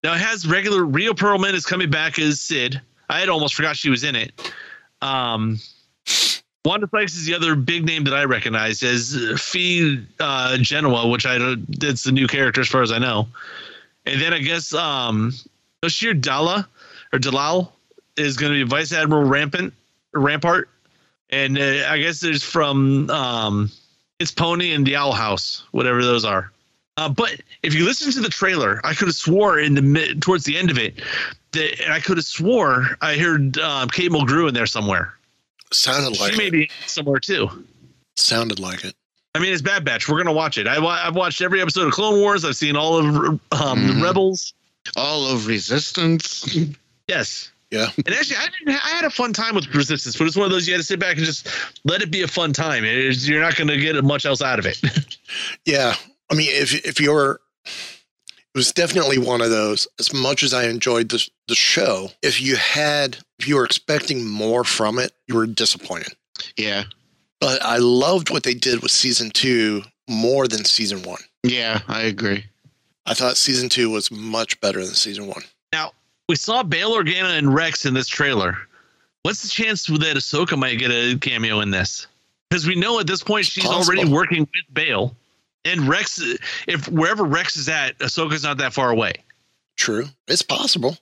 now 0.03 0.13
it 0.13 0.21
has 0.21 0.47
regular 0.47 0.85
Rhea 0.85 1.11
Perlman 1.11 1.53
is 1.53 1.65
coming 1.65 1.89
back 1.89 2.17
as 2.17 2.39
Cid. 2.39 2.81
I 3.09 3.19
had 3.19 3.29
almost 3.29 3.55
forgot 3.55 3.75
she 3.75 3.89
was 3.89 4.03
in 4.03 4.15
it. 4.15 4.53
Um, 5.01 5.59
Wanda 6.65 6.87
Sykes 6.91 7.15
is 7.15 7.25
the 7.25 7.33
other 7.33 7.55
big 7.55 7.85
name 7.85 8.03
that 8.03 8.13
I 8.13 8.25
recognize 8.25 8.83
as 8.83 9.17
Phee 9.37 10.05
uh, 10.19 10.57
Genoa, 10.57 11.07
which 11.07 11.25
I. 11.25 11.55
That's 11.67 12.03
the 12.03 12.11
new 12.11 12.27
character 12.27 12.61
as 12.61 12.67
far 12.67 12.81
as 12.81 12.91
I 12.91 12.99
know. 12.99 13.27
And 14.05 14.21
then 14.21 14.33
I 14.33 14.39
guess 14.39 14.73
um, 14.73 15.33
Oshir 15.83 16.19
Dalla 16.19 16.67
or 17.13 17.19
Dalal 17.19 17.73
is 18.17 18.37
going 18.37 18.51
to 18.51 18.63
be 18.65 18.69
Vice 18.69 18.93
Admiral 18.93 19.23
Rampant 19.23 19.73
Rampart 20.13 20.69
and 21.29 21.57
uh, 21.57 21.85
I 21.87 21.99
guess 21.99 22.19
there's 22.19 22.43
from 22.43 23.09
um, 23.09 23.71
it's 24.19 24.31
Pony 24.31 24.73
and 24.73 24.85
the 24.85 24.95
Owl 24.95 25.13
House, 25.13 25.63
whatever 25.71 26.03
those 26.03 26.25
are. 26.25 26.51
Uh, 26.99 27.07
but 27.07 27.39
if 27.63 27.73
you 27.73 27.85
listen 27.85 28.11
to 28.11 28.19
the 28.19 28.27
trailer, 28.29 28.81
I 28.83 28.93
could 28.93 29.07
have 29.07 29.15
swore 29.15 29.57
in 29.59 29.73
the 29.75 29.81
mid, 29.81 30.21
towards 30.21 30.43
the 30.43 30.57
end 30.57 30.69
of 30.69 30.77
it 30.77 30.95
that 31.53 31.79
and 31.81 31.93
I 31.93 31.99
could 32.01 32.17
have 32.17 32.25
swore 32.25 32.97
I 33.01 33.15
heard 33.17 33.57
um, 33.59 33.87
Kate 33.89 34.11
Mulgrew 34.11 34.47
in 34.49 34.53
there 34.53 34.65
somewhere. 34.65 35.13
Sounded 35.71 36.19
like 36.19 36.33
she 36.33 36.37
may 36.37 36.47
it. 36.47 36.51
be 36.51 36.69
somewhere 36.87 37.19
too. 37.19 37.47
Sounded 38.17 38.59
like 38.59 38.83
it. 38.83 38.95
I 39.35 39.39
mean, 39.39 39.53
it's 39.53 39.61
Bad 39.61 39.85
Batch. 39.85 40.09
We're 40.09 40.17
gonna 40.17 40.33
watch 40.35 40.57
it. 40.57 40.67
I, 40.67 40.83
I've 40.83 41.15
watched 41.15 41.41
every 41.41 41.61
episode 41.61 41.87
of 41.87 41.93
Clone 41.93 42.19
Wars. 42.19 42.43
I've 42.43 42.57
seen 42.57 42.75
all 42.75 42.97
of 42.97 43.05
um, 43.05 43.39
Mhm. 43.51 43.95
the 43.99 44.03
Rebels. 44.03 44.53
all 44.97 45.25
of 45.27 45.47
Resistance. 45.47 46.53
Yes. 47.07 47.51
Yeah. 47.71 47.87
And 47.97 48.09
actually, 48.09 48.37
I 48.37 48.47
didn't. 48.57 48.83
I 48.83 48.89
had 48.89 49.05
a 49.05 49.09
fun 49.11 49.31
time 49.31 49.53
with 49.55 49.67
Resistance, 49.75 50.17
but 50.17 50.25
it's 50.27 50.35
one 50.35 50.45
of 50.45 50.51
those 50.51 50.67
you 50.67 50.73
had 50.73 50.79
to 50.79 50.85
sit 50.85 50.99
back 50.99 51.17
and 51.17 51.25
just 51.25 51.47
let 51.85 52.01
it 52.01 52.09
be 52.11 52.23
a 52.23 52.27
fun 52.27 52.51
time. 52.51 52.83
Is, 52.83 53.29
you're 53.29 53.41
not 53.41 53.55
going 53.55 53.67
to 53.67 53.77
get 53.77 54.03
much 54.03 54.25
else 54.25 54.41
out 54.41 54.59
of 54.59 54.65
it. 54.65 54.81
Yeah. 55.65 55.93
I 56.31 56.35
mean, 56.35 56.49
if 56.51 56.85
if 56.85 56.99
you're, 56.99 57.39
it 57.65 58.57
was 58.57 58.71
definitely 58.71 59.17
one 59.17 59.41
of 59.41 59.49
those. 59.49 59.87
As 59.99 60.13
much 60.13 60.43
as 60.43 60.53
I 60.53 60.65
enjoyed 60.65 61.09
the 61.09 61.27
the 61.47 61.55
show, 61.55 62.11
if 62.21 62.41
you 62.41 62.55
had, 62.55 63.17
if 63.39 63.47
you 63.47 63.55
were 63.55 63.65
expecting 63.65 64.27
more 64.27 64.63
from 64.63 64.99
it, 64.99 65.11
you 65.27 65.35
were 65.35 65.47
disappointed. 65.47 66.13
Yeah. 66.57 66.83
But 67.39 67.63
I 67.63 67.77
loved 67.77 68.31
what 68.31 68.43
they 68.43 68.53
did 68.53 68.81
with 68.81 68.91
season 68.91 69.31
two 69.31 69.83
more 70.09 70.47
than 70.47 70.65
season 70.65 71.03
one. 71.03 71.21
Yeah, 71.43 71.79
I 71.87 72.01
agree. 72.01 72.45
I 73.05 73.13
thought 73.13 73.37
season 73.37 73.69
two 73.69 73.89
was 73.89 74.11
much 74.11 74.59
better 74.61 74.85
than 74.85 74.93
season 74.93 75.27
one. 75.27 75.41
Now 75.71 75.93
we 76.27 76.35
saw 76.35 76.63
Bail 76.63 76.91
Organa 76.91 77.37
and 77.37 77.53
Rex 77.53 77.85
in 77.85 77.93
this 77.93 78.07
trailer. 78.07 78.57
What's 79.23 79.41
the 79.41 79.49
chance 79.49 79.85
that 79.85 79.99
Ahsoka 79.99 80.57
might 80.57 80.79
get 80.79 80.91
a 80.91 81.17
cameo 81.17 81.59
in 81.59 81.71
this? 81.71 82.07
Because 82.49 82.65
we 82.67 82.75
know 82.75 82.99
at 82.99 83.07
this 83.07 83.23
point 83.23 83.45
she's 83.45 83.63
possible. 83.63 83.97
already 83.97 84.11
working 84.11 84.41
with 84.41 84.73
Bail, 84.73 85.15
and 85.65 85.87
Rex. 85.87 86.21
If 86.67 86.87
wherever 86.87 87.23
Rex 87.23 87.57
is 87.57 87.69
at, 87.69 87.97
Ahsoka's 87.99 88.43
not 88.43 88.57
that 88.57 88.73
far 88.73 88.89
away. 88.89 89.13
True. 89.77 90.05
It's 90.27 90.41
possible. 90.41 90.97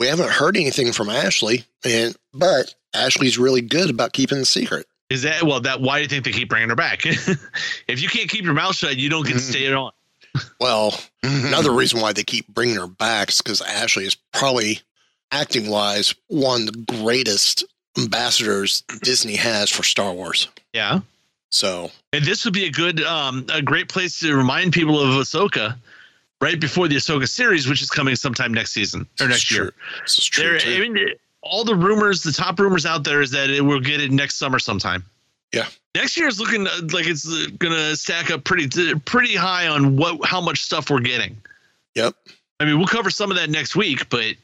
We 0.00 0.06
haven't 0.06 0.30
heard 0.30 0.56
anything 0.56 0.92
from 0.92 1.08
Ashley, 1.08 1.64
and 1.84 2.16
but 2.32 2.74
Ashley's 2.94 3.38
really 3.38 3.62
good 3.62 3.90
about 3.90 4.12
keeping 4.12 4.38
the 4.38 4.44
secret. 4.44 4.86
Is 5.10 5.22
that 5.22 5.42
well? 5.42 5.60
That 5.60 5.80
why 5.80 5.98
do 5.98 6.02
you 6.02 6.08
think 6.08 6.24
they 6.24 6.32
keep 6.32 6.48
bringing 6.48 6.68
her 6.68 6.76
back? 6.76 7.02
if 7.06 8.02
you 8.02 8.08
can't 8.08 8.28
keep 8.28 8.44
your 8.44 8.54
mouth 8.54 8.76
shut, 8.76 8.96
you 8.96 9.08
don't 9.08 9.24
get 9.26 9.32
to 9.32 9.38
mm-hmm. 9.38 9.50
stay 9.50 9.72
on. 9.72 9.92
Well, 10.60 10.92
mm-hmm. 11.24 11.46
another 11.46 11.72
reason 11.72 12.00
why 12.00 12.12
they 12.12 12.22
keep 12.22 12.46
bringing 12.48 12.76
her 12.76 12.86
back 12.86 13.30
is 13.30 13.40
because 13.40 13.60
Ashley 13.60 14.04
is 14.04 14.14
probably 14.32 14.80
acting 15.32 15.68
wise 15.68 16.14
one 16.28 16.62
of 16.62 16.66
the 16.66 17.00
greatest 17.02 17.64
ambassadors 17.96 18.82
Disney 19.02 19.36
has 19.36 19.70
for 19.70 19.82
Star 19.82 20.12
Wars. 20.12 20.48
Yeah, 20.72 21.00
So 21.50 21.90
and 22.12 22.24
this 22.24 22.44
would 22.44 22.54
be 22.54 22.66
a 22.66 22.70
good, 22.70 23.02
um, 23.02 23.46
a 23.52 23.62
great 23.62 23.88
place 23.88 24.20
to 24.20 24.36
remind 24.36 24.72
people 24.72 25.00
of 25.00 25.08
Ahsoka 25.08 25.76
right 26.40 26.60
before 26.60 26.88
the 26.88 26.96
Ahsoka 26.96 27.28
series, 27.28 27.68
which 27.68 27.82
is 27.82 27.90
coming 27.90 28.16
sometime 28.16 28.52
next 28.52 28.72
season 28.72 29.06
or 29.20 29.28
next 29.28 29.50
year. 29.50 29.72
This 30.02 30.18
is 30.18 30.24
true. 30.26 30.58
There. 30.58 30.76
I 30.76 30.80
mean, 30.80 31.14
all 31.42 31.64
the 31.64 31.74
rumors, 31.74 32.22
the 32.22 32.32
top 32.32 32.58
rumors 32.58 32.86
out 32.86 33.04
there 33.04 33.20
is 33.20 33.30
that 33.30 33.50
it 33.50 33.62
will 33.62 33.80
get 33.80 34.00
it 34.00 34.10
next 34.10 34.36
summer 34.36 34.58
sometime. 34.58 35.04
Yeah. 35.52 35.66
Next 35.94 36.16
year 36.16 36.28
is 36.28 36.38
looking 36.38 36.66
uh, 36.66 36.80
like 36.92 37.06
it's 37.06 37.26
uh, 37.26 37.46
gonna 37.58 37.96
stack 37.96 38.30
up 38.30 38.44
pretty 38.44 38.68
pretty 39.00 39.34
high 39.34 39.66
on 39.66 39.96
what 39.96 40.24
how 40.24 40.40
much 40.40 40.60
stuff 40.60 40.90
we're 40.90 41.00
getting. 41.00 41.36
Yep. 41.94 42.14
I 42.60 42.64
mean, 42.64 42.78
we'll 42.78 42.86
cover 42.86 43.10
some 43.10 43.30
of 43.30 43.36
that 43.36 43.50
next 43.50 43.74
week, 43.74 44.08
but 44.10 44.34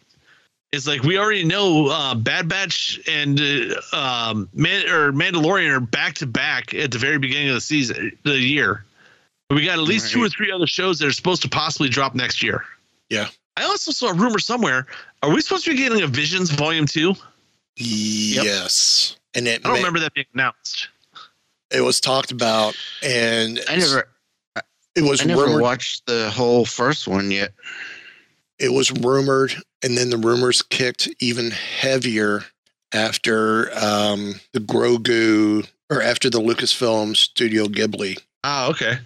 it's 0.75 0.87
like 0.87 1.03
we 1.03 1.18
already 1.18 1.45
know 1.45 1.89
uh, 1.89 2.14
Bad 2.14 2.49
Batch 2.49 3.01
and 3.09 3.41
uh, 3.41 3.75
um, 3.97 4.49
Man- 4.55 4.89
or 4.89 5.12
Mandalorian 5.12 5.70
are 5.75 5.81
back 5.81 6.14
to 6.16 6.27
back 6.27 6.75
at 6.75 6.91
the 6.91 6.99
very 6.99 7.18
beginning 7.18 7.49
of 7.49 7.55
the 7.55 7.61
season, 7.61 8.16
the 8.25 8.39
year. 8.39 8.85
We 9.51 9.64
got 9.64 9.79
at 9.79 9.85
least 9.85 10.11
two 10.11 10.22
or 10.22 10.29
three 10.29 10.51
other 10.51 10.66
shows 10.66 10.99
that 10.99 11.07
are 11.07 11.12
supposed 11.12 11.43
to 11.43 11.49
possibly 11.49 11.89
drop 11.89 12.14
next 12.14 12.43
year. 12.43 12.64
Yeah. 13.11 13.29
I 13.57 13.64
also 13.64 13.93
saw 13.93 14.09
a 14.09 14.14
rumor 14.14 14.39
somewhere. 14.41 14.87
Are 15.22 15.31
we 15.31 15.41
supposed 15.41 15.64
to 15.66 15.70
be 15.70 15.77
getting 15.77 16.03
a 16.03 16.07
Visions 16.07 16.51
Volume 16.51 16.87
Two? 16.87 17.14
Yes. 17.77 19.16
And 19.35 19.47
it 19.47 19.61
I 19.64 19.68
don't 19.68 19.72
ma- 19.72 19.77
remember 19.79 20.01
that 20.01 20.14
being 20.14 20.27
announced. 20.35 20.89
it 21.70 21.81
was 21.83 22.01
talked 22.01 22.31
about, 22.33 22.77
and 23.03 23.61
I 23.68 23.77
never, 23.77 24.09
it 24.97 25.03
was 25.03 25.22
I 25.22 25.25
never 25.27 25.43
rumored. 25.43 25.62
watched 25.62 26.07
the 26.07 26.31
whole 26.31 26.64
first 26.64 27.07
one 27.07 27.31
yet. 27.31 27.53
it 28.59 28.72
was 28.72 28.91
rumored, 28.93 29.55
and 29.85 29.97
then 29.97 30.11
the 30.11 30.16
rumors 30.18 30.62
kicked 30.62 31.09
even 31.20 31.51
heavier 31.53 32.45
after 32.93 33.70
um, 33.76 34.35
the 34.53 34.61
Grogu 34.61 35.66
or 35.91 36.01
after 36.03 36.30
the 36.30 36.41
Lucasfilm 36.41 37.14
Studio 37.16 37.66
Ghibli 37.66 38.18
Oh, 38.43 38.70
okay. 38.70 38.99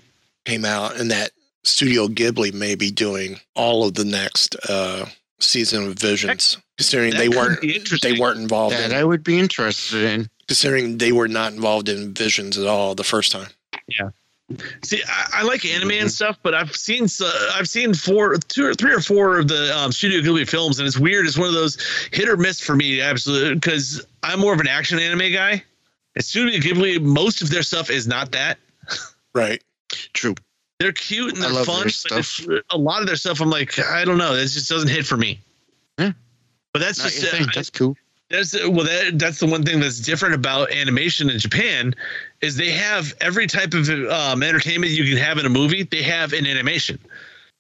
came 0.45 0.64
out, 0.64 0.97
and 0.99 1.11
that 1.11 1.31
Studio 1.64 2.07
Ghibli 2.09 2.53
may 2.55 2.74
be 2.74 2.91
doing 2.91 3.39
all 3.55 3.87
of 3.87 3.95
the 3.95 4.05
next 4.05 4.57
uh, 4.68 5.07
season 5.41 5.87
of 5.89 5.95
Visions, 5.95 6.57
considering 6.76 7.11
that 7.12 7.18
they 7.18 7.29
weren't 7.29 7.61
be 7.61 7.83
they 8.03 8.18
weren't 8.18 8.39
involved 8.41 8.74
That 8.76 8.91
in, 8.91 8.97
I 8.97 9.05
would 9.05 9.22
be 9.24 9.39
interested 9.39 10.03
in. 10.05 10.31
considering 10.47 10.99
they 10.99 11.12
were 11.12 11.29
not 11.29 11.53
involved 11.53 11.89
in 11.89 12.14
Visions 12.14 12.57
at 12.59 12.66
all 12.66 12.95
the 12.95 13.05
first 13.05 13.33
time. 13.33 13.49
See, 14.82 15.03
I, 15.07 15.40
I 15.40 15.42
like 15.42 15.64
anime 15.66 15.90
and 15.90 16.09
Mhm. 16.09 16.11
stuff, 16.11 16.38
but 16.42 16.55
I've 16.55 16.74
seen 16.74 17.05
uh, 17.20 17.51
I've 17.55 17.68
seen 17.68 17.92
four, 17.92 18.36
two 18.36 18.66
or 18.66 18.74
three 18.74 18.94
or 18.94 19.01
four 19.01 19.38
of 19.38 19.49
the 19.49 19.76
um, 19.76 19.92
Studio 19.92 20.20
Ghibli 20.20 20.49
films, 20.49 20.78
and 20.78 20.86
it's 20.86 20.99
weird. 20.99 21.26
It's 21.26 21.36
one 21.36 21.49
of 21.49 21.55
those 21.55 21.76
hit 22.12 22.28
or 22.28 22.36
miss 22.36 22.61
for 22.61 22.74
me, 22.74 23.01
absolutely, 23.01 23.55
because 23.57 24.05
I'm 24.22 24.40
more 24.40 24.55
of 24.55 24.61
an 24.61 24.66
action 24.68 24.99
anime 24.99 25.32
guy. 25.32 25.62
And 26.14 26.24
Studio 26.24 26.59
Ghibli, 26.61 27.01
most 27.03 27.42
of 27.42 27.51
their 27.51 27.62
stuff 27.62 27.90
is 27.90 28.07
not 28.09 28.32
that. 28.32 28.59
Right. 29.34 29.62
True. 30.14 30.34
They're 30.80 30.92
cute 30.92 31.34
and 31.34 31.42
they're 31.42 31.64
fun, 31.64 31.90
but 32.09 32.40
a 32.70 32.78
lot 32.78 33.03
of 33.03 33.07
their 33.07 33.16
stuff, 33.16 33.40
I'm 33.40 33.51
like, 33.51 33.78
I 33.78 34.05
don't 34.05 34.18
know, 34.18 34.34
this 34.34 34.55
just 34.55 34.70
doesn't 34.70 34.88
hit 34.88 35.05
for 35.05 35.16
me. 35.16 35.40
Yeah. 35.99 36.12
But 36.72 36.80
that's 36.80 36.99
Not 36.99 37.11
just 37.11 37.34
uh. 37.34 37.46
That's 37.55 37.70
cool. 37.70 37.96
That's 38.31 38.53
well 38.68 38.85
that 38.85 39.12
that's 39.18 39.39
the 39.41 39.47
one 39.47 39.62
thing 39.62 39.81
that's 39.81 40.01
different 40.01 40.35
about 40.35 40.70
animation 40.70 41.31
in 41.31 41.39
Japan 41.39 41.95
is 42.43 42.57
they 42.57 42.70
have 42.70 43.14
every 43.22 43.47
type 43.47 43.72
of 43.72 43.89
um, 43.89 44.43
entertainment 44.43 44.93
you 44.93 45.05
can 45.05 45.16
have 45.16 45.39
in 45.39 45.47
a 45.47 45.49
movie 45.49 45.83
they 45.85 46.03
have 46.03 46.35
in 46.35 46.47
animation 46.47 46.99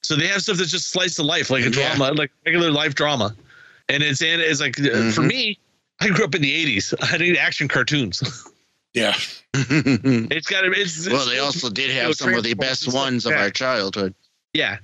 so 0.02 0.14
they 0.14 0.26
have 0.26 0.42
stuff 0.42 0.58
that's 0.58 0.70
just 0.70 0.90
slice 0.90 1.18
of 1.18 1.24
life 1.24 1.48
like 1.48 1.62
a 1.64 1.70
Yeah. 1.70 1.94
drama 1.96 2.12
like 2.12 2.30
regular 2.44 2.70
life 2.70 2.94
drama 2.94 3.34
and 3.88 4.02
it's 4.02 4.20
and 4.22 4.42
it's 4.42 4.60
like 4.60 4.78
uh 4.78 5.10
for 5.12 5.22
Mhm. 5.22 5.26
me 5.28 5.58
I 6.00 6.08
grew 6.10 6.24
up 6.26 6.34
in 6.34 6.42
the 6.42 6.52
80s 6.78 6.92
I 7.00 7.16
need 7.16 7.36
action 7.38 7.66
cartoons 7.66 8.22
Yeah. 8.92 9.16
it's 9.54 10.46
got 10.48 10.60
to 10.62 10.72
it's 10.72 11.08
well, 11.08 11.26
they 11.26 11.38
also 11.38 11.70
did 11.70 11.90
have 11.92 12.14
some 12.14 12.34
of 12.34 12.42
the 12.44 12.52
best 12.54 12.92
ones 12.92 13.24
of 13.24 13.32
our 13.32 13.48
childhood. 13.50 14.14
yeah 14.52 14.76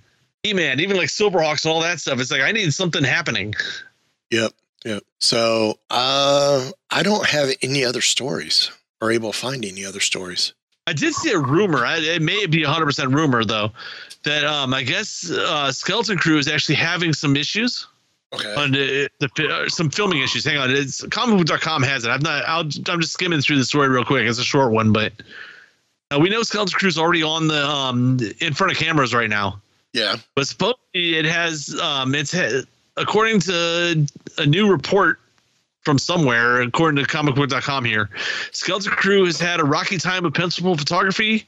He-Man 0.45 0.81
even 0.81 0.97
like 0.97 1.09
Silverhawks 1.09 1.67
and 1.67 1.73
all 1.75 1.83
that 1.83 2.01
stuff 2.01 2.19
it's 2.21 2.31
like 2.31 2.41
I 2.41 2.53
need 2.53 2.73
something 2.73 3.05
happening 3.05 3.55
Yep. 4.31 4.53
Yep. 4.85 5.03
So 5.21 5.79
uh, 5.91 6.71
I 6.91 7.03
don't 7.03 7.27
have 7.27 7.51
any 7.63 7.85
other 7.85 8.01
stories 8.01 8.71
or 9.01 9.11
able 9.11 9.33
to 9.33 9.39
find 9.39 9.65
any 9.65 9.85
other 9.85 10.01
stories. 10.01 10.53
I 10.87 10.93
did 10.93 11.15
see 11.15 11.31
a 11.33 11.39
rumor. 11.39 11.87
I, 11.87 11.97
it 11.99 12.21
may 12.23 12.45
be 12.47 12.63
100% 12.65 13.15
rumor 13.15 13.45
though, 13.45 13.71
that 14.25 14.45
um, 14.45 14.75
I 14.75 14.83
guess 14.83 15.31
uh, 15.31 15.73
Skeleton 15.73 16.19
Crew 16.19 16.37
is 16.39 16.47
actually 16.49 16.75
having 16.77 17.13
some 17.15 17.37
issues 17.37 17.87
Okay. 18.35 18.53
on 18.57 18.73
the, 18.73 19.09
the 19.21 19.49
uh, 19.49 19.69
some 19.69 19.89
filming 19.91 20.21
issues. 20.21 20.45
Hang 20.45 20.57
on, 20.59 20.69
it's 20.69 21.03
comicbook.com 21.07 21.85
has 21.85 22.05
it. 22.05 22.09
I'm 22.09 22.21
not. 22.21 22.43
I'll, 22.49 22.63
I'm 22.89 23.01
just 23.01 23.13
skimming 23.13 23.41
through 23.41 23.59
the 23.59 23.65
story 23.65 23.89
real 23.89 24.05
quick. 24.05 24.27
It's 24.27 24.41
a 24.41 24.45
short 24.45 24.73
one, 24.73 24.93
but 24.93 25.13
uh, 26.11 26.19
we 26.19 26.31
know 26.31 26.43
Skeleton 26.43 26.77
Crew's 26.77 26.99
already 26.99 27.23
on 27.23 27.47
the 27.47 27.65
um 27.65 28.19
in 28.41 28.53
front 28.53 28.73
of 28.73 28.77
cameras 28.79 29.15
right 29.15 29.31
now. 29.31 29.61
Yeah. 29.93 30.17
But 30.35 30.49
supposedly 30.49 31.15
it 31.17 31.27
has 31.27 31.79
um 31.81 32.13
it's 32.17 32.33
according 32.97 33.41
to 33.41 34.07
a 34.39 34.47
new 34.47 34.71
report 34.71 35.21
from 35.83 35.99
somewhere, 35.99 36.63
according 36.63 37.05
to 37.05 37.11
comicbook.com 37.11 37.85
here, 37.85 38.09
Skeleton 38.53 38.93
Crew 38.93 39.25
has 39.27 39.39
had 39.39 39.61
a 39.61 39.65
rocky 39.65 39.99
time 39.99 40.25
of 40.25 40.33
principal 40.33 40.77
photography 40.77 41.47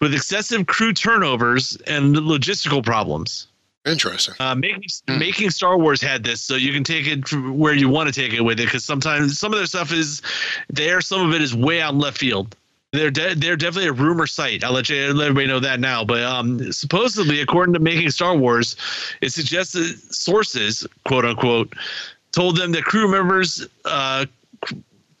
with 0.00 0.14
excessive 0.14 0.66
crew 0.66 0.92
turnovers 0.92 1.76
and 1.86 2.14
logistical 2.14 2.84
problems. 2.84 3.48
Interesting. 3.86 4.34
Uh, 4.40 4.54
making 4.54 4.84
Hmm. 5.06 5.18
making 5.18 5.50
Star 5.50 5.76
Wars 5.78 6.00
had 6.00 6.24
this, 6.24 6.40
so 6.40 6.56
you 6.56 6.72
can 6.72 6.84
take 6.84 7.06
it 7.06 7.30
where 7.32 7.74
you 7.74 7.88
want 7.88 8.12
to 8.12 8.18
take 8.18 8.32
it 8.32 8.40
with 8.40 8.58
it. 8.58 8.64
Because 8.64 8.84
sometimes 8.84 9.38
some 9.38 9.52
of 9.52 9.58
their 9.58 9.66
stuff 9.66 9.92
is 9.92 10.22
there, 10.70 11.02
some 11.02 11.28
of 11.28 11.34
it 11.34 11.42
is 11.42 11.54
way 11.54 11.82
out 11.82 11.92
in 11.92 11.98
left 11.98 12.18
field. 12.18 12.56
They're 12.94 13.10
de- 13.10 13.34
they're 13.34 13.56
definitely 13.56 13.88
a 13.88 13.92
rumor 13.92 14.26
site. 14.26 14.62
I'll 14.62 14.72
let 14.72 14.88
you 14.88 15.12
let 15.12 15.24
everybody 15.24 15.48
know 15.48 15.58
that 15.58 15.80
now. 15.80 16.04
But 16.04 16.22
um, 16.22 16.72
supposedly, 16.72 17.40
according 17.40 17.72
to 17.74 17.80
Making 17.80 18.10
Star 18.10 18.36
Wars, 18.36 18.76
it 19.20 19.30
suggests 19.30 19.72
that 19.72 19.96
sources, 20.14 20.86
quote 21.04 21.24
unquote, 21.24 21.74
told 22.30 22.56
them 22.56 22.70
that 22.72 22.84
crew 22.84 23.10
members 23.10 23.66
uh, 23.84 24.26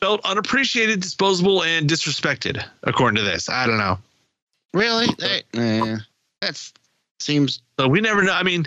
felt 0.00 0.20
unappreciated, 0.24 1.00
disposable, 1.00 1.64
and 1.64 1.90
disrespected. 1.90 2.64
According 2.84 3.16
to 3.16 3.22
this, 3.22 3.48
I 3.48 3.66
don't 3.66 3.78
know. 3.78 3.98
Really? 4.72 5.06
That, 5.18 6.04
that's 6.40 6.72
seems 7.18 7.60
So 7.80 7.88
we 7.88 8.00
never 8.00 8.22
know. 8.22 8.32
I 8.32 8.44
mean, 8.44 8.66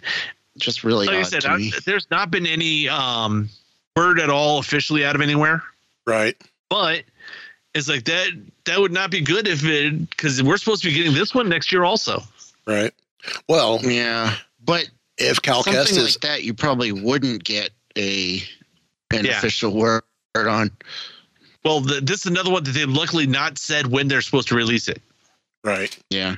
just 0.57 0.83
really 0.83 1.05
like 1.05 1.15
I 1.15 1.19
odd 1.21 1.27
said, 1.27 1.41
to 1.43 1.49
I, 1.51 1.57
me. 1.57 1.71
there's 1.85 2.09
not 2.11 2.29
been 2.29 2.45
any 2.45 2.89
um, 2.89 3.49
word 3.95 4.19
at 4.19 4.29
all 4.29 4.59
officially 4.59 5.05
out 5.05 5.15
of 5.15 5.21
anywhere. 5.21 5.63
Right. 6.05 6.35
But 6.69 7.03
it's 7.77 7.87
like 7.89 8.05
that. 8.05 8.29
That 8.65 8.79
would 8.79 8.91
not 8.91 9.11
be 9.11 9.21
good 9.21 9.47
if 9.47 9.63
it 9.65 10.09
because 10.09 10.41
we're 10.43 10.57
supposed 10.57 10.81
to 10.83 10.89
be 10.89 10.93
getting 10.95 11.13
this 11.13 11.33
one 11.33 11.47
next 11.49 11.71
year 11.71 11.83
also. 11.83 12.21
Right. 12.65 12.93
Well, 13.47 13.79
Yeah, 13.83 14.35
but 14.63 14.89
if 15.17 15.41
Cal 15.41 15.63
something 15.63 15.83
Kestis, 15.83 16.03
like 16.15 16.21
that, 16.21 16.43
you 16.43 16.53
probably 16.53 16.91
wouldn't 16.91 17.43
get 17.43 17.71
a 17.97 18.41
an 19.11 19.25
Yeah. 19.25 19.37
official 19.37 19.71
word 19.73 20.03
on. 20.35 20.71
Well, 21.63 21.79
the, 21.81 21.99
this 22.01 22.21
is 22.21 22.25
another 22.27 22.49
one 22.51 22.63
that 22.65 22.71
they've 22.71 22.87
luckily 22.89 23.25
not 23.27 23.57
said 23.57 23.87
when 23.87 24.07
they're 24.07 24.21
supposed 24.21 24.47
to 24.49 24.55
release 24.55 24.87
it. 24.87 25.01
right. 25.63 25.97
Yeah, 26.09 26.35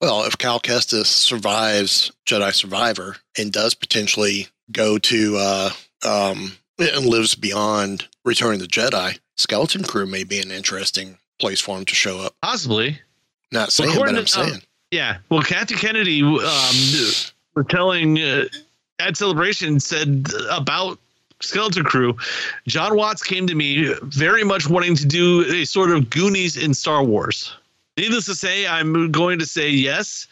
Well, 0.00 0.24
if 0.24 0.38
Cal 0.38 0.58
Kestis 0.58 1.06
survives 1.06 2.10
Jedi 2.26 2.52
Survivor 2.54 3.16
and 3.38 3.52
does 3.52 3.74
potentially 3.74 4.48
go 4.72 4.98
to 4.98 5.36
uh, 5.36 5.70
um, 6.04 6.52
and 6.78 7.06
lives 7.06 7.34
beyond 7.36 8.08
Returning 8.24 8.60
of 8.60 8.68
the 8.68 8.72
Jedi, 8.72 9.18
Skeleton 9.36 9.82
Crew 9.84 10.06
may 10.06 10.24
be 10.24 10.40
an 10.40 10.50
interesting 10.50 11.18
place 11.38 11.60
for 11.60 11.76
him 11.78 11.84
to 11.84 11.94
show 11.94 12.20
up. 12.20 12.34
Possibly. 12.42 13.00
Not 13.50 13.72
saying, 13.72 13.90
according 13.90 14.14
but 14.14 14.20
I'm 14.20 14.26
to- 14.26 14.40
um, 14.40 14.48
saying. 14.48 14.62
Yeah. 14.90 15.18
Well, 15.30 15.42
Kathy 15.42 15.74
Kennedy 15.74 16.22
um, 16.22 17.64
telling 17.68 18.20
uh, 18.20 18.44
at 18.98 19.16
Celebration 19.16 19.80
said 19.80 20.26
about 20.50 20.98
Skeleton 21.40 21.84
Crew, 21.84 22.16
Jon 22.66 22.94
Watts 22.96 23.22
came 23.22 23.46
to 23.46 23.54
me 23.54 23.94
very 24.02 24.44
much 24.44 24.68
wanting 24.68 24.94
to 24.96 25.06
do 25.06 25.44
a 25.50 25.64
sort 25.64 25.90
of 25.90 26.10
Goonies 26.10 26.56
in 26.56 26.74
Star 26.74 27.02
Wars. 27.02 27.54
Needless 27.96 28.26
to 28.26 28.34
say, 28.34 28.66
I'm 28.66 29.10
going 29.10 29.38
to 29.38 29.46
say 29.46 29.70
yes. 29.70 30.26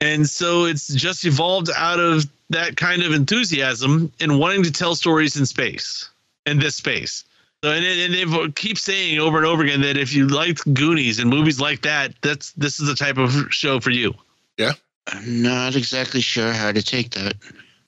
And 0.00 0.28
so 0.28 0.64
it's 0.64 0.88
just 0.94 1.24
evolved 1.24 1.68
out 1.76 2.00
of 2.00 2.26
that 2.48 2.76
kind 2.76 3.02
of 3.02 3.12
enthusiasm 3.12 4.10
and 4.20 4.38
wanting 4.38 4.62
to 4.62 4.72
tell 4.72 4.94
stories 4.94 5.36
in 5.36 5.46
space, 5.46 6.08
in 6.46 6.58
this 6.58 6.76
space. 6.76 7.24
So, 7.62 7.72
and, 7.72 7.84
and 7.84 8.14
they 8.14 8.48
keep 8.52 8.78
saying 8.78 9.18
over 9.18 9.36
and 9.36 9.46
over 9.46 9.62
again 9.62 9.82
that 9.82 9.98
if 9.98 10.14
you 10.14 10.26
liked 10.26 10.72
Goonies 10.72 11.18
and 11.18 11.28
movies 11.28 11.60
like 11.60 11.82
that, 11.82 12.14
that's 12.22 12.52
this 12.52 12.80
is 12.80 12.88
the 12.88 12.94
type 12.94 13.18
of 13.18 13.30
show 13.50 13.80
for 13.80 13.90
you. 13.90 14.14
Yeah, 14.56 14.72
I'm 15.08 15.42
not 15.42 15.76
exactly 15.76 16.20
sure 16.22 16.52
how 16.52 16.72
to 16.72 16.82
take 16.82 17.10
that. 17.10 17.34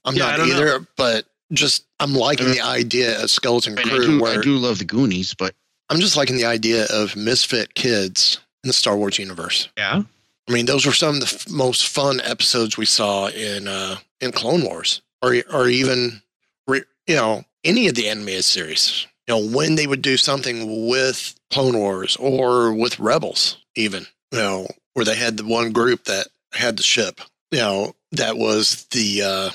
I'm 0.05 0.15
Yeah, 0.15 0.27
not 0.31 0.37
don't 0.39 0.49
know. 0.51 0.55
either, 0.57 0.87
but 0.97 1.25
just 1.53 1.87
I'm 2.01 2.13
liking 2.15 2.51
the 2.51 2.61
idea 2.61 3.23
of 3.23 3.31
Skeleton 3.31 3.79
I, 3.79 3.85
mean, 3.85 3.95
I, 3.95 3.97
Crew, 3.97 4.19
do, 4.19 4.27
I 4.27 4.41
do 4.43 4.57
love 4.57 4.79
the 4.79 4.85
Goonies, 4.85 5.33
but 5.35 5.55
I'm 5.89 6.01
just 6.01 6.17
liking 6.17 6.37
the 6.37 6.45
idea 6.47 6.87
of 6.91 7.17
misfit 7.17 7.75
kids 7.75 8.39
in 8.65 8.69
the 8.69 8.75
Star 8.75 8.97
Wars 8.97 9.19
universe. 9.19 9.69
Yeah. 9.77 10.03
I 10.49 10.53
mean, 10.53 10.67
those 10.67 10.85
were 10.85 10.93
some 10.93 11.15
of 11.15 11.21
the 11.21 11.27
f- 11.27 11.49
most 11.51 11.87
fun 11.89 12.21
episodes 12.23 12.77
we 12.77 12.85
saw 12.85 13.29
in 13.29 13.69
uh, 13.69 13.97
in 14.21 14.33
Clone 14.33 14.65
Wars, 14.65 15.01
or 15.23 15.37
or 15.53 15.69
even 15.69 16.21
re, 16.67 16.83
you 17.07 17.15
know 17.15 17.45
any 17.65 17.87
of 17.89 17.95
the 17.95 18.09
animated 18.09 18.45
series. 18.45 19.07
You 19.33 19.41
know, 19.49 19.57
when 19.57 19.77
they 19.77 19.87
would 19.87 20.03
do 20.03 20.19
something 20.19 20.89
with 20.89 21.35
Clone 21.51 21.79
Wars 21.79 22.17
or 22.17 22.75
with 22.75 22.99
Rebels, 23.01 23.57
even 23.77 24.07
you 24.31 24.39
know, 24.39 24.67
where 24.93 25.07
they 25.07 25.17
had 25.17 25.39
the 25.39 25.45
one 25.47 25.73
group 25.73 26.05
that 26.05 26.27
had 26.53 26.77
the 26.77 26.83
ship. 26.83 27.21
You 27.51 27.59
know, 27.61 27.95
that 28.13 28.37
was 28.37 28.85
the 28.91 29.23
uh, 29.23 29.51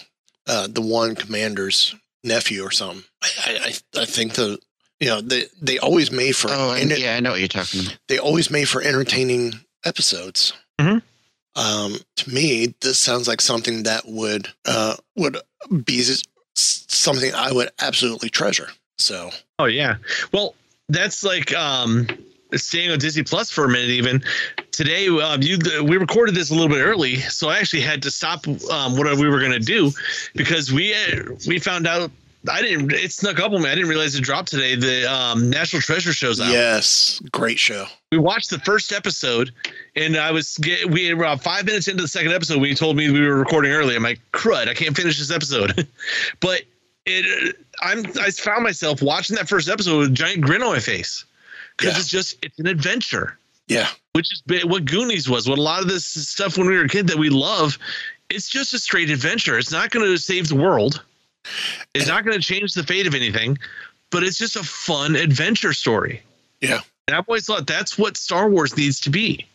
uh, 0.47 0.67
the 0.67 0.82
one 0.82 1.13
commander's 1.13 1.93
nephew 2.23 2.63
or 2.63 2.71
something. 2.71 3.03
I 3.21 3.30
I, 3.45 3.51
I- 3.99 4.01
I 4.01 4.05
think 4.05 4.34
the 4.34 4.57
you 4.99 5.09
know 5.09 5.21
they 5.21 5.45
they 5.61 5.78
always 5.78 6.11
made 6.11 6.36
for 6.36 6.47
oh, 6.49 6.71
and, 6.71 6.91
enter- 6.91 6.95
yeah, 6.97 7.15
I 7.15 7.19
know 7.19 7.32
what 7.32 7.39
you're 7.39 7.47
talking 7.47 7.82
about. 7.82 7.97
they 8.07 8.17
always 8.17 8.49
made 8.49 8.67
for 8.67 8.82
entertaining 8.82 9.53
episodes. 9.86 10.53
Mhm. 10.82 11.03
Um, 11.55 11.97
to 12.15 12.30
me, 12.34 12.73
this 12.82 12.97
sounds 12.99 13.28
like 13.28 13.41
something 13.41 13.84
that 13.84 14.07
would 14.07 14.47
uh, 14.65 14.95
would 15.15 15.38
be 15.86 16.03
something 16.55 17.32
I 17.36 17.51
would 17.51 17.69
absolutely 17.80 18.30
treasure. 18.32 18.69
So 18.97 19.30
Oh 19.60 19.66
yeah. 19.66 19.95
Well, 20.32 20.53
that's 20.89 21.24
like 21.24 21.53
um 21.55 22.08
staying 22.55 22.91
on 22.91 22.99
Disney 22.99 23.24
Plus 23.24 23.49
for 23.49 23.66
a 23.66 23.70
minute. 23.70 23.89
Even 23.89 24.24
today, 24.72 25.08
um, 25.08 25.41
you 25.41 25.58
we 25.84 25.97
recorded 25.97 26.36
this 26.36 26.51
a 26.51 26.53
little 26.53 26.70
bit 26.70 26.82
early, 26.82 27.16
so 27.18 27.49
I 27.49 27.58
actually 27.58 27.82
had 27.82 28.03
to 28.03 28.12
stop 28.12 28.47
um, 28.70 28.97
what 28.97 29.14
we 29.18 29.28
were 29.28 29.39
going 29.39 29.51
to 29.51 29.60
do 29.60 29.91
because 30.36 30.72
we 30.72 30.93
uh, 30.93 31.24
we 31.47 31.60
found 31.60 31.88
out. 31.88 32.12
I 32.49 32.62
didn't. 32.62 32.93
It 32.93 33.12
snuck 33.12 33.39
up 33.39 33.51
on 33.51 33.64
me. 33.64 33.70
I 33.70 33.76
didn't 33.76 33.89
realize 33.89 34.16
it 34.16 34.24
dropped 34.24 34.49
today. 34.49 34.76
The 34.76 35.12
um, 35.12 35.49
National 35.49 35.82
Treasure 35.82 36.14
shows 36.14 36.39
out. 36.39 36.49
yes, 36.49 37.20
great 37.32 37.60
show. 37.60 37.88
We 38.12 38.20
watched 38.20 38.51
the 38.51 38.60
first 38.60 38.93
episode, 38.93 39.51
and 39.97 40.16
I 40.16 40.32
was 40.32 40.58
get, 40.60 40.89
we 40.89 41.14
were 41.14 41.24
about 41.24 41.41
five 41.41 41.66
minutes 41.66 41.89
into 41.89 42.03
the 42.03 42.08
second 42.08 42.32
episode 42.32 42.62
when 42.62 42.70
you 42.70 42.76
told 42.76 42.95
me 42.95 43.10
we 43.10 43.20
were 43.20 43.36
recording 43.36 43.72
early. 43.72 43.95
I'm 43.95 44.03
like, 44.03 44.22
crud, 44.32 44.70
I 44.70 44.76
can't 44.76 44.95
finish 44.95 45.18
this 45.18 45.32
episode. 45.32 45.88
but 46.39 46.62
it, 47.08 47.55
I'm 47.82 48.05
I 48.20 48.32
found 48.32 48.64
myself 48.64 49.01
watching 49.01 49.36
that 49.38 49.47
first 49.49 49.70
episode 49.70 49.97
with 49.99 50.10
a 50.10 50.14
giant 50.14 50.41
grin 50.41 50.62
on 50.62 50.74
my 50.74 50.80
face 50.80 51.26
because 51.78 51.93
Yeah. 51.93 51.99
it's 51.99 52.10
just 52.10 52.38
it's 52.43 52.60
an 52.60 52.68
adventure, 52.68 53.38
Yeah, 53.68 53.88
which 54.14 54.28
is 54.32 54.41
what 54.66 54.86
Goonies 54.86 55.30
was. 55.30 55.47
What 55.47 55.58
a 55.58 55.62
lot 55.62 55.82
of 55.82 55.88
this 55.88 56.05
stuff 56.05 56.58
when 56.58 56.68
we 56.68 56.76
were 56.78 56.84
a 56.84 56.89
kid 56.89 57.08
that 57.08 57.18
we 57.18 57.30
love, 57.30 57.78
it's 58.30 58.49
just 58.49 58.74
a 58.74 58.80
straight 58.80 59.10
adventure. 59.10 59.58
It's 59.58 59.72
not 59.72 59.89
going 59.91 60.05
to 60.05 60.18
save 60.18 60.47
the 60.49 60.55
world. 60.55 61.03
It's 61.93 62.08
not 62.08 62.26
going 62.26 62.38
to 62.38 62.43
change 62.43 62.74
the 62.74 62.84
fate 62.84 63.08
of 63.08 63.16
anything, 63.16 63.58
but 64.10 64.22
it's 64.24 64.38
just 64.38 64.55
a 64.58 64.64
fun 64.64 65.16
adventure 65.16 65.74
story. 65.74 66.22
yeah. 66.62 66.82
And 67.08 67.16
I've 67.16 67.24
always 67.30 67.45
thought 67.45 67.66
that's 67.68 67.97
what 67.97 68.18
Star 68.18 68.49
Wars 68.49 68.76
needs 68.76 68.99
to 69.01 69.10
be. 69.10 69.45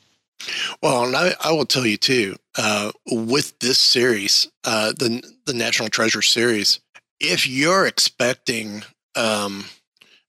Well, 0.82 1.05
and 1.05 1.14
I, 1.14 1.34
I 1.38 1.53
will 1.53 1.66
tell 1.66 1.84
you 1.86 1.98
too. 1.98 2.36
Uh, 2.57 2.92
with 3.11 3.59
this 3.59 3.78
series, 3.78 4.48
uh, 4.64 4.92
the 4.98 5.22
the 5.44 5.53
National 5.53 5.88
Treasure 5.90 6.22
series, 6.22 6.80
if 7.22 7.46
you're 7.46 7.86
expecting, 7.86 8.82
um, 9.14 9.64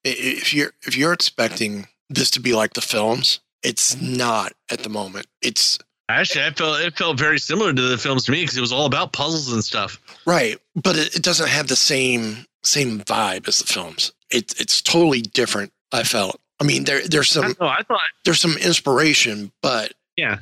if 0.03 0.53
you're 0.53 0.71
if 0.83 0.95
you're 0.95 1.13
expecting 1.13 1.87
this 2.09 2.29
to 2.31 2.39
be 2.39 2.53
like 2.53 2.73
the 2.73 2.81
films, 2.81 3.39
it's 3.63 3.99
not 3.99 4.53
at 4.69 4.79
the 4.79 4.89
moment. 4.89 5.27
It's 5.41 5.79
Actually, 6.09 6.45
I 6.45 6.51
felt 6.51 6.81
it 6.81 6.97
felt 6.97 7.17
very 7.17 7.39
similar 7.39 7.73
to 7.73 7.81
the 7.81 7.97
films 7.97 8.25
to 8.25 8.31
me 8.31 8.41
because 8.41 8.57
it 8.57 8.61
was 8.61 8.73
all 8.73 8.85
about 8.85 9.13
puzzles 9.13 9.51
and 9.51 9.63
stuff. 9.63 9.99
Right, 10.25 10.59
but 10.75 10.97
it, 10.97 11.15
it 11.15 11.23
doesn't 11.23 11.49
have 11.49 11.67
the 11.67 11.75
same 11.75 12.45
same 12.61 12.99
vibe 12.99 13.47
as 13.47 13.59
the 13.59 13.65
films. 13.65 14.11
It, 14.29 14.53
it's 14.59 14.81
totally 14.81 15.21
different. 15.21 15.71
I 15.91 16.03
felt. 16.03 16.39
I 16.59 16.65
mean, 16.65 16.83
there 16.83 17.07
there's 17.07 17.29
some 17.29 17.43
don't 17.43 17.61
know, 17.61 17.67
I 17.67 17.83
thought, 17.83 18.01
there's 18.25 18.41
some 18.41 18.57
inspiration, 18.57 19.51
but 19.61 19.93
yeah, 20.17 20.39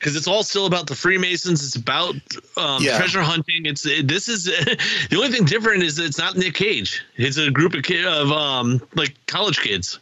because 0.00 0.16
it's 0.16 0.26
all 0.26 0.42
still 0.42 0.66
about 0.66 0.86
the 0.88 0.94
Freemasons. 0.96 1.62
It's 1.64 1.76
about 1.76 2.16
um, 2.56 2.82
Yeah. 2.82 2.96
treasure 2.98 3.22
hunting. 3.22 3.66
It's 3.66 3.86
it, 3.86 4.08
this 4.08 4.28
is 4.28 4.44
the 5.10 5.16
only 5.16 5.28
thing 5.30 5.44
different 5.44 5.82
is 5.84 5.98
it's 6.00 6.18
not 6.18 6.36
Nick 6.36 6.54
Cage. 6.54 7.04
It's 7.16 7.36
a 7.36 7.50
group 7.50 7.74
of 7.74 7.84
kid 7.84 8.04
of 8.06 8.32
um 8.32 8.80
like 8.96 9.14
college 9.26 9.60
kids. 9.60 9.98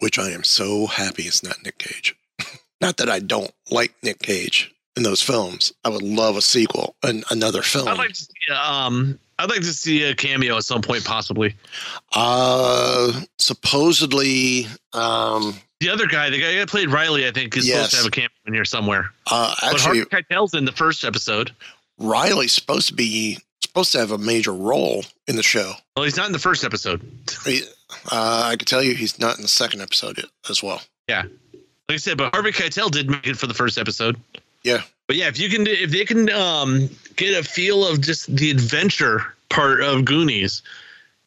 which 0.00 0.18
I 0.18 0.30
am 0.30 0.42
so 0.42 0.86
happy 0.86 1.22
it's 1.24 1.42
not 1.44 1.62
Nick 1.64 1.78
Cage. 1.78 2.16
not 2.80 2.96
that 2.96 3.08
I 3.08 3.20
don't 3.20 3.52
like 3.70 3.94
Nick 4.02 4.18
Cage 4.20 4.72
in 4.96 5.02
those 5.02 5.22
films. 5.22 5.72
I 5.84 5.90
would 5.90 6.02
love 6.02 6.36
a 6.38 6.42
sequel, 6.42 6.96
an, 7.02 7.22
another 7.30 7.60
film. 7.62 7.86
I'd 7.88 7.98
like 7.98 8.08
to 8.14 8.24
see, 8.24 8.52
um 8.52 9.18
I'd 9.38 9.50
like 9.50 9.60
to 9.60 9.74
see 9.74 10.02
a 10.04 10.14
cameo 10.14 10.56
at 10.56 10.62
some 10.64 10.80
point, 10.80 11.04
possibly. 11.04 11.54
uh, 12.14 13.20
supposedly, 13.38 14.66
um, 14.94 15.54
The 15.80 15.90
other 15.90 16.06
guy, 16.06 16.30
the 16.30 16.40
guy 16.40 16.54
that 16.54 16.68
played 16.68 16.88
Riley, 16.90 17.26
I 17.26 17.30
think, 17.32 17.56
is 17.56 17.66
supposed 17.68 17.90
to 17.90 17.96
have 17.98 18.06
a 18.06 18.10
cameo 18.10 18.28
in 18.46 18.54
here 18.54 18.64
somewhere. 18.64 19.10
uh, 19.30 19.54
but 19.60 19.80
Harvey 19.80 20.00
Keitel's 20.04 20.54
in 20.54 20.64
the 20.64 20.72
first 20.72 21.04
episode. 21.04 21.52
Riley's 21.98 22.52
supposed 22.52 22.88
to 22.88 22.94
be 22.94 23.38
supposed 23.62 23.92
to 23.92 23.98
have 23.98 24.10
a 24.10 24.18
major 24.18 24.52
role 24.52 25.04
in 25.26 25.36
the 25.36 25.42
show. 25.42 25.72
Well, 25.96 26.04
he's 26.04 26.16
not 26.16 26.26
in 26.26 26.32
the 26.32 26.38
first 26.38 26.64
episode. 26.64 27.00
He- 27.44 27.62
Uh, 28.10 28.48
I 28.52 28.56
can 28.56 28.66
tell 28.66 28.82
you 28.82 28.94
he's 28.94 29.18
not 29.20 29.36
in 29.36 29.42
the 29.42 29.48
second 29.48 29.80
episode 29.80 30.24
as 30.50 30.60
well. 30.62 30.82
Yeah, 31.08 31.22
like 31.52 31.62
I 31.90 31.96
said, 31.98 32.18
but 32.18 32.34
Harvey 32.34 32.50
Keitel 32.50 32.90
did 32.90 33.08
make 33.08 33.26
it 33.26 33.36
for 33.38 33.46
the 33.46 33.54
first 33.54 33.78
episode. 33.78 34.16
Yeah. 34.64 34.82
But 35.06 35.14
yeah, 35.16 35.28
if 35.28 35.38
you 35.38 35.48
can, 35.48 35.66
if 35.68 35.90
they 35.92 36.04
can 36.04 36.28
um, 36.32 36.90
get 37.14 37.38
a 37.38 37.44
feel 37.48 37.86
of 37.86 38.00
just 38.00 38.34
the 38.34 38.50
adventure 38.50 39.34
part 39.50 39.82
of 39.82 40.04
Goonies, 40.04 40.62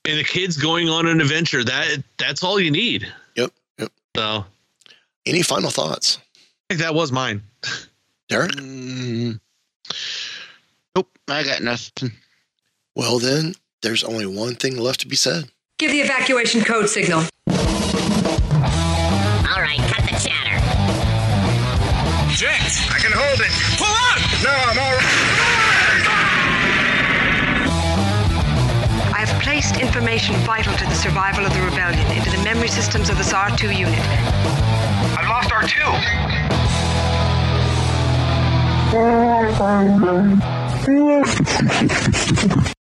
and 0.04 0.20
the 0.20 0.24
kids 0.26 0.58
going 0.58 0.90
on 0.90 1.08
an 1.08 1.22
adventure, 1.22 1.64
that 1.64 2.04
that's 2.18 2.44
all 2.44 2.60
you 2.60 2.72
need. 2.72 3.08
Yep. 4.20 4.36
Yep. 4.36 4.46
So 4.46 4.46
Any 5.26 5.42
final 5.44 5.70
thoughts, 5.70 6.18
I 6.70 6.74
think 6.74 6.82
that 6.82 6.94
was 6.96 7.12
mine. 7.12 7.44
Derek? 8.30 8.52
Mm, 8.52 9.40
nope, 10.96 11.10
I 11.28 11.44
got 11.44 11.62
nothing. 11.62 12.12
Well, 12.96 13.20
then 13.20 13.54
there's 13.82 14.04
only 14.04 14.26
one 14.26 14.56
thing 14.56 14.78
left 14.78 15.00
to 15.02 15.08
be 15.08 15.16
said. 15.16 15.50
Give 15.78 15.92
the 15.92 16.02
evacuation 16.02 16.64
code 16.64 16.90
signal. 16.90 17.20
All 17.20 17.26
right, 19.62 19.80
cut 19.80 20.04
the 20.04 20.18
chatter. 20.20 20.60
Jet, 22.36 22.72
I 22.92 23.00
can 23.00 23.12
hold 23.14 23.40
it. 23.40 23.52
Pull 23.78 23.88
out! 23.88 24.20
No, 24.44 24.52
I'm 24.52 24.80
all 24.80 24.96
right. 24.96 25.59
I 29.20 29.26
have 29.26 29.42
placed 29.42 29.76
information 29.82 30.34
vital 30.46 30.74
to 30.78 30.86
the 30.86 30.96
survival 30.96 31.46
of 31.46 31.54
the 31.54 31.60
rebellion 31.62 32.10
into 32.10 32.32
the 32.32 32.42
memory 32.42 32.70
systems 32.70 33.10
of 33.10 33.18
this 33.18 33.34
R2 33.34 33.78
unit. 33.78 34.00
I've 35.20 35.28
lost 35.28 35.50
R2. 42.56 42.66